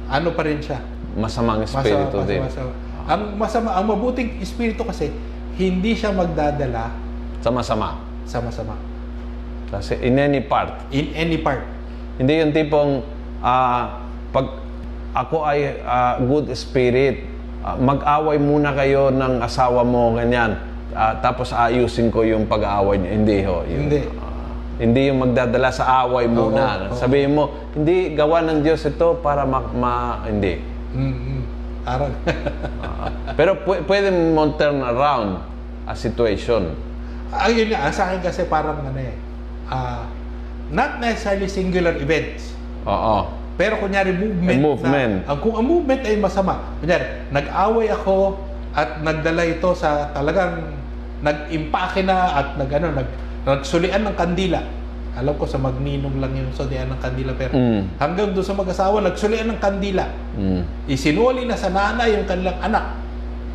Ano 0.07 0.34
pa 0.34 0.47
rin 0.47 0.62
siya? 0.62 0.78
masamang 1.12 1.61
espiritu 1.61 2.24
Masama, 2.24 2.24
din. 2.24 2.40
masama, 2.40 2.72
masama. 2.72 3.11
Ang 3.12 3.22
masama, 3.36 3.68
ang 3.76 3.84
mabuting 3.84 4.40
espiritu 4.40 4.80
kasi, 4.80 5.12
hindi 5.55 5.92
siya 5.92 6.11
magdadala 6.11 6.92
Sa 7.40 7.50
masama. 7.50 7.98
sa 8.24 8.38
masama. 8.38 8.74
Kasi 9.68 9.96
in 10.00 10.16
any 10.16 10.40
part. 10.40 10.72
In 10.88 11.12
any 11.12 11.36
part. 11.36 11.64
Hindi 12.16 12.38
yung 12.38 12.53
tipong 12.53 13.00
ah, 13.40 14.05
pag 14.30 14.46
ako 15.12 15.44
ay 15.44 15.80
ah, 15.82 16.16
good 16.18 16.48
spirit, 16.53 17.24
ah, 17.61 17.76
mag-away 17.76 18.36
muna 18.36 18.72
kayo 18.72 19.09
ng 19.09 19.40
asawa 19.40 19.80
mo, 19.82 20.14
ganyan. 20.14 20.57
Ah, 20.92 21.16
tapos 21.16 21.50
ayusin 21.50 22.09
ko 22.09 22.20
yung 22.22 22.44
pag-aaway 22.44 23.00
niyo. 23.00 23.11
Hindi 23.12 23.38
ho. 23.42 23.57
Yung, 23.64 23.80
Hindi. 23.88 24.00
ah, 24.12 24.30
hindi 24.76 25.00
yung 25.09 25.18
magdadala 25.20 25.68
sa 25.68 26.05
away 26.05 26.28
muna. 26.28 26.88
oo. 26.88 26.96
Sabihin 26.96 27.32
mo, 27.32 27.44
hindi 27.72 28.12
gawa 28.12 28.40
ng 28.42 28.61
Diyos 28.61 28.84
ito 28.84 29.16
para 29.18 29.44
ma... 29.44 29.61
ma- 29.72 30.20
hindi. 30.24 30.61
Mm-mm. 30.92 31.41
Parang, 31.82 32.12
Ah, 32.82 33.10
pero 33.34 33.58
pw- 33.58 33.82
pwede 33.82 34.08
mo 34.10 34.54
turn 34.54 34.78
around 34.78 35.42
a 35.84 35.94
situation. 35.94 36.70
ayun 37.32 37.72
nga, 37.72 37.90
sa 37.90 38.08
akin 38.08 38.20
kasi 38.20 38.46
parang 38.46 38.78
ano 38.78 38.94
eh, 38.96 39.16
ah, 39.66 40.06
not 40.68 41.00
necessarily 41.00 41.48
singular 41.48 41.96
events. 41.96 42.54
Oo. 42.84 43.26
Pero 43.52 43.76
kunyari 43.76 44.12
movement, 44.12 44.54
A 44.54 44.62
movement. 44.62 45.12
na, 45.22 45.28
ang, 45.28 45.38
kung 45.38 45.54
ang 45.54 45.66
movement 45.66 46.02
ay 46.02 46.16
masama, 46.16 46.60
kunyari, 46.78 47.04
nag-away 47.28 47.88
ako 47.88 48.38
at 48.72 49.00
nagdala 49.00 49.42
ito 49.44 49.68
sa 49.72 50.08
talagang 50.10 50.62
nag-impake 51.20 52.02
na 52.02 52.16
at 52.32 52.48
nag, 52.56 52.70
ano, 52.70 52.86
nag, 52.94 53.08
nagsulian 53.44 54.02
ng 54.02 54.14
kandila. 54.14 54.60
Alam 55.12 55.36
ko 55.36 55.44
sa 55.44 55.60
magninong 55.60 56.24
lang 56.24 56.32
yung 56.32 56.48
sulian 56.56 56.88
ng 56.88 56.96
kandila 56.96 57.36
pero 57.36 57.52
Mm. 57.52 58.00
hanggang 58.00 58.32
doon 58.32 58.46
sa 58.46 58.56
mag-asawa 58.56 59.04
nagsulian 59.04 59.44
ng 59.44 59.60
kandila. 59.60 60.08
Mm. 60.32 60.64
Isinuli 60.88 61.44
na 61.44 61.52
sa 61.52 61.68
nanay 61.68 62.16
yung 62.16 62.24
kanilang 62.24 62.56
anak. 62.58 62.96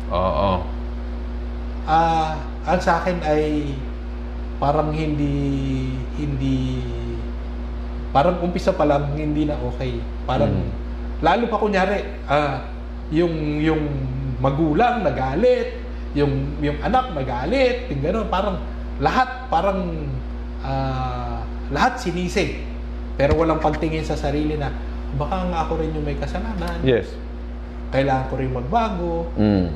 Oo. 0.08 0.62
Ah, 1.82 2.38
ang 2.62 2.78
sa 2.78 3.02
akin 3.02 3.18
ay 3.24 3.74
parang 4.58 4.90
hindi 4.90 5.34
hindi 6.14 6.78
parang 8.10 8.38
umpisa 8.38 8.70
pa 8.70 8.84
lang 8.84 9.14
hindi 9.14 9.42
na 9.42 9.58
okay. 9.58 9.98
Parang 10.24 10.52
Mm. 10.52 10.70
lalo 11.20 11.44
pa 11.46 11.58
kunyari 11.58 12.06
ah 12.24 12.62
yung 13.10 13.34
yung 13.58 13.82
magulang 14.38 15.02
nagalit, 15.02 15.74
yung 16.14 16.54
yung 16.62 16.78
anak 16.78 17.10
nagalit, 17.10 17.90
yung 17.90 17.98
gano'n, 17.98 18.28
parang 18.28 18.62
lahat 18.98 19.50
parang 19.50 20.06
ah, 20.62 21.37
lahat 21.72 22.00
sinisi. 22.00 22.60
Pero 23.18 23.34
walang 23.34 23.58
pagtingin 23.58 24.06
sa 24.06 24.14
sarili 24.14 24.54
na 24.54 24.70
baka 25.18 25.48
nga 25.50 25.58
ako 25.66 25.82
rin 25.82 25.90
yung 25.96 26.06
may 26.06 26.14
kasalanan. 26.14 26.78
Yes. 26.86 27.10
Kailangan 27.90 28.24
ko 28.30 28.34
rin 28.38 28.50
magbago. 28.52 29.14
Mm. 29.34 29.66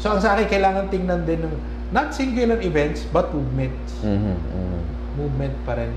So 0.00 0.14
ang 0.14 0.20
sa 0.22 0.36
akin, 0.36 0.46
kailangan 0.48 0.88
tingnan 0.88 1.26
din 1.26 1.44
ng 1.44 1.54
not 1.90 2.12
singular 2.14 2.60
events, 2.62 3.04
but 3.10 3.32
movements. 3.32 3.96
Mhm, 4.04 4.36
mhm. 4.36 4.80
Movement 5.16 5.54
pa 5.64 5.80
rin. 5.80 5.92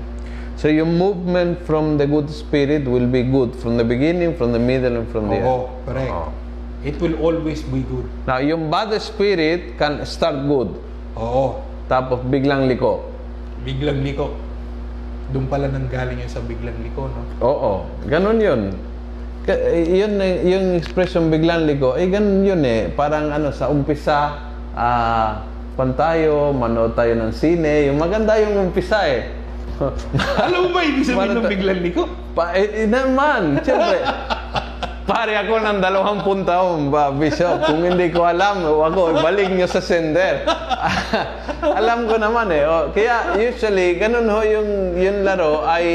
So 0.60 0.68
yung 0.68 1.00
movement 1.00 1.64
from 1.64 1.96
the 1.96 2.04
good 2.04 2.28
spirit 2.28 2.84
will 2.84 3.08
be 3.08 3.24
good 3.24 3.56
from 3.56 3.80
the 3.80 3.86
beginning, 3.86 4.36
from 4.36 4.52
the 4.52 4.60
middle, 4.60 5.00
and 5.00 5.08
from 5.08 5.32
the 5.32 5.40
Oo, 5.40 5.68
end. 5.68 5.88
correct. 5.88 6.12
Oo. 6.12 6.28
It 6.80 6.96
will 6.96 7.16
always 7.20 7.60
be 7.68 7.84
good. 7.84 8.08
Now, 8.24 8.40
yung 8.40 8.72
bad 8.72 8.88
spirit 9.04 9.76
can 9.76 10.00
start 10.08 10.48
good. 10.48 10.72
Oo. 11.16 11.68
tapos 11.90 12.22
biglang 12.30 12.70
liko. 12.70 13.02
Biglang 13.66 14.06
liko. 14.06 14.30
Doon 15.30 15.46
pala 15.46 15.70
nang 15.70 15.86
galing 15.86 16.18
yung 16.18 16.32
sa 16.32 16.42
biglang 16.42 16.74
liko, 16.82 17.06
no? 17.06 17.22
Oo, 17.38 17.72
ganun 18.10 18.38
yun. 18.42 18.74
Eh, 19.46 19.86
yun 20.02 20.18
eh, 20.20 20.42
yung 20.46 20.78
expression 20.78 21.30
biglang 21.30 21.66
liko, 21.70 21.94
eh 21.94 22.10
ganun 22.10 22.42
yun 22.42 22.62
eh. 22.66 22.90
Parang 22.92 23.30
ano, 23.30 23.54
sa 23.54 23.70
umpisa, 23.70 24.36
ah, 24.74 25.46
pan 25.78 25.94
tayo, 25.94 26.50
manood 26.50 26.98
tayo 26.98 27.14
ng 27.14 27.32
sine. 27.32 27.88
Yung 27.88 27.98
maganda 28.02 28.36
yung 28.42 28.68
umpisa 28.68 29.06
eh. 29.06 29.30
Alam 30.44 30.68
mo 30.68 30.68
ba 30.76 30.80
ibig 30.84 31.08
sabihin 31.08 31.40
ng 31.40 31.48
biglang 31.48 31.80
liko? 31.80 32.04
Pa, 32.36 32.52
eh, 32.52 32.84
eh, 32.84 32.88
naman, 32.90 33.62
siyempre. 33.64 33.98
Pare 35.10 35.34
ako 35.34 35.58
ng 35.58 35.78
dalawang 35.82 36.22
taon, 36.46 36.86
ba, 36.86 37.10
Bishop. 37.10 37.66
Kung 37.66 37.82
hindi 37.82 38.14
ko 38.14 38.22
alam, 38.22 38.62
o 38.62 38.86
ako, 38.86 39.18
balik 39.18 39.50
nyo 39.50 39.66
sa 39.66 39.82
sender. 39.82 40.46
alam 41.82 42.06
ko 42.06 42.14
naman 42.14 42.46
eh. 42.54 42.62
O, 42.62 42.94
kaya 42.94 43.34
usually, 43.34 43.98
ganun 43.98 44.30
ho 44.30 44.38
yung, 44.46 44.94
yung 44.94 45.26
laro 45.26 45.66
ay... 45.66 45.86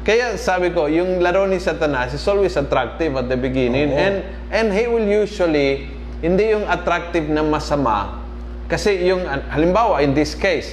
Kaya 0.00 0.40
sabi 0.40 0.72
ko, 0.72 0.88
yung 0.88 1.20
laro 1.20 1.44
ni 1.44 1.60
Satanas 1.60 2.16
is 2.16 2.24
always 2.24 2.56
attractive 2.56 3.12
at 3.20 3.28
the 3.28 3.36
beginning. 3.36 3.92
Oo. 3.92 4.00
And, 4.00 4.16
and 4.48 4.66
he 4.72 4.88
will 4.88 5.04
usually, 5.04 5.84
hindi 6.24 6.56
yung 6.56 6.64
attractive 6.72 7.28
na 7.28 7.44
masama. 7.44 8.24
Kasi 8.64 8.96
yung, 9.12 9.28
halimbawa, 9.28 10.00
in 10.00 10.16
this 10.16 10.32
case, 10.32 10.72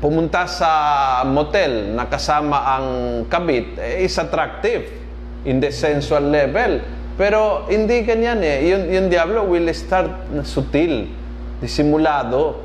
pumunta 0.00 0.48
sa 0.48 1.20
motel 1.28 1.92
na 1.92 2.08
kasama 2.08 2.64
ang 2.64 2.86
kabit 3.28 3.76
eh, 3.76 4.08
is 4.08 4.16
attractive 4.16 5.07
in 5.44 5.60
the 5.60 5.70
sensual 5.70 6.22
level. 6.22 6.80
Pero 7.18 7.66
hindi 7.66 8.06
ganyan 8.06 8.38
eh. 8.42 8.70
Yung, 8.70 8.82
yung 8.90 9.06
Diablo 9.10 9.42
will 9.44 9.66
start 9.74 10.30
na 10.30 10.46
sutil, 10.46 11.10
disimulado. 11.58 12.62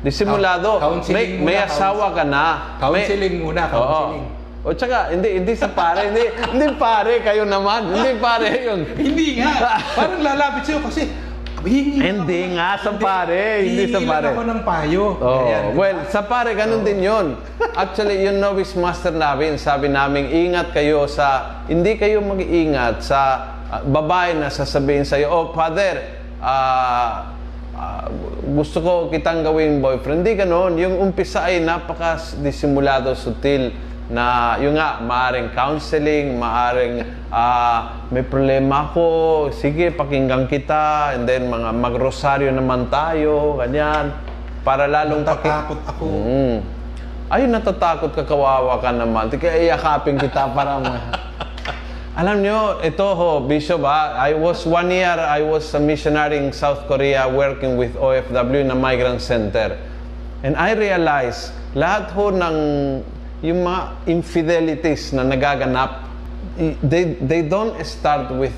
Disimulado. 0.00 0.80
Counseling 0.80 1.40
may, 1.40 1.56
may 1.56 1.56
muna, 1.60 1.68
asawa 1.68 2.06
ka 2.12 2.24
na. 2.24 2.44
May- 2.88 3.04
Counseling 3.04 3.36
muna, 3.40 3.62
counseling. 3.68 4.24
Oo. 4.28 4.38
O 4.60 4.76
tsaka, 4.76 5.08
hindi, 5.08 5.40
hindi 5.40 5.56
sa 5.56 5.72
pare, 5.72 6.12
hindi, 6.12 6.20
hindi 6.52 6.66
pare, 6.76 7.24
kayo 7.24 7.48
naman. 7.48 7.96
Hindi 7.96 8.20
pare 8.20 8.48
yun. 8.60 8.80
Hindi 9.08 9.40
nga. 9.40 9.80
Parang 9.96 10.20
lalapit 10.20 10.68
sa'yo 10.68 10.84
kasi 10.84 11.08
hingi 11.64 12.00
Hindi 12.00 12.56
nga, 12.56 12.80
sa 12.80 12.96
pare, 12.96 13.64
hindi 13.64 13.92
sa 13.92 14.00
pare. 14.00 14.32
ako 14.32 14.42
ng 14.44 14.60
payo. 14.64 15.04
Oh, 15.16 15.44
Ayan. 15.44 15.62
well, 15.76 15.98
sa 16.08 16.24
pare, 16.24 16.56
ganun 16.56 16.80
din 16.80 17.04
yun. 17.04 17.36
Actually, 17.76 18.24
yung 18.24 18.40
novice 18.40 18.72
master 18.76 19.12
namin, 19.12 19.60
sabi 19.60 19.88
namin, 19.88 20.28
ingat 20.28 20.72
kayo 20.72 21.04
sa, 21.04 21.60
hindi 21.68 22.00
kayo 22.00 22.24
mag-iingat 22.24 23.04
sa 23.04 23.20
ah, 23.68 23.82
babae 23.84 24.36
na 24.36 24.48
sasabihin 24.48 25.04
sa'yo, 25.04 25.28
oh, 25.28 25.44
father, 25.52 26.00
ah, 26.40 27.30
ah, 27.76 28.04
gusto 28.50 28.80
ko 28.80 28.90
kitang 29.08 29.44
gawing 29.44 29.78
boyfriend. 29.78 30.24
Hindi 30.24 30.40
ganun. 30.40 30.74
Yung 30.80 30.96
umpisa 30.98 31.44
ay 31.44 31.60
napaka-disimulado, 31.60 33.12
sutil, 33.14 33.70
na 34.10 34.58
yung 34.58 34.74
nga, 34.74 34.98
maaring 34.98 35.54
counseling, 35.54 36.34
maaring 36.34 37.06
ah, 37.30 38.02
may 38.10 38.26
problema 38.26 38.90
ako, 38.90 39.06
sige, 39.54 39.94
pakinggan 39.94 40.50
kita, 40.50 41.14
and 41.14 41.30
then 41.30 41.46
mga 41.46 41.70
magrosaryo 41.78 42.50
naman 42.50 42.90
tayo, 42.90 43.54
ganyan, 43.62 44.10
para 44.66 44.90
lalong 44.90 45.22
Natatakot 45.22 45.80
ako. 45.86 46.04
Mm. 46.10 46.58
Ay, 47.30 47.46
natatakot 47.46 48.10
ka, 48.10 48.26
kawawa 48.26 48.82
ka 48.82 48.90
naman. 48.90 49.30
Di 49.30 49.38
kaya 49.38 49.70
iyakapin 49.70 50.18
kita 50.18 50.50
para 50.50 50.82
ma... 50.82 50.98
Alam 52.20 52.42
nyo, 52.42 52.82
ito 52.82 53.06
ho, 53.06 53.38
Bishop, 53.46 53.86
ha, 53.86 54.18
I 54.18 54.34
was 54.34 54.66
one 54.66 54.90
year, 54.90 55.14
I 55.14 55.46
was 55.46 55.70
a 55.70 55.78
missionary 55.78 56.42
in 56.42 56.50
South 56.50 56.90
Korea 56.90 57.30
working 57.30 57.78
with 57.78 57.94
OFW 57.94 58.66
na 58.66 58.74
migrant 58.74 59.22
center. 59.22 59.78
And 60.42 60.58
I 60.58 60.74
realized, 60.74 61.54
lahat 61.78 62.10
ho 62.10 62.34
ng 62.34 62.56
yung 63.40 63.64
mga 63.64 63.80
infidelities 64.04 65.16
na 65.16 65.24
nagaganap, 65.24 66.04
they, 66.84 67.16
they 67.24 67.40
don't 67.40 67.72
start 67.84 68.28
with, 68.36 68.52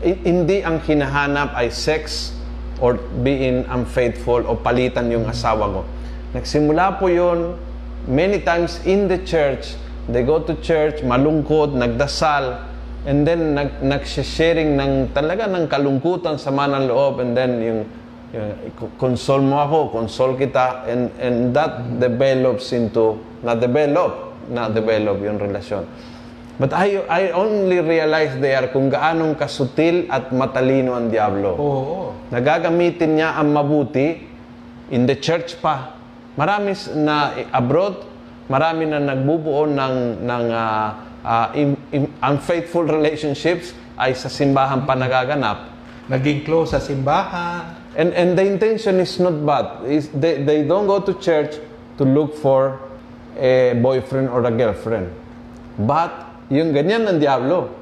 hindi 0.00 0.64
ang 0.64 0.80
hinahanap 0.80 1.52
ay 1.52 1.68
sex 1.68 2.32
or 2.80 2.96
being 3.20 3.66
unfaithful 3.68 4.40
o 4.46 4.56
palitan 4.56 5.10
yung 5.12 5.26
asawa 5.28 5.68
ko. 5.68 5.80
Nagsimula 6.32 6.96
po 6.96 7.12
yun, 7.12 7.58
many 8.08 8.40
times 8.40 8.80
in 8.88 9.08
the 9.10 9.20
church, 9.28 9.76
they 10.08 10.24
go 10.24 10.40
to 10.40 10.56
church, 10.64 11.04
malungkot, 11.04 11.76
nagdasal, 11.76 12.64
and 13.04 13.28
then 13.28 13.52
nag, 13.52 13.84
nag-sharing 13.84 14.72
ng 14.76 15.12
talaga 15.12 15.44
ng 15.48 15.68
kalungkutan 15.68 16.40
sa 16.40 16.48
ng 16.48 16.88
loob, 16.88 17.20
and 17.20 17.36
then 17.36 17.60
yung 17.60 17.80
console 19.00 19.40
mo 19.40 19.60
ako, 19.60 19.78
console 19.90 20.36
kita, 20.36 20.84
and, 20.84 21.08
and 21.16 21.56
that 21.56 21.80
develops 21.96 22.72
into, 22.76 23.16
na-develop, 23.40 24.36
na-develop 24.52 25.16
yung 25.24 25.40
relasyon. 25.40 25.88
But 26.58 26.74
I, 26.74 26.98
I 27.06 27.22
only 27.30 27.78
realized 27.78 28.42
there 28.42 28.66
kung 28.74 28.90
gaanong 28.90 29.38
kasutil 29.38 30.10
at 30.10 30.34
matalino 30.34 30.98
ang 30.98 31.06
Diablo. 31.06 31.54
Oo. 31.54 31.98
Nagagamitin 32.34 33.14
niya 33.14 33.38
ang 33.38 33.54
mabuti 33.54 34.26
in 34.90 35.06
the 35.06 35.14
church 35.14 35.62
pa. 35.62 35.94
Marami 36.34 36.74
na 36.98 37.38
i- 37.38 37.46
abroad, 37.54 38.02
marami 38.50 38.90
na 38.90 38.98
nagbubuo 38.98 39.70
ng, 39.70 39.96
ng 40.26 40.44
ah, 40.50 40.88
ah, 41.22 41.48
im- 41.54 41.78
im- 41.94 42.10
unfaithful 42.18 42.82
relationships 42.82 43.70
ay 43.94 44.18
sa 44.18 44.26
simbahan 44.26 44.82
pa 44.82 44.98
nagaganap. 44.98 45.70
Naging 46.10 46.42
close 46.42 46.74
sa 46.74 46.82
simbahan. 46.82 47.78
And, 47.98 48.14
and 48.14 48.38
the 48.38 48.46
intention 48.46 49.02
is 49.02 49.18
not 49.18 49.34
bad. 49.42 49.82
Is 49.90 50.06
they, 50.14 50.38
they 50.46 50.62
don't 50.62 50.86
go 50.86 51.02
to 51.02 51.18
church 51.18 51.58
to 51.98 52.06
look 52.06 52.38
for 52.38 52.78
a 53.34 53.74
boyfriend 53.74 54.30
or 54.30 54.46
a 54.46 54.54
girlfriend. 54.54 55.10
But, 55.74 56.14
yung 56.46 56.70
ganyan 56.70 57.10
ng 57.10 57.18
Diablo. 57.18 57.74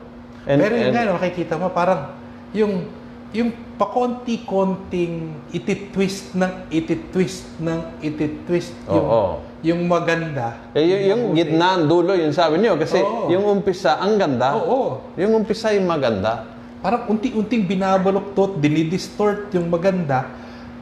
And, 0.49 0.57
Pero 0.65 0.73
yun 0.73 0.89
and- 0.89 0.97
nga, 0.97 1.21
makikita 1.21 1.61
mo, 1.61 1.69
parang 1.69 2.17
yung 2.57 2.89
yung 3.37 3.53
pakonti-konting 3.77 5.29
ititwist 5.53 6.33
ng 6.33 6.73
ititwist 6.73 7.45
ng 7.61 8.01
ititwist 8.01 8.73
yung, 8.89 9.05
Oo. 9.05 9.25
yung 9.61 9.81
maganda. 9.85 10.57
Eh, 10.73 10.81
yung, 10.81 11.03
yung 11.05 11.23
gitna, 11.37 11.77
dulo, 11.85 12.17
yun 12.17 12.33
sabi 12.33 12.57
niyo. 12.57 12.81
Kasi 12.81 12.97
Oo. 12.97 13.29
yung 13.29 13.45
umpisa, 13.45 14.01
ang 14.01 14.17
ganda. 14.17 14.57
Oo. 14.57 15.13
Yung 15.21 15.37
umpisa, 15.37 15.77
yung 15.77 15.85
maganda. 15.85 16.56
Parang 16.85 17.09
unti-unting 17.11 17.65
binabaluktot, 17.67 18.61
dinidistort 18.61 19.51
yung 19.57 19.73
maganda. 19.73 20.29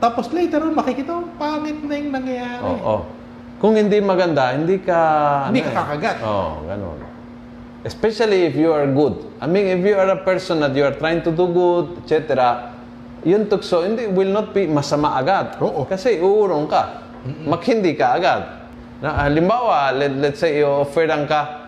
Tapos 0.02 0.28
later 0.34 0.60
on, 0.68 0.74
makikita 0.76 1.16
mo, 1.16 1.32
pangit 1.40 1.80
na 1.80 1.94
yung 1.96 2.12
nangyayari. 2.12 2.64
Oo. 2.66 2.96
Kung 3.62 3.78
hindi 3.78 3.96
maganda, 4.04 4.52
hindi 4.52 4.82
ka... 4.82 4.98
Hindi 5.48 5.64
ano 5.64 5.70
ka 5.70 5.72
eh. 5.72 5.78
kakagat. 5.80 6.16
Oo, 6.20 6.52
ganun. 6.68 6.98
Especially 7.84 8.48
if 8.48 8.54
you 8.56 8.68
are 8.72 8.84
good. 8.84 9.24
I 9.40 9.48
mean, 9.48 9.68
if 9.68 9.80
you 9.80 9.96
are 9.96 10.12
a 10.12 10.20
person 10.20 10.60
that 10.60 10.76
you 10.76 10.84
are 10.84 10.92
trying 10.92 11.24
to 11.24 11.32
do 11.32 11.48
good, 11.48 12.04
etc., 12.04 12.28
yun 13.24 13.48
tukso, 13.48 13.80
hindi, 13.80 14.04
will 14.04 14.28
not 14.28 14.52
be 14.52 14.68
masama 14.68 15.16
agad. 15.16 15.56
Oo. 15.64 15.88
Kasi 15.88 16.20
uurong 16.20 16.68
ka. 16.68 17.08
Maghindi 17.48 17.96
ka 17.96 18.20
agad. 18.20 18.42
Na, 19.00 19.24
halimbawa, 19.24 19.96
let, 19.96 20.12
let's 20.20 20.40
say, 20.44 20.60
i-offeran 20.60 21.24
ka, 21.24 21.63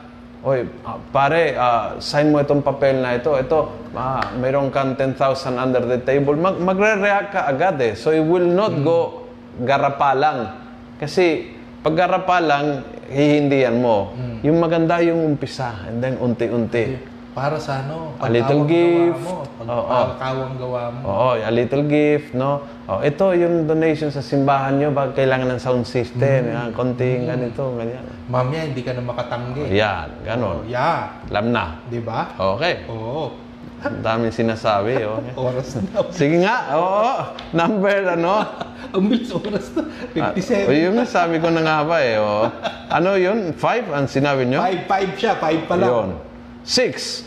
Oy, 0.47 0.62
pare, 1.11 1.59
ah, 1.59 1.99
sign 1.99 2.30
mo 2.30 2.38
itong 2.38 2.62
papel 2.62 3.03
na 3.03 3.18
ito. 3.18 3.34
Ito, 3.34 3.90
ah, 3.99 4.30
mayroon 4.38 4.70
kang 4.70 4.94
10,000 4.94 5.59
under 5.59 5.82
the 5.82 5.99
table. 5.99 6.38
Mag 6.38 6.62
magre-react 6.62 7.34
ka 7.34 7.51
agad 7.51 7.82
eh. 7.82 7.99
So, 7.99 8.14
it 8.14 8.22
will 8.22 8.47
not 8.47 8.78
go 8.86 9.26
garapalang. 9.66 10.55
Kasi, 11.03 11.51
pag 11.82 11.99
garapalang, 11.99 12.86
hihindihan 13.11 13.74
mo. 13.74 14.14
Yung 14.47 14.62
maganda 14.62 15.03
yung 15.03 15.34
umpisa. 15.34 15.82
And 15.90 15.99
then, 15.99 16.14
unti-unti. 16.22 17.16
Para 17.37 17.61
sa 17.61 17.84
ano, 17.84 18.16
A 18.16 18.32
little 18.32 18.64
gift. 18.64 19.20
gawa 19.20 19.45
mo. 19.61 19.68
Oo. 19.68 19.93
Pagkawang 20.09 20.55
gawa 20.57 20.82
mo. 20.89 21.01
Oo, 21.05 21.30
a 21.37 21.51
little 21.53 21.84
gift, 21.84 22.32
no? 22.32 22.64
Oh, 22.89 23.05
ito 23.05 23.28
yung 23.37 23.68
donation 23.68 24.09
sa 24.09 24.24
simbahan 24.24 24.80
nyo, 24.80 24.89
bag 24.89 25.12
kailangan 25.12 25.53
ng 25.53 25.61
sound 25.61 25.84
system, 25.84 26.49
yan, 26.49 26.72
konting 26.72 27.28
ganito, 27.28 27.76
ganyan. 27.76 28.01
Mamaya, 28.26 28.64
hindi 28.64 28.80
ka 28.80 28.97
na 28.97 29.05
makatanggi. 29.05 29.68
Yan, 29.68 30.09
Oh, 30.09 30.24
ganon. 30.24 30.59
yeah. 30.64 31.12
Alam 31.28 31.53
na. 31.53 31.76
Di 31.84 32.01
ba? 32.01 32.32
Okay. 32.32 32.89
Oo. 32.89 33.37
Ang 33.76 34.01
daming 34.01 34.32
sinasabi, 34.32 35.05
okay. 35.05 35.32
Oras 35.45 35.76
na. 35.76 36.09
Sige 36.09 36.41
nga, 36.41 36.72
oo. 36.72 37.20
Number, 37.53 38.16
ano? 38.16 38.49
Ang 38.97 39.12
bilis 39.12 39.28
oras 39.28 39.76
na. 39.76 39.84
Ah, 40.16 40.32
57. 40.32 40.64
o, 40.64 40.72
yun 40.72 40.93
nga 40.97 41.05
sabi 41.05 41.37
ko 41.37 41.53
na 41.53 41.61
nga 41.61 41.84
ba 41.84 42.01
eh. 42.01 42.16
Oh. 42.16 42.49
Ano 42.89 43.12
yun? 43.12 43.53
Five 43.53 43.93
ang 43.93 44.09
sinabi 44.09 44.49
nyo? 44.49 44.62
5-5 44.62 45.20
siya. 45.20 45.32
5 45.37 45.68
pa 45.68 45.74
lang. 45.76 45.91
Yun. 45.91 46.09
Six. 46.62 47.26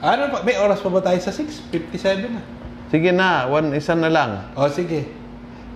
Ano 0.00 0.32
pa? 0.32 0.40
May 0.40 0.56
oras 0.56 0.80
pa 0.80 0.88
ba 0.88 1.04
tayo 1.04 1.20
sa 1.20 1.28
6? 1.28 1.68
57 1.68 2.32
na. 2.32 2.40
Sige 2.88 3.12
na, 3.12 3.46
one, 3.46 3.76
isa 3.76 3.92
na 3.92 4.08
lang. 4.08 4.48
O 4.56 4.64
sige. 4.66 5.06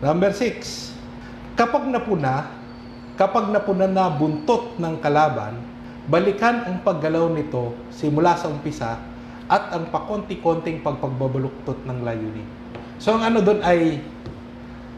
Number 0.01 0.33
6. 0.33 0.97
Kapag 1.55 1.87
napuna, 1.87 2.49
kapag 3.14 3.53
napuna 3.53 3.87
na 3.87 4.11
buntot 4.11 4.81
ng 4.81 4.99
kalaban, 4.99 5.61
balikan 6.09 6.64
ang 6.66 6.81
paggalaw 6.83 7.31
nito 7.31 7.77
simula 7.93 8.35
sa 8.35 8.51
umpisa 8.51 8.99
at 9.45 9.77
ang 9.77 9.93
pakonti-konting 9.93 10.81
pagpagbabaluktot 10.81 11.85
ng 11.85 11.99
layunin. 12.03 12.49
So 12.97 13.14
ang 13.14 13.29
ano 13.29 13.45
doon 13.45 13.61
ay 13.61 14.01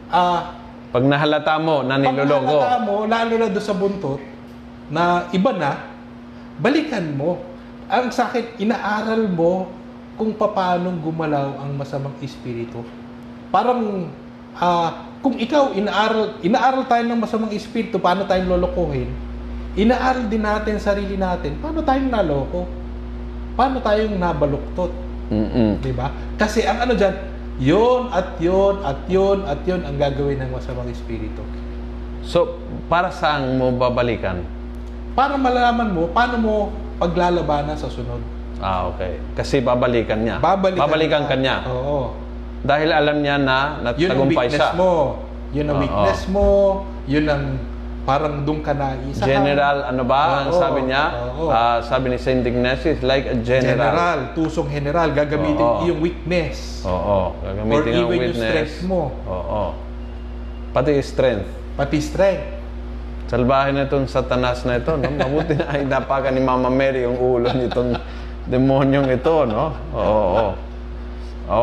ah 0.07 0.55
Pag 0.87 1.03
nahalata 1.03 1.59
mo 1.59 1.83
na 1.83 1.99
Pag 1.99 2.15
niloloko. 2.15 2.63
nahalata 2.63 2.79
mo, 2.79 2.95
lalo 3.05 3.33
na 3.35 3.47
doon 3.51 3.65
sa 3.67 3.75
buntot, 3.75 4.21
na 4.87 5.27
iba 5.35 5.51
na, 5.51 5.83
balikan 6.63 7.11
mo. 7.11 7.43
Ang 7.87 8.11
sa 8.11 8.27
akin, 8.27 8.59
inaaral 8.59 9.31
mo 9.31 9.71
kung 10.19 10.35
paano 10.35 10.91
gumalaw 10.99 11.63
ang 11.63 11.71
masamang 11.77 12.15
espiritu. 12.19 12.83
Parang, 13.47 14.11
ah, 14.59 15.07
kung 15.23 15.39
ikaw, 15.39 15.71
inaaral, 15.71 16.35
inaaral 16.43 16.83
tayo 16.83 17.07
ng 17.07 17.19
masamang 17.21 17.53
espiritu, 17.55 17.95
paano 17.95 18.27
tayong 18.27 18.51
lolokohin, 18.51 19.07
inaaral 19.79 20.27
din 20.27 20.43
natin 20.43 20.83
sarili 20.83 21.15
natin, 21.15 21.55
paano 21.63 21.79
tayong 21.79 22.11
naloko? 22.11 22.67
Paano 23.55 23.79
tayong 23.79 24.19
nabaluktot? 24.19 24.91
Mm-mm. 25.31 25.79
Di 25.79 25.95
ba? 25.95 26.11
Kasi 26.35 26.67
ang 26.67 26.83
ano 26.83 26.91
dyan, 26.91 27.15
yon 27.57 28.11
at 28.11 28.35
yon 28.37 28.75
at 28.83 28.99
yon 29.07 29.39
at 29.47 29.59
yon 29.63 29.81
ang 29.87 29.95
gagawin 29.95 30.43
ng 30.43 30.51
masamang 30.51 30.91
espiritu. 30.91 31.41
So, 32.27 32.59
para 32.91 33.15
saan 33.15 33.55
mo 33.55 33.71
babalikan? 33.71 34.43
Para 35.17 35.39
malalaman 35.39 35.89
mo 35.95 36.11
paano 36.11 36.35
mo 36.37 36.55
paglalabanan 36.97 37.77
sa 37.77 37.87
sunod. 37.87 38.19
Ah, 38.57 38.89
okay. 38.89 39.21
Kasi 39.37 39.61
babalikan 39.61 40.25
niya. 40.25 40.41
Babalikan, 40.41 41.29
ka 41.29 41.37
niya. 41.37 41.61
Oo. 41.69 42.13
Dahil 42.65 42.89
alam 42.89 43.21
niya 43.21 43.37
na 43.37 43.77
Yun 43.93 44.09
ang 44.09 44.25
natagumpay 44.25 44.49
weakness 44.49 44.57
siya. 44.57 44.69
mo. 44.73 44.91
Yun 45.53 45.65
ang 45.69 45.77
weakness 45.77 46.21
mo. 46.25 46.47
Yun 47.05 47.25
ang 47.29 47.43
parang 48.01 48.41
doon 48.41 48.63
ka 48.63 48.71
na 48.73 48.97
isa. 49.05 49.27
General, 49.27 49.93
ano 49.93 50.03
ba 50.07 50.41
ang 50.41 50.49
Oo, 50.49 50.57
sabi 50.57 50.89
niya? 50.89 51.03
oo. 51.37 51.51
Ah, 51.51 51.83
sabi 51.83 52.09
ni 52.09 52.17
Saint 52.17 52.41
Ignatius, 52.41 53.03
like 53.03 53.29
a 53.29 53.35
General. 53.37 53.77
general. 53.93 54.17
Tusong 54.33 54.71
general. 54.71 55.11
Gagamitin 55.13 55.61
Oo. 55.61 55.85
yung 55.85 55.99
weakness. 56.01 56.81
Oo. 56.81 57.35
Gagamitin 57.43 57.91
Or 57.93 57.99
ang 58.01 58.09
even 58.09 58.31
yung 58.31 58.39
strength 58.41 58.77
mo. 58.87 59.11
Oo. 59.27 59.63
Pati 60.73 60.97
strength. 61.03 61.45
Pati 61.77 61.97
strength. 62.01 62.56
Salbahe 63.27 63.75
na 63.75 63.83
itong 63.83 64.07
satanas 64.07 64.63
na 64.63 64.79
ito, 64.79 64.95
no? 64.95 65.11
Mabuti 65.11 65.59
na 65.59 65.67
ay 65.67 65.83
napakan 65.83 66.31
ni 66.31 66.39
Mama 66.39 66.71
Mary 66.71 67.03
yung 67.03 67.19
ulo 67.19 67.51
nitong 67.51 67.99
demonyong 68.47 69.11
ito, 69.11 69.43
no? 69.43 69.75
Oo, 69.91 70.23
oo. 70.31 70.51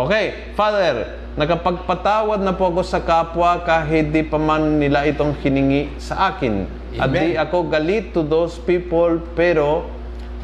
Okay, 0.04 0.52
Father, 0.52 1.24
nakapagpatawad 1.40 2.44
na 2.44 2.52
po 2.52 2.68
ako 2.68 2.84
sa 2.84 3.00
kapwa 3.00 3.64
kahit 3.64 4.12
di 4.12 4.20
pa 4.24 4.36
man 4.36 4.76
nila 4.76 5.08
itong 5.08 5.40
hiningi 5.40 5.96
sa 5.96 6.36
akin. 6.36 6.68
At 7.00 7.08
Amen. 7.08 7.16
di 7.16 7.28
ako 7.40 7.72
galit 7.72 8.12
to 8.12 8.20
those 8.20 8.60
people, 8.60 9.24
pero 9.32 9.88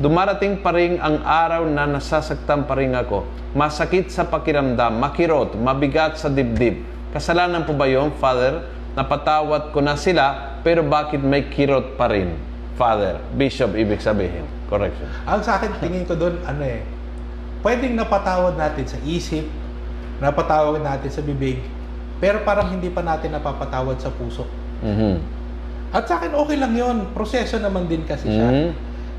dumarating 0.01 0.65
pa 0.65 0.73
rin 0.73 0.97
ang 1.05 1.21
araw 1.21 1.69
na 1.69 1.85
nasasaktan 1.85 2.65
pa 2.65 2.81
rin 2.81 2.97
ako. 2.97 3.29
Masakit 3.53 4.09
sa 4.09 4.25
pakiramdam, 4.25 4.97
makirot, 4.97 5.53
mabigat 5.53 6.17
sa 6.17 6.33
dibdib. 6.33 6.81
Kasalanan 7.13 7.69
po 7.69 7.77
ba 7.77 7.85
yun, 7.85 8.09
Father? 8.17 8.80
Napatawad 8.99 9.71
ko 9.71 9.79
na 9.79 9.95
sila, 9.95 10.59
pero 10.67 10.83
bakit 10.83 11.23
may 11.23 11.47
kirot 11.47 11.95
pa 11.95 12.11
rin? 12.11 12.35
Father, 12.75 13.21
Bishop, 13.37 13.77
ibig 13.77 14.01
sabihin. 14.03 14.49
Correction. 14.67 15.07
Ang 15.27 15.43
sa 15.43 15.59
akin, 15.59 15.77
tingin 15.83 16.07
ko 16.07 16.15
doon, 16.15 16.41
ano 16.47 16.63
eh, 16.63 16.83
pwedeng 17.61 17.99
napatawad 17.99 18.55
natin 18.57 18.87
sa 18.87 18.99
isip, 19.03 19.45
napatawad 20.23 20.81
natin 20.81 21.11
sa 21.11 21.21
bibig, 21.21 21.61
pero 22.23 22.41
parang 22.47 22.71
hindi 22.71 22.89
pa 22.89 23.03
natin 23.03 23.35
napapatawad 23.35 23.99
sa 23.99 24.15
puso. 24.15 24.47
Mhm. 24.81 25.17
At 25.91 26.07
sa 26.07 26.23
akin, 26.23 26.39
okay 26.39 26.57
lang 26.57 26.73
yon 26.79 27.11
Proseso 27.11 27.59
naman 27.59 27.91
din 27.91 28.07
kasi 28.07 28.31
siya. 28.31 28.49
Mhm. 28.49 28.69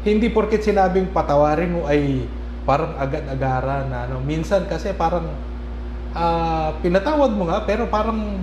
Hindi 0.02 0.28
porket 0.32 0.64
sinabing 0.64 1.12
patawarin 1.12 1.78
mo 1.78 1.86
ay 1.86 2.26
parang 2.64 2.96
agad-agara 2.98 3.86
na 3.86 4.08
ano. 4.08 4.24
Minsan 4.24 4.66
kasi 4.66 4.96
parang 4.96 5.28
ah, 6.16 6.74
pinatawad 6.80 7.36
mo 7.36 7.52
nga, 7.52 7.64
pero 7.68 7.92
parang 7.92 8.40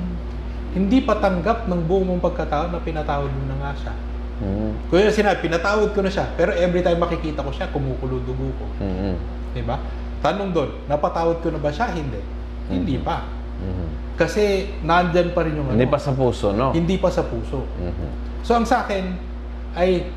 hindi 0.74 0.98
pa 1.00 1.16
tanggap 1.16 1.70
ng 1.70 1.80
buong 1.88 2.06
mong 2.12 2.22
pagkatao 2.22 2.68
na 2.68 2.80
pinatawad 2.82 3.30
mo 3.32 3.44
na 3.48 3.56
nga 3.64 3.72
siya. 3.76 3.94
Mhm. 4.38 4.70
Kaya 4.92 5.10
sinabi, 5.10 5.38
pinatawad 5.50 5.90
ko 5.96 6.00
na 6.04 6.10
siya, 6.12 6.28
pero 6.38 6.54
every 6.54 6.84
time 6.84 7.00
makikita 7.00 7.42
ko 7.42 7.50
siya, 7.50 7.72
kumukulo 7.74 8.22
dugo 8.22 8.52
ko. 8.54 8.66
Mhm. 8.78 9.14
Di 9.56 9.62
ba? 9.64 9.80
Tanong 10.22 10.50
doon, 10.54 10.70
napatawad 10.86 11.42
ko 11.42 11.50
na 11.50 11.58
ba 11.58 11.70
siya? 11.72 11.90
Hindi. 11.94 12.20
Hindi 12.68 13.00
pa. 13.00 13.24
Mhm. 13.58 13.86
Kasi 14.18 14.66
nandyan 14.82 15.30
pa 15.30 15.46
rin 15.46 15.54
yung 15.58 15.70
ano. 15.70 15.78
Hindi 15.78 15.86
pa 15.86 15.98
sa 15.98 16.10
puso, 16.14 16.50
no? 16.50 16.74
Hindi 16.74 16.98
pa 16.98 17.10
sa 17.10 17.22
puso. 17.26 17.62
Mhm. 17.78 18.08
So 18.42 18.54
ang 18.58 18.66
sa 18.66 18.86
akin 18.86 19.14
ay 19.78 20.10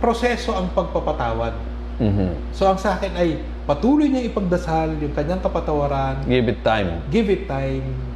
proseso 0.00 0.56
ang 0.56 0.72
pagpapatawad. 0.72 1.52
Mhm. 2.00 2.52
So 2.56 2.68
ang 2.68 2.80
sa 2.80 2.96
akin 2.96 3.12
ay 3.16 3.40
patuloy 3.68 4.08
niya 4.08 4.24
ipagdasal 4.28 4.96
yung 5.00 5.12
kanyang 5.12 5.40
kapatawaran. 5.40 6.24
Give 6.24 6.48
it 6.48 6.60
time. 6.64 7.04
Give 7.12 7.28
it 7.28 7.44
time. 7.48 8.09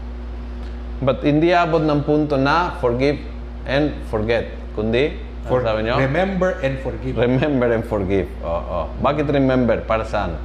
But 1.04 1.20
hindi 1.20 1.52
abot 1.52 1.84
ng 1.84 2.00
punto 2.02 2.34
na 2.34 2.74
forgive 2.80 3.20
and 3.68 3.92
forget. 4.08 4.48
Kundi, 4.72 5.20
For, 5.44 5.60
ano 5.60 5.68
sabi 5.68 5.80
niyo? 5.84 5.94
remember 6.00 6.56
and 6.64 6.80
forgive. 6.80 7.14
remember 7.14 7.68
and 7.68 7.84
forgive. 7.84 8.26
Oo. 8.40 8.88
Bakit 8.98 9.28
remember? 9.28 9.84
Para 9.84 10.02
saan? 10.02 10.40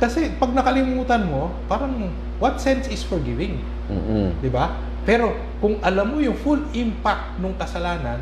Kasi 0.00 0.32
pag 0.34 0.50
nakalimutan 0.50 1.28
mo, 1.28 1.52
parang 1.68 2.08
what 2.40 2.58
sense 2.58 2.88
is 2.88 3.04
forgiving? 3.04 3.60
Mhm. 3.86 4.40
Di 4.40 4.48
ba? 4.48 4.72
Pero 5.04 5.36
kung 5.60 5.76
alam 5.84 6.16
mo 6.16 6.18
yung 6.18 6.34
full 6.34 6.64
impact 6.72 7.36
ng 7.38 7.52
kasalanan 7.54 8.18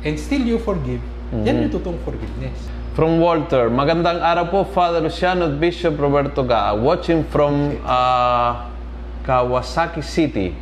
and 0.00 0.16
still 0.16 0.40
you 0.40 0.56
forgive, 0.56 1.04
yan 1.36 1.62
yung 1.62 1.70
totoong 1.70 2.00
forgiveness. 2.00 2.56
From 2.96 3.20
Walter, 3.20 3.68
magandang 3.68 4.24
araw 4.24 4.48
po, 4.48 4.58
Father 4.64 5.04
Luciano 5.04 5.52
Bishop 5.52 6.00
Roberto 6.00 6.40
Ga. 6.40 6.72
Watching 6.72 7.28
from 7.28 7.76
uh, 7.84 8.72
Kawasaki 9.22 10.00
City. 10.00 10.56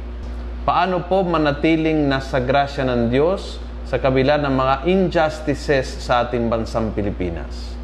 Paano 0.64 1.04
po 1.04 1.20
manatiling 1.20 2.08
nasa 2.08 2.40
grasya 2.40 2.88
ng 2.88 3.12
Diyos 3.12 3.60
sa 3.84 4.00
kabila 4.00 4.40
ng 4.40 4.48
mga 4.48 4.74
injustices 4.88 6.00
sa 6.00 6.24
ating 6.24 6.48
bansang 6.48 6.88
Pilipinas? 6.96 7.76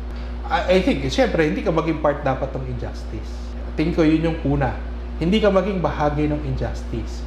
I, 0.48 0.80
think, 0.80 1.04
syempre, 1.12 1.44
hindi 1.44 1.60
ka 1.60 1.76
maging 1.76 2.00
part 2.00 2.24
dapat 2.24 2.48
ng 2.56 2.72
injustice. 2.72 3.52
Tingin 3.76 3.92
ko 3.92 4.00
yun 4.00 4.32
yung 4.32 4.38
una. 4.56 4.72
Hindi 5.20 5.44
ka 5.44 5.52
maging 5.52 5.84
bahagi 5.84 6.32
ng 6.32 6.40
injustice. 6.48 7.20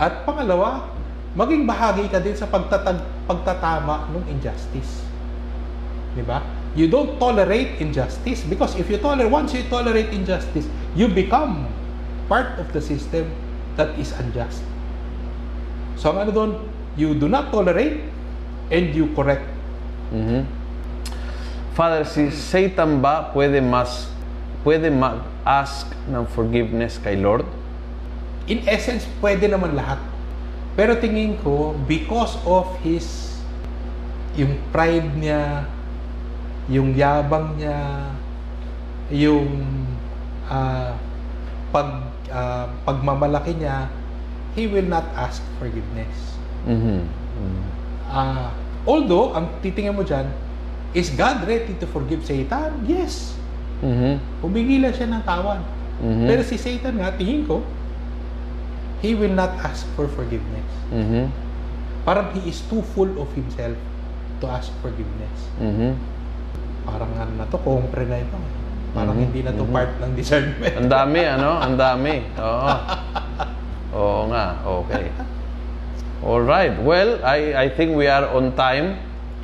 At 0.00 0.24
pangalawa, 0.24 0.88
maging 1.36 1.68
bahagi 1.68 2.08
ka 2.08 2.24
din 2.24 2.32
sa 2.32 2.48
pagtatag, 2.48 3.28
pagtatama 3.28 4.08
ng 4.08 4.24
injustice. 4.32 5.04
Di 6.16 6.24
ba? 6.24 6.40
You 6.72 6.88
don't 6.88 7.20
tolerate 7.20 7.76
injustice 7.76 8.40
because 8.48 8.72
if 8.80 8.88
you 8.88 8.96
tolerate, 8.96 9.28
once 9.28 9.52
you 9.52 9.68
tolerate 9.68 10.08
injustice, 10.16 10.64
you 10.96 11.12
become 11.12 11.68
part 12.24 12.56
of 12.56 12.72
the 12.72 12.80
system 12.80 13.28
that 13.76 13.92
is 14.00 14.16
unjust. 14.16 14.64
So, 15.98 16.14
ang 16.14 16.24
ano 16.24 16.30
doon, 16.30 16.50
you 16.94 17.12
do 17.18 17.26
not 17.26 17.50
tolerate 17.50 18.00
and 18.70 18.94
you 18.94 19.10
correct. 19.18 19.44
Mhm. 20.14 20.46
Father, 21.74 22.06
si 22.06 22.30
Satan 22.30 22.98
ba 23.02 23.30
pwede 23.34 23.62
mas 23.62 24.10
pwede 24.66 24.90
mag-ask 24.90 25.90
ng 26.10 26.26
forgiveness 26.26 26.98
kay 26.98 27.14
Lord? 27.14 27.46
in 28.48 28.64
essence, 28.64 29.04
pwede 29.20 29.46
naman 29.46 29.76
lahat. 29.76 30.00
Pero 30.74 30.96
tingin 30.96 31.36
ko, 31.44 31.76
because 31.84 32.40
of 32.48 32.66
his, 32.80 33.38
yung 34.34 34.56
pride 34.72 35.12
niya, 35.20 35.68
yung 36.66 36.96
yabang 36.96 37.60
niya, 37.60 38.08
yung 39.12 39.46
ah, 40.48 40.96
pag, 41.68 42.08
ah, 42.32 42.66
pagmamalaki 42.88 43.52
niya, 43.60 43.92
he 44.58 44.66
will 44.66 44.90
not 44.90 45.06
ask 45.14 45.38
forgiveness. 45.62 46.34
Mhm. 46.66 47.06
Ah, 48.10 48.50
although, 48.82 49.30
ang 49.38 49.46
titingnan 49.62 49.94
mo 49.94 50.02
dyan, 50.02 50.26
is 50.90 51.14
God 51.14 51.46
ready 51.46 51.78
to 51.78 51.86
forgive 51.86 52.26
Satan? 52.26 52.82
Yes. 52.82 53.38
Mhm. 53.78 54.18
Humingi 54.42 54.82
lang 54.82 54.90
siya 54.90 55.06
ng 55.06 55.22
tawad. 55.22 55.62
Mhm. 56.02 56.26
Pero 56.26 56.42
si 56.42 56.58
Satan 56.58 56.98
nga, 56.98 57.14
tingin 57.14 57.46
ko, 57.46 57.62
he 58.98 59.14
will 59.14 59.30
not 59.30 59.54
ask 59.62 59.86
for 59.94 60.10
forgiveness. 60.10 60.66
Mhm. 60.90 61.30
Parang 62.02 62.34
he 62.34 62.50
is 62.50 62.58
too 62.66 62.82
full 62.96 63.14
of 63.22 63.30
himself 63.38 63.78
to 64.42 64.44
ask 64.50 64.74
forgiveness. 64.82 65.38
Mhm. 65.62 65.94
Parang 66.82 67.12
ano 67.14 67.32
na 67.38 67.46
to, 67.46 67.58
kompre 67.62 68.02
na 68.08 68.18
ito. 68.18 68.38
Parang 68.96 69.14
Mhm, 69.14 69.22
hindi 69.28 69.40
na 69.44 69.52
to 69.54 69.62
mhm. 69.62 69.70
part 69.70 69.92
ng 70.02 70.10
discernment. 70.16 70.74
Ang 70.74 70.90
dami, 70.90 71.20
ano? 71.22 71.60
Ang 71.60 71.74
dami. 71.78 72.14
Oo. 72.40 72.66
Oo 73.94 74.28
nga. 74.28 74.60
Okay. 74.64 75.08
All 76.20 76.42
right. 76.42 76.74
Well, 76.76 77.22
I 77.22 77.54
I 77.54 77.66
think 77.70 77.94
we 77.94 78.10
are 78.10 78.26
on 78.28 78.52
time. 78.52 78.98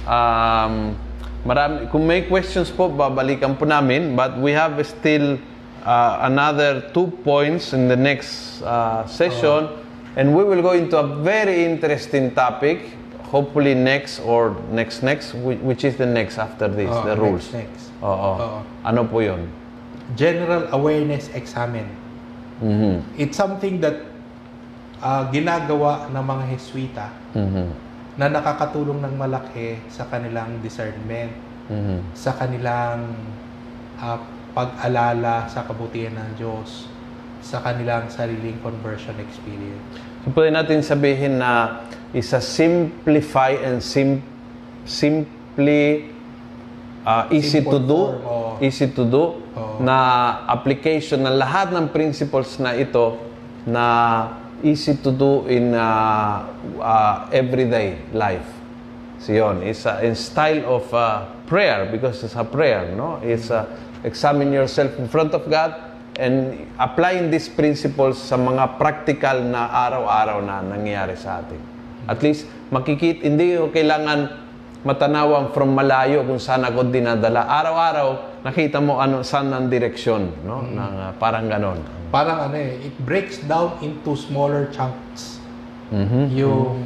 Um, 0.05 0.99
marami, 1.47 1.88
kung 1.88 2.05
may 2.05 2.26
questions 2.26 2.68
po, 2.68 2.90
babalikan 2.90 3.55
po 3.57 3.64
namin. 3.64 4.12
But 4.12 4.36
we 4.36 4.53
have 4.53 4.74
still 4.84 5.38
uh, 5.86 6.26
another 6.26 6.90
two 6.92 7.09
points 7.22 7.72
in 7.72 7.88
the 7.88 7.97
next 7.97 8.61
uh, 8.62 9.07
session. 9.07 9.70
And 10.14 10.30
we 10.34 10.42
will 10.45 10.62
go 10.62 10.74
into 10.74 10.99
a 10.99 11.07
very 11.22 11.64
interesting 11.64 12.34
topic. 12.34 12.95
Hopefully 13.34 13.74
next 13.74 14.22
or 14.22 14.55
next 14.70 15.03
next, 15.03 15.34
whi- 15.34 15.59
which 15.59 15.82
is 15.82 15.99
the 15.99 16.07
next 16.07 16.38
after 16.38 16.70
this, 16.70 16.86
Oo, 16.86 17.03
the 17.03 17.18
next, 17.18 17.18
rules. 17.18 17.47
next. 17.51 17.82
Oo. 17.99 18.14
Oo. 18.14 18.62
Ano 18.86 19.03
po 19.11 19.18
yun? 19.18 19.51
General 20.14 20.70
awareness 20.70 21.26
examen. 21.34 21.90
Mhm. 22.62 23.03
It's 23.18 23.34
something 23.34 23.82
that 23.82 23.99
ah, 25.05 25.29
ginagawa 25.29 26.09
ng 26.09 26.25
mga 26.25 26.45
Heswita 26.49 27.07
Mhm. 27.37 27.69
na 28.17 28.27
nakakatulong 28.33 29.05
ng 29.05 29.15
malaki 29.21 29.77
sa 29.93 30.09
kanilang 30.09 30.65
discernment, 30.65 31.37
Mhm. 31.69 32.01
sa 32.17 32.33
kanilang 32.33 33.13
ah, 34.01 34.19
pag-alala 34.57 35.47
sa 35.47 35.63
kabutihan 35.63 36.15
ng 36.15 36.31
Diyos, 36.35 36.89
sa 37.45 37.61
kanilang 37.61 38.09
sariling 38.09 38.57
conversion 38.65 39.15
experience. 39.21 39.83
So, 40.25 40.33
pwede 40.33 40.51
natin 40.57 40.81
sabihin 40.81 41.37
na 41.37 41.85
isa 42.17 42.41
simplify 42.41 43.53
and 43.61 43.85
sim 43.85 44.25
simply 44.87 46.11
uh, 47.05 47.29
easy 47.29 47.61
to 47.61 47.79
do, 47.79 48.01
form, 48.17 48.25
oo. 48.25 48.51
easy 48.61 48.89
to 48.89 49.05
do 49.05 49.25
na 49.81 49.97
application 50.49 51.21
ng 51.25 51.37
lahat 51.37 51.71
ng 51.75 51.91
principles 51.93 52.57
na 52.57 52.73
ito 52.73 53.19
na 53.65 53.85
easy 54.65 54.97
to 54.99 55.12
do 55.12 55.45
in 55.47 55.77
uh, 55.77 56.49
uh, 56.81 57.29
everyday 57.31 58.01
life. 58.17 58.49
So 59.21 59.33
yun, 59.33 59.62
it's 59.62 59.87
a 59.87 60.03
in 60.05 60.17
style 60.17 60.65
of 60.67 60.85
uh, 60.93 61.29
prayer 61.47 61.89
because 61.89 62.25
it's 62.25 62.35
a 62.35 62.45
prayer, 62.45 62.93
no? 62.97 63.21
It's 63.23 63.53
uh, 63.53 63.69
examine 64.03 64.53
yourself 64.53 64.99
in 64.99 65.09
front 65.09 65.33
of 65.33 65.49
God 65.49 65.77
and 66.19 66.67
applying 66.79 67.31
these 67.31 67.49
principles 67.49 68.21
sa 68.21 68.37
mga 68.37 68.79
practical 68.79 69.43
na 69.45 69.71
araw-araw 69.89 70.45
na 70.45 70.61
nangyayari 70.62 71.17
sa 71.17 71.43
atin. 71.43 71.59
At 72.05 72.21
least 72.21 72.45
makikita, 72.69 73.25
hindi 73.25 73.57
ko 73.57 73.73
kailangan 73.73 74.45
matanawang 74.85 75.57
from 75.57 75.73
malayo 75.73 76.21
kung 76.29 76.37
saan 76.39 76.69
ako 76.69 76.93
dinadala. 76.93 77.49
Araw-araw, 77.49 78.09
nakita 78.45 78.76
mo 78.78 79.01
ano 79.01 79.24
saan 79.24 79.49
ang 79.57 79.72
direksyon, 79.72 80.45
no? 80.45 80.61
Nang, 80.61 80.92
uh, 81.01 81.12
parang 81.16 81.49
ganon. 81.49 81.80
Parang 82.12 82.53
ano 82.53 82.57
eh, 82.61 82.76
it 82.84 82.95
breaks 83.01 83.40
down 83.49 83.80
into 83.80 84.12
smaller 84.14 84.68
chunks 84.68 85.40
Mhm. 85.88 86.22
yung 86.36 86.76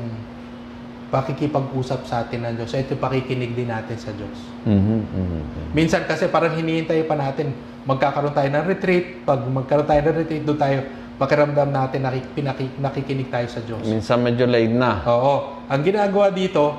pakikipag-usap 1.08 2.00
sa 2.04 2.22
atin 2.22 2.44
ng 2.46 2.54
Diyos. 2.60 2.70
Ito 2.70 2.94
pakikinig 3.00 3.56
din 3.56 3.72
natin 3.72 3.96
sa 3.96 4.12
Diyos. 4.12 4.38
Mhm, 4.62 4.98
mhm. 5.08 5.40
Minsan 5.72 6.04
kasi 6.04 6.28
parang 6.28 6.52
hinihintay 6.54 7.02
pa 7.08 7.16
natin 7.16 7.50
magkakaroon 7.88 8.36
tayo 8.36 8.48
ng 8.52 8.64
retreat. 8.68 9.24
Pag 9.24 9.48
magkaroon 9.48 9.88
tayo 9.88 10.00
ng 10.04 10.16
retreat, 10.20 10.42
doon 10.44 10.60
tayo 10.60 10.78
pakiramdam 11.18 11.72
natin 11.72 12.04
nakik, 12.04 12.26
pinaki, 12.36 12.70
nakikinig 12.78 13.32
tayo 13.32 13.48
sa 13.48 13.58
Diyos. 13.64 13.82
Minsan 13.82 14.22
medyo 14.22 14.44
late 14.46 14.70
na. 14.70 15.02
Oo. 15.08 15.64
Ang 15.66 15.80
ginagawa 15.82 16.28
dito, 16.30 16.76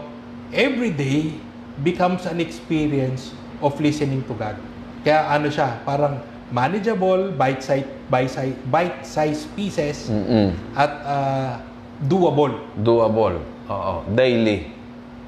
every 0.53 0.93
day 0.93 1.35
becomes 1.81 2.23
an 2.29 2.37
experience 2.39 3.33
of 3.59 3.75
listening 3.81 4.21
to 4.29 4.37
God. 4.37 4.68
Kaya 4.99 5.31
ano 5.31 5.47
siya, 5.47 5.79
parang 5.81 6.19
manageable, 6.49 7.31
bite-size 7.31 7.85
bite-size 8.09 8.57
bite-size 8.65 9.41
pieces 9.53 9.97
Mhm. 10.09 10.49
at 10.73 10.91
ah, 11.05 11.53
doable. 12.01 12.57
Doable. 12.75 13.37
Oo. 13.69 14.01
Daily. 14.09 14.65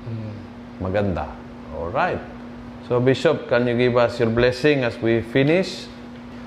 Mm. 0.02 0.34
Maganda. 0.82 1.30
Alright. 1.72 2.18
So 2.90 2.98
Bishop, 2.98 3.46
can 3.48 3.70
you 3.70 3.78
give 3.78 3.96
us 3.96 4.18
your 4.18 4.34
blessing 4.34 4.82
as 4.82 4.98
we 4.98 5.22
finish? 5.22 5.86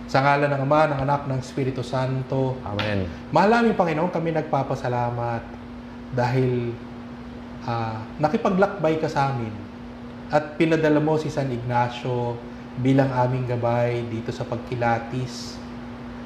Sa 0.05 0.20
ngalan 0.20 0.53
ng 0.53 0.61
Ama, 0.61 0.81
ng 0.93 1.01
Anak, 1.01 1.20
ng 1.25 1.39
Espiritu 1.41 1.81
Santo, 1.81 2.59
Amen. 2.61 3.09
Mahal 3.33 3.62
namin 3.62 3.72
Panginoon, 3.72 4.11
kami 4.12 4.35
nagpapasalamat 4.35 5.43
dahil 6.12 6.75
ah, 7.64 8.03
nakipaglakbay 8.18 9.01
ka 9.01 9.09
sa 9.09 9.33
amin 9.33 9.55
at 10.29 10.59
pinadala 10.59 10.99
mo 10.99 11.14
si 11.16 11.31
San 11.31 11.49
Ignacio 11.49 12.37
bilang 12.81 13.11
aming 13.14 13.47
gabay 13.47 14.03
dito 14.11 14.35
sa 14.35 14.43
pagkilatis. 14.43 15.59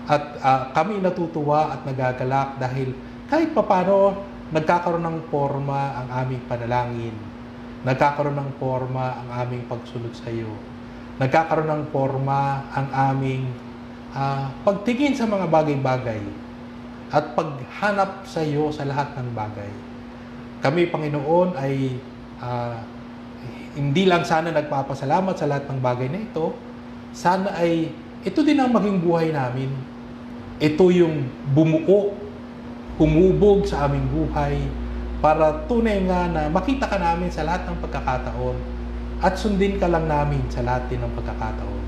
At 0.09 0.41
ah, 0.41 0.63
kami 0.73 1.05
natutuwa 1.05 1.77
at 1.77 1.85
nagagalak 1.85 2.57
dahil 2.57 2.97
kahit 3.29 3.53
papano 3.53 4.25
nagkakaroon 4.49 5.05
ng 5.05 5.19
forma 5.29 6.01
ang 6.01 6.09
aming 6.25 6.41
panalangin. 6.49 7.17
Nagkakaroon 7.85 8.37
ng 8.37 8.51
forma 8.57 9.21
ang 9.21 9.29
aming 9.45 9.69
pagsunod 9.69 10.13
sa 10.17 10.33
iyo. 10.33 10.49
Nagkakaroon 11.21 11.69
ng 11.69 11.85
forma 11.93 12.65
ang 12.73 12.89
aming 13.13 13.53
ah, 14.17 14.49
pagtingin 14.65 15.13
sa 15.13 15.29
mga 15.29 15.45
bagay-bagay 15.53 16.23
at 17.09 17.37
paghanap 17.37 18.25
sa 18.25 18.41
iyo 18.41 18.73
sa 18.73 18.89
lahat 18.89 19.13
ng 19.21 19.29
bagay. 19.37 19.73
Kami, 20.65 20.89
Panginoon, 20.89 21.53
ay 21.61 22.01
ah, 22.41 22.81
hindi 23.79 24.11
lang 24.11 24.27
sana 24.27 24.51
nagpapasalamat 24.51 25.39
sa 25.39 25.47
lahat 25.47 25.71
ng 25.71 25.79
bagay 25.79 26.11
na 26.11 26.19
ito, 26.19 26.51
sana 27.15 27.55
ay 27.55 27.95
ito 28.27 28.43
din 28.43 28.59
ang 28.59 28.75
maging 28.75 28.99
buhay 28.99 29.31
namin. 29.31 29.71
Ito 30.59 30.91
yung 30.91 31.31
bumuo, 31.55 32.19
humubog 32.99 33.63
sa 33.71 33.87
aming 33.87 34.11
buhay 34.11 34.59
para 35.23 35.63
tunay 35.71 36.03
nga 36.03 36.27
na 36.27 36.43
makita 36.51 36.91
ka 36.91 36.99
namin 36.99 37.31
sa 37.31 37.47
lahat 37.47 37.71
ng 37.71 37.79
pagkakataon 37.79 38.57
at 39.23 39.39
sundin 39.39 39.79
ka 39.79 39.87
lang 39.87 40.11
namin 40.11 40.43
sa 40.51 40.67
lahat 40.67 40.91
din 40.91 40.99
ng 40.99 41.15
pagkakataon. 41.15 41.83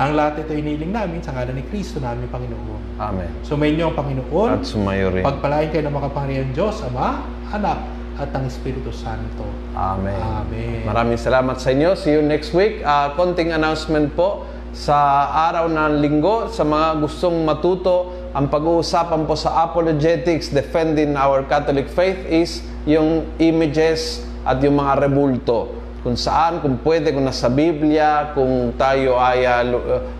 Ang 0.00 0.16
lahat 0.16 0.46
ito 0.46 0.54
iniling 0.54 0.94
namin 0.94 1.18
sa 1.20 1.34
ngalan 1.34 1.60
ni 1.60 1.64
Kristo 1.66 1.98
namin, 2.00 2.30
Panginoon. 2.30 2.96
Amen. 2.96 3.30
Sumainyo 3.44 3.90
ang 3.90 3.96
Panginoon. 3.98 4.50
At 4.56 4.64
sumayo 4.64 5.12
rin. 5.12 5.26
Pagpalain 5.26 5.68
kayo 5.68 5.82
ng 5.90 5.94
makapangyarihan 5.98 6.50
Diyos, 6.56 6.80
Ama, 6.86 7.26
Anak, 7.52 7.99
at 8.20 8.30
ang 8.36 8.44
Espiritu 8.44 8.92
Santo. 8.92 9.48
Amen. 9.72 10.12
Amen. 10.12 10.84
Maraming 10.84 11.16
salamat 11.16 11.56
sa 11.56 11.72
inyo. 11.72 11.96
See 11.96 12.12
you 12.12 12.20
next 12.20 12.52
week. 12.52 12.84
Ah, 12.84 13.16
konting 13.16 13.56
announcement 13.56 14.12
po 14.12 14.44
sa 14.76 15.26
araw 15.50 15.66
ng 15.72 16.04
linggo 16.04 16.52
sa 16.52 16.62
mga 16.62 17.00
gustong 17.00 17.42
matuto. 17.48 18.12
Ang 18.36 18.52
pag-uusapan 18.52 19.24
po 19.24 19.34
sa 19.34 19.64
apologetics 19.64 20.52
defending 20.52 21.16
our 21.16 21.42
Catholic 21.48 21.88
faith 21.88 22.20
is 22.28 22.60
yung 22.84 23.24
images 23.40 24.22
at 24.44 24.60
yung 24.60 24.76
mga 24.76 25.08
rebulto. 25.08 25.80
Kung 26.00 26.16
saan, 26.16 26.64
kung 26.64 26.80
pwede, 26.80 27.12
kung 27.12 27.24
nasa 27.24 27.48
Biblia, 27.48 28.32
kung 28.32 28.72
tayo 28.76 29.20
ay 29.20 29.44
uh, 29.44 29.64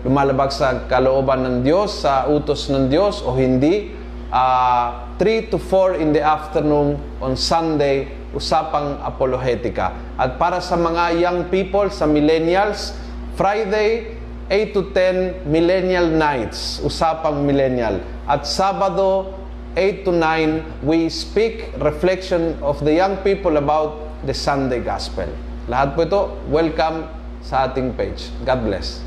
lumalabag 0.05 0.53
sa 0.53 0.85
kalooban 0.85 1.41
ng 1.41 1.57
Diyos, 1.65 2.05
sa 2.05 2.29
utos 2.29 2.69
ng 2.69 2.89
Diyos 2.89 3.21
o 3.25 3.33
hindi. 3.37 3.93
Ah, 4.29 5.10
3 5.21 5.53
to 5.53 5.61
4 5.61 6.01
in 6.01 6.17
the 6.17 6.23
afternoon 6.25 6.97
on 7.21 7.37
Sunday, 7.37 8.09
usapang 8.33 8.97
apologetika. 9.05 9.93
At 10.17 10.41
para 10.41 10.57
sa 10.57 10.73
mga 10.73 11.13
young 11.21 11.39
people, 11.53 11.93
sa 11.93 12.09
millennials, 12.09 12.97
Friday, 13.37 14.17
8 14.49 14.73
to 14.73 14.89
10 14.89 15.45
millennial 15.45 16.09
nights, 16.09 16.81
usapang 16.81 17.45
millennial. 17.45 18.01
At 18.25 18.49
Sabado, 18.49 19.29
8 19.77 20.09
to 20.09 20.11
9, 20.17 20.89
we 20.89 21.05
speak 21.05 21.69
reflection 21.77 22.57
of 22.65 22.81
the 22.81 22.89
young 22.89 23.21
people 23.21 23.61
about 23.61 24.01
the 24.25 24.33
Sunday 24.33 24.81
Gospel. 24.81 25.29
Lahat 25.69 25.93
po 25.93 26.01
ito, 26.01 26.33
welcome 26.49 27.05
sa 27.45 27.69
ating 27.69 27.93
page. 27.93 28.33
God 28.41 28.65
bless. 28.65 29.05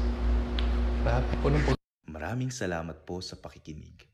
Maraming 2.06 2.54
salamat 2.54 3.02
po 3.02 3.18
sa 3.18 3.34
pakikinig. 3.34 4.13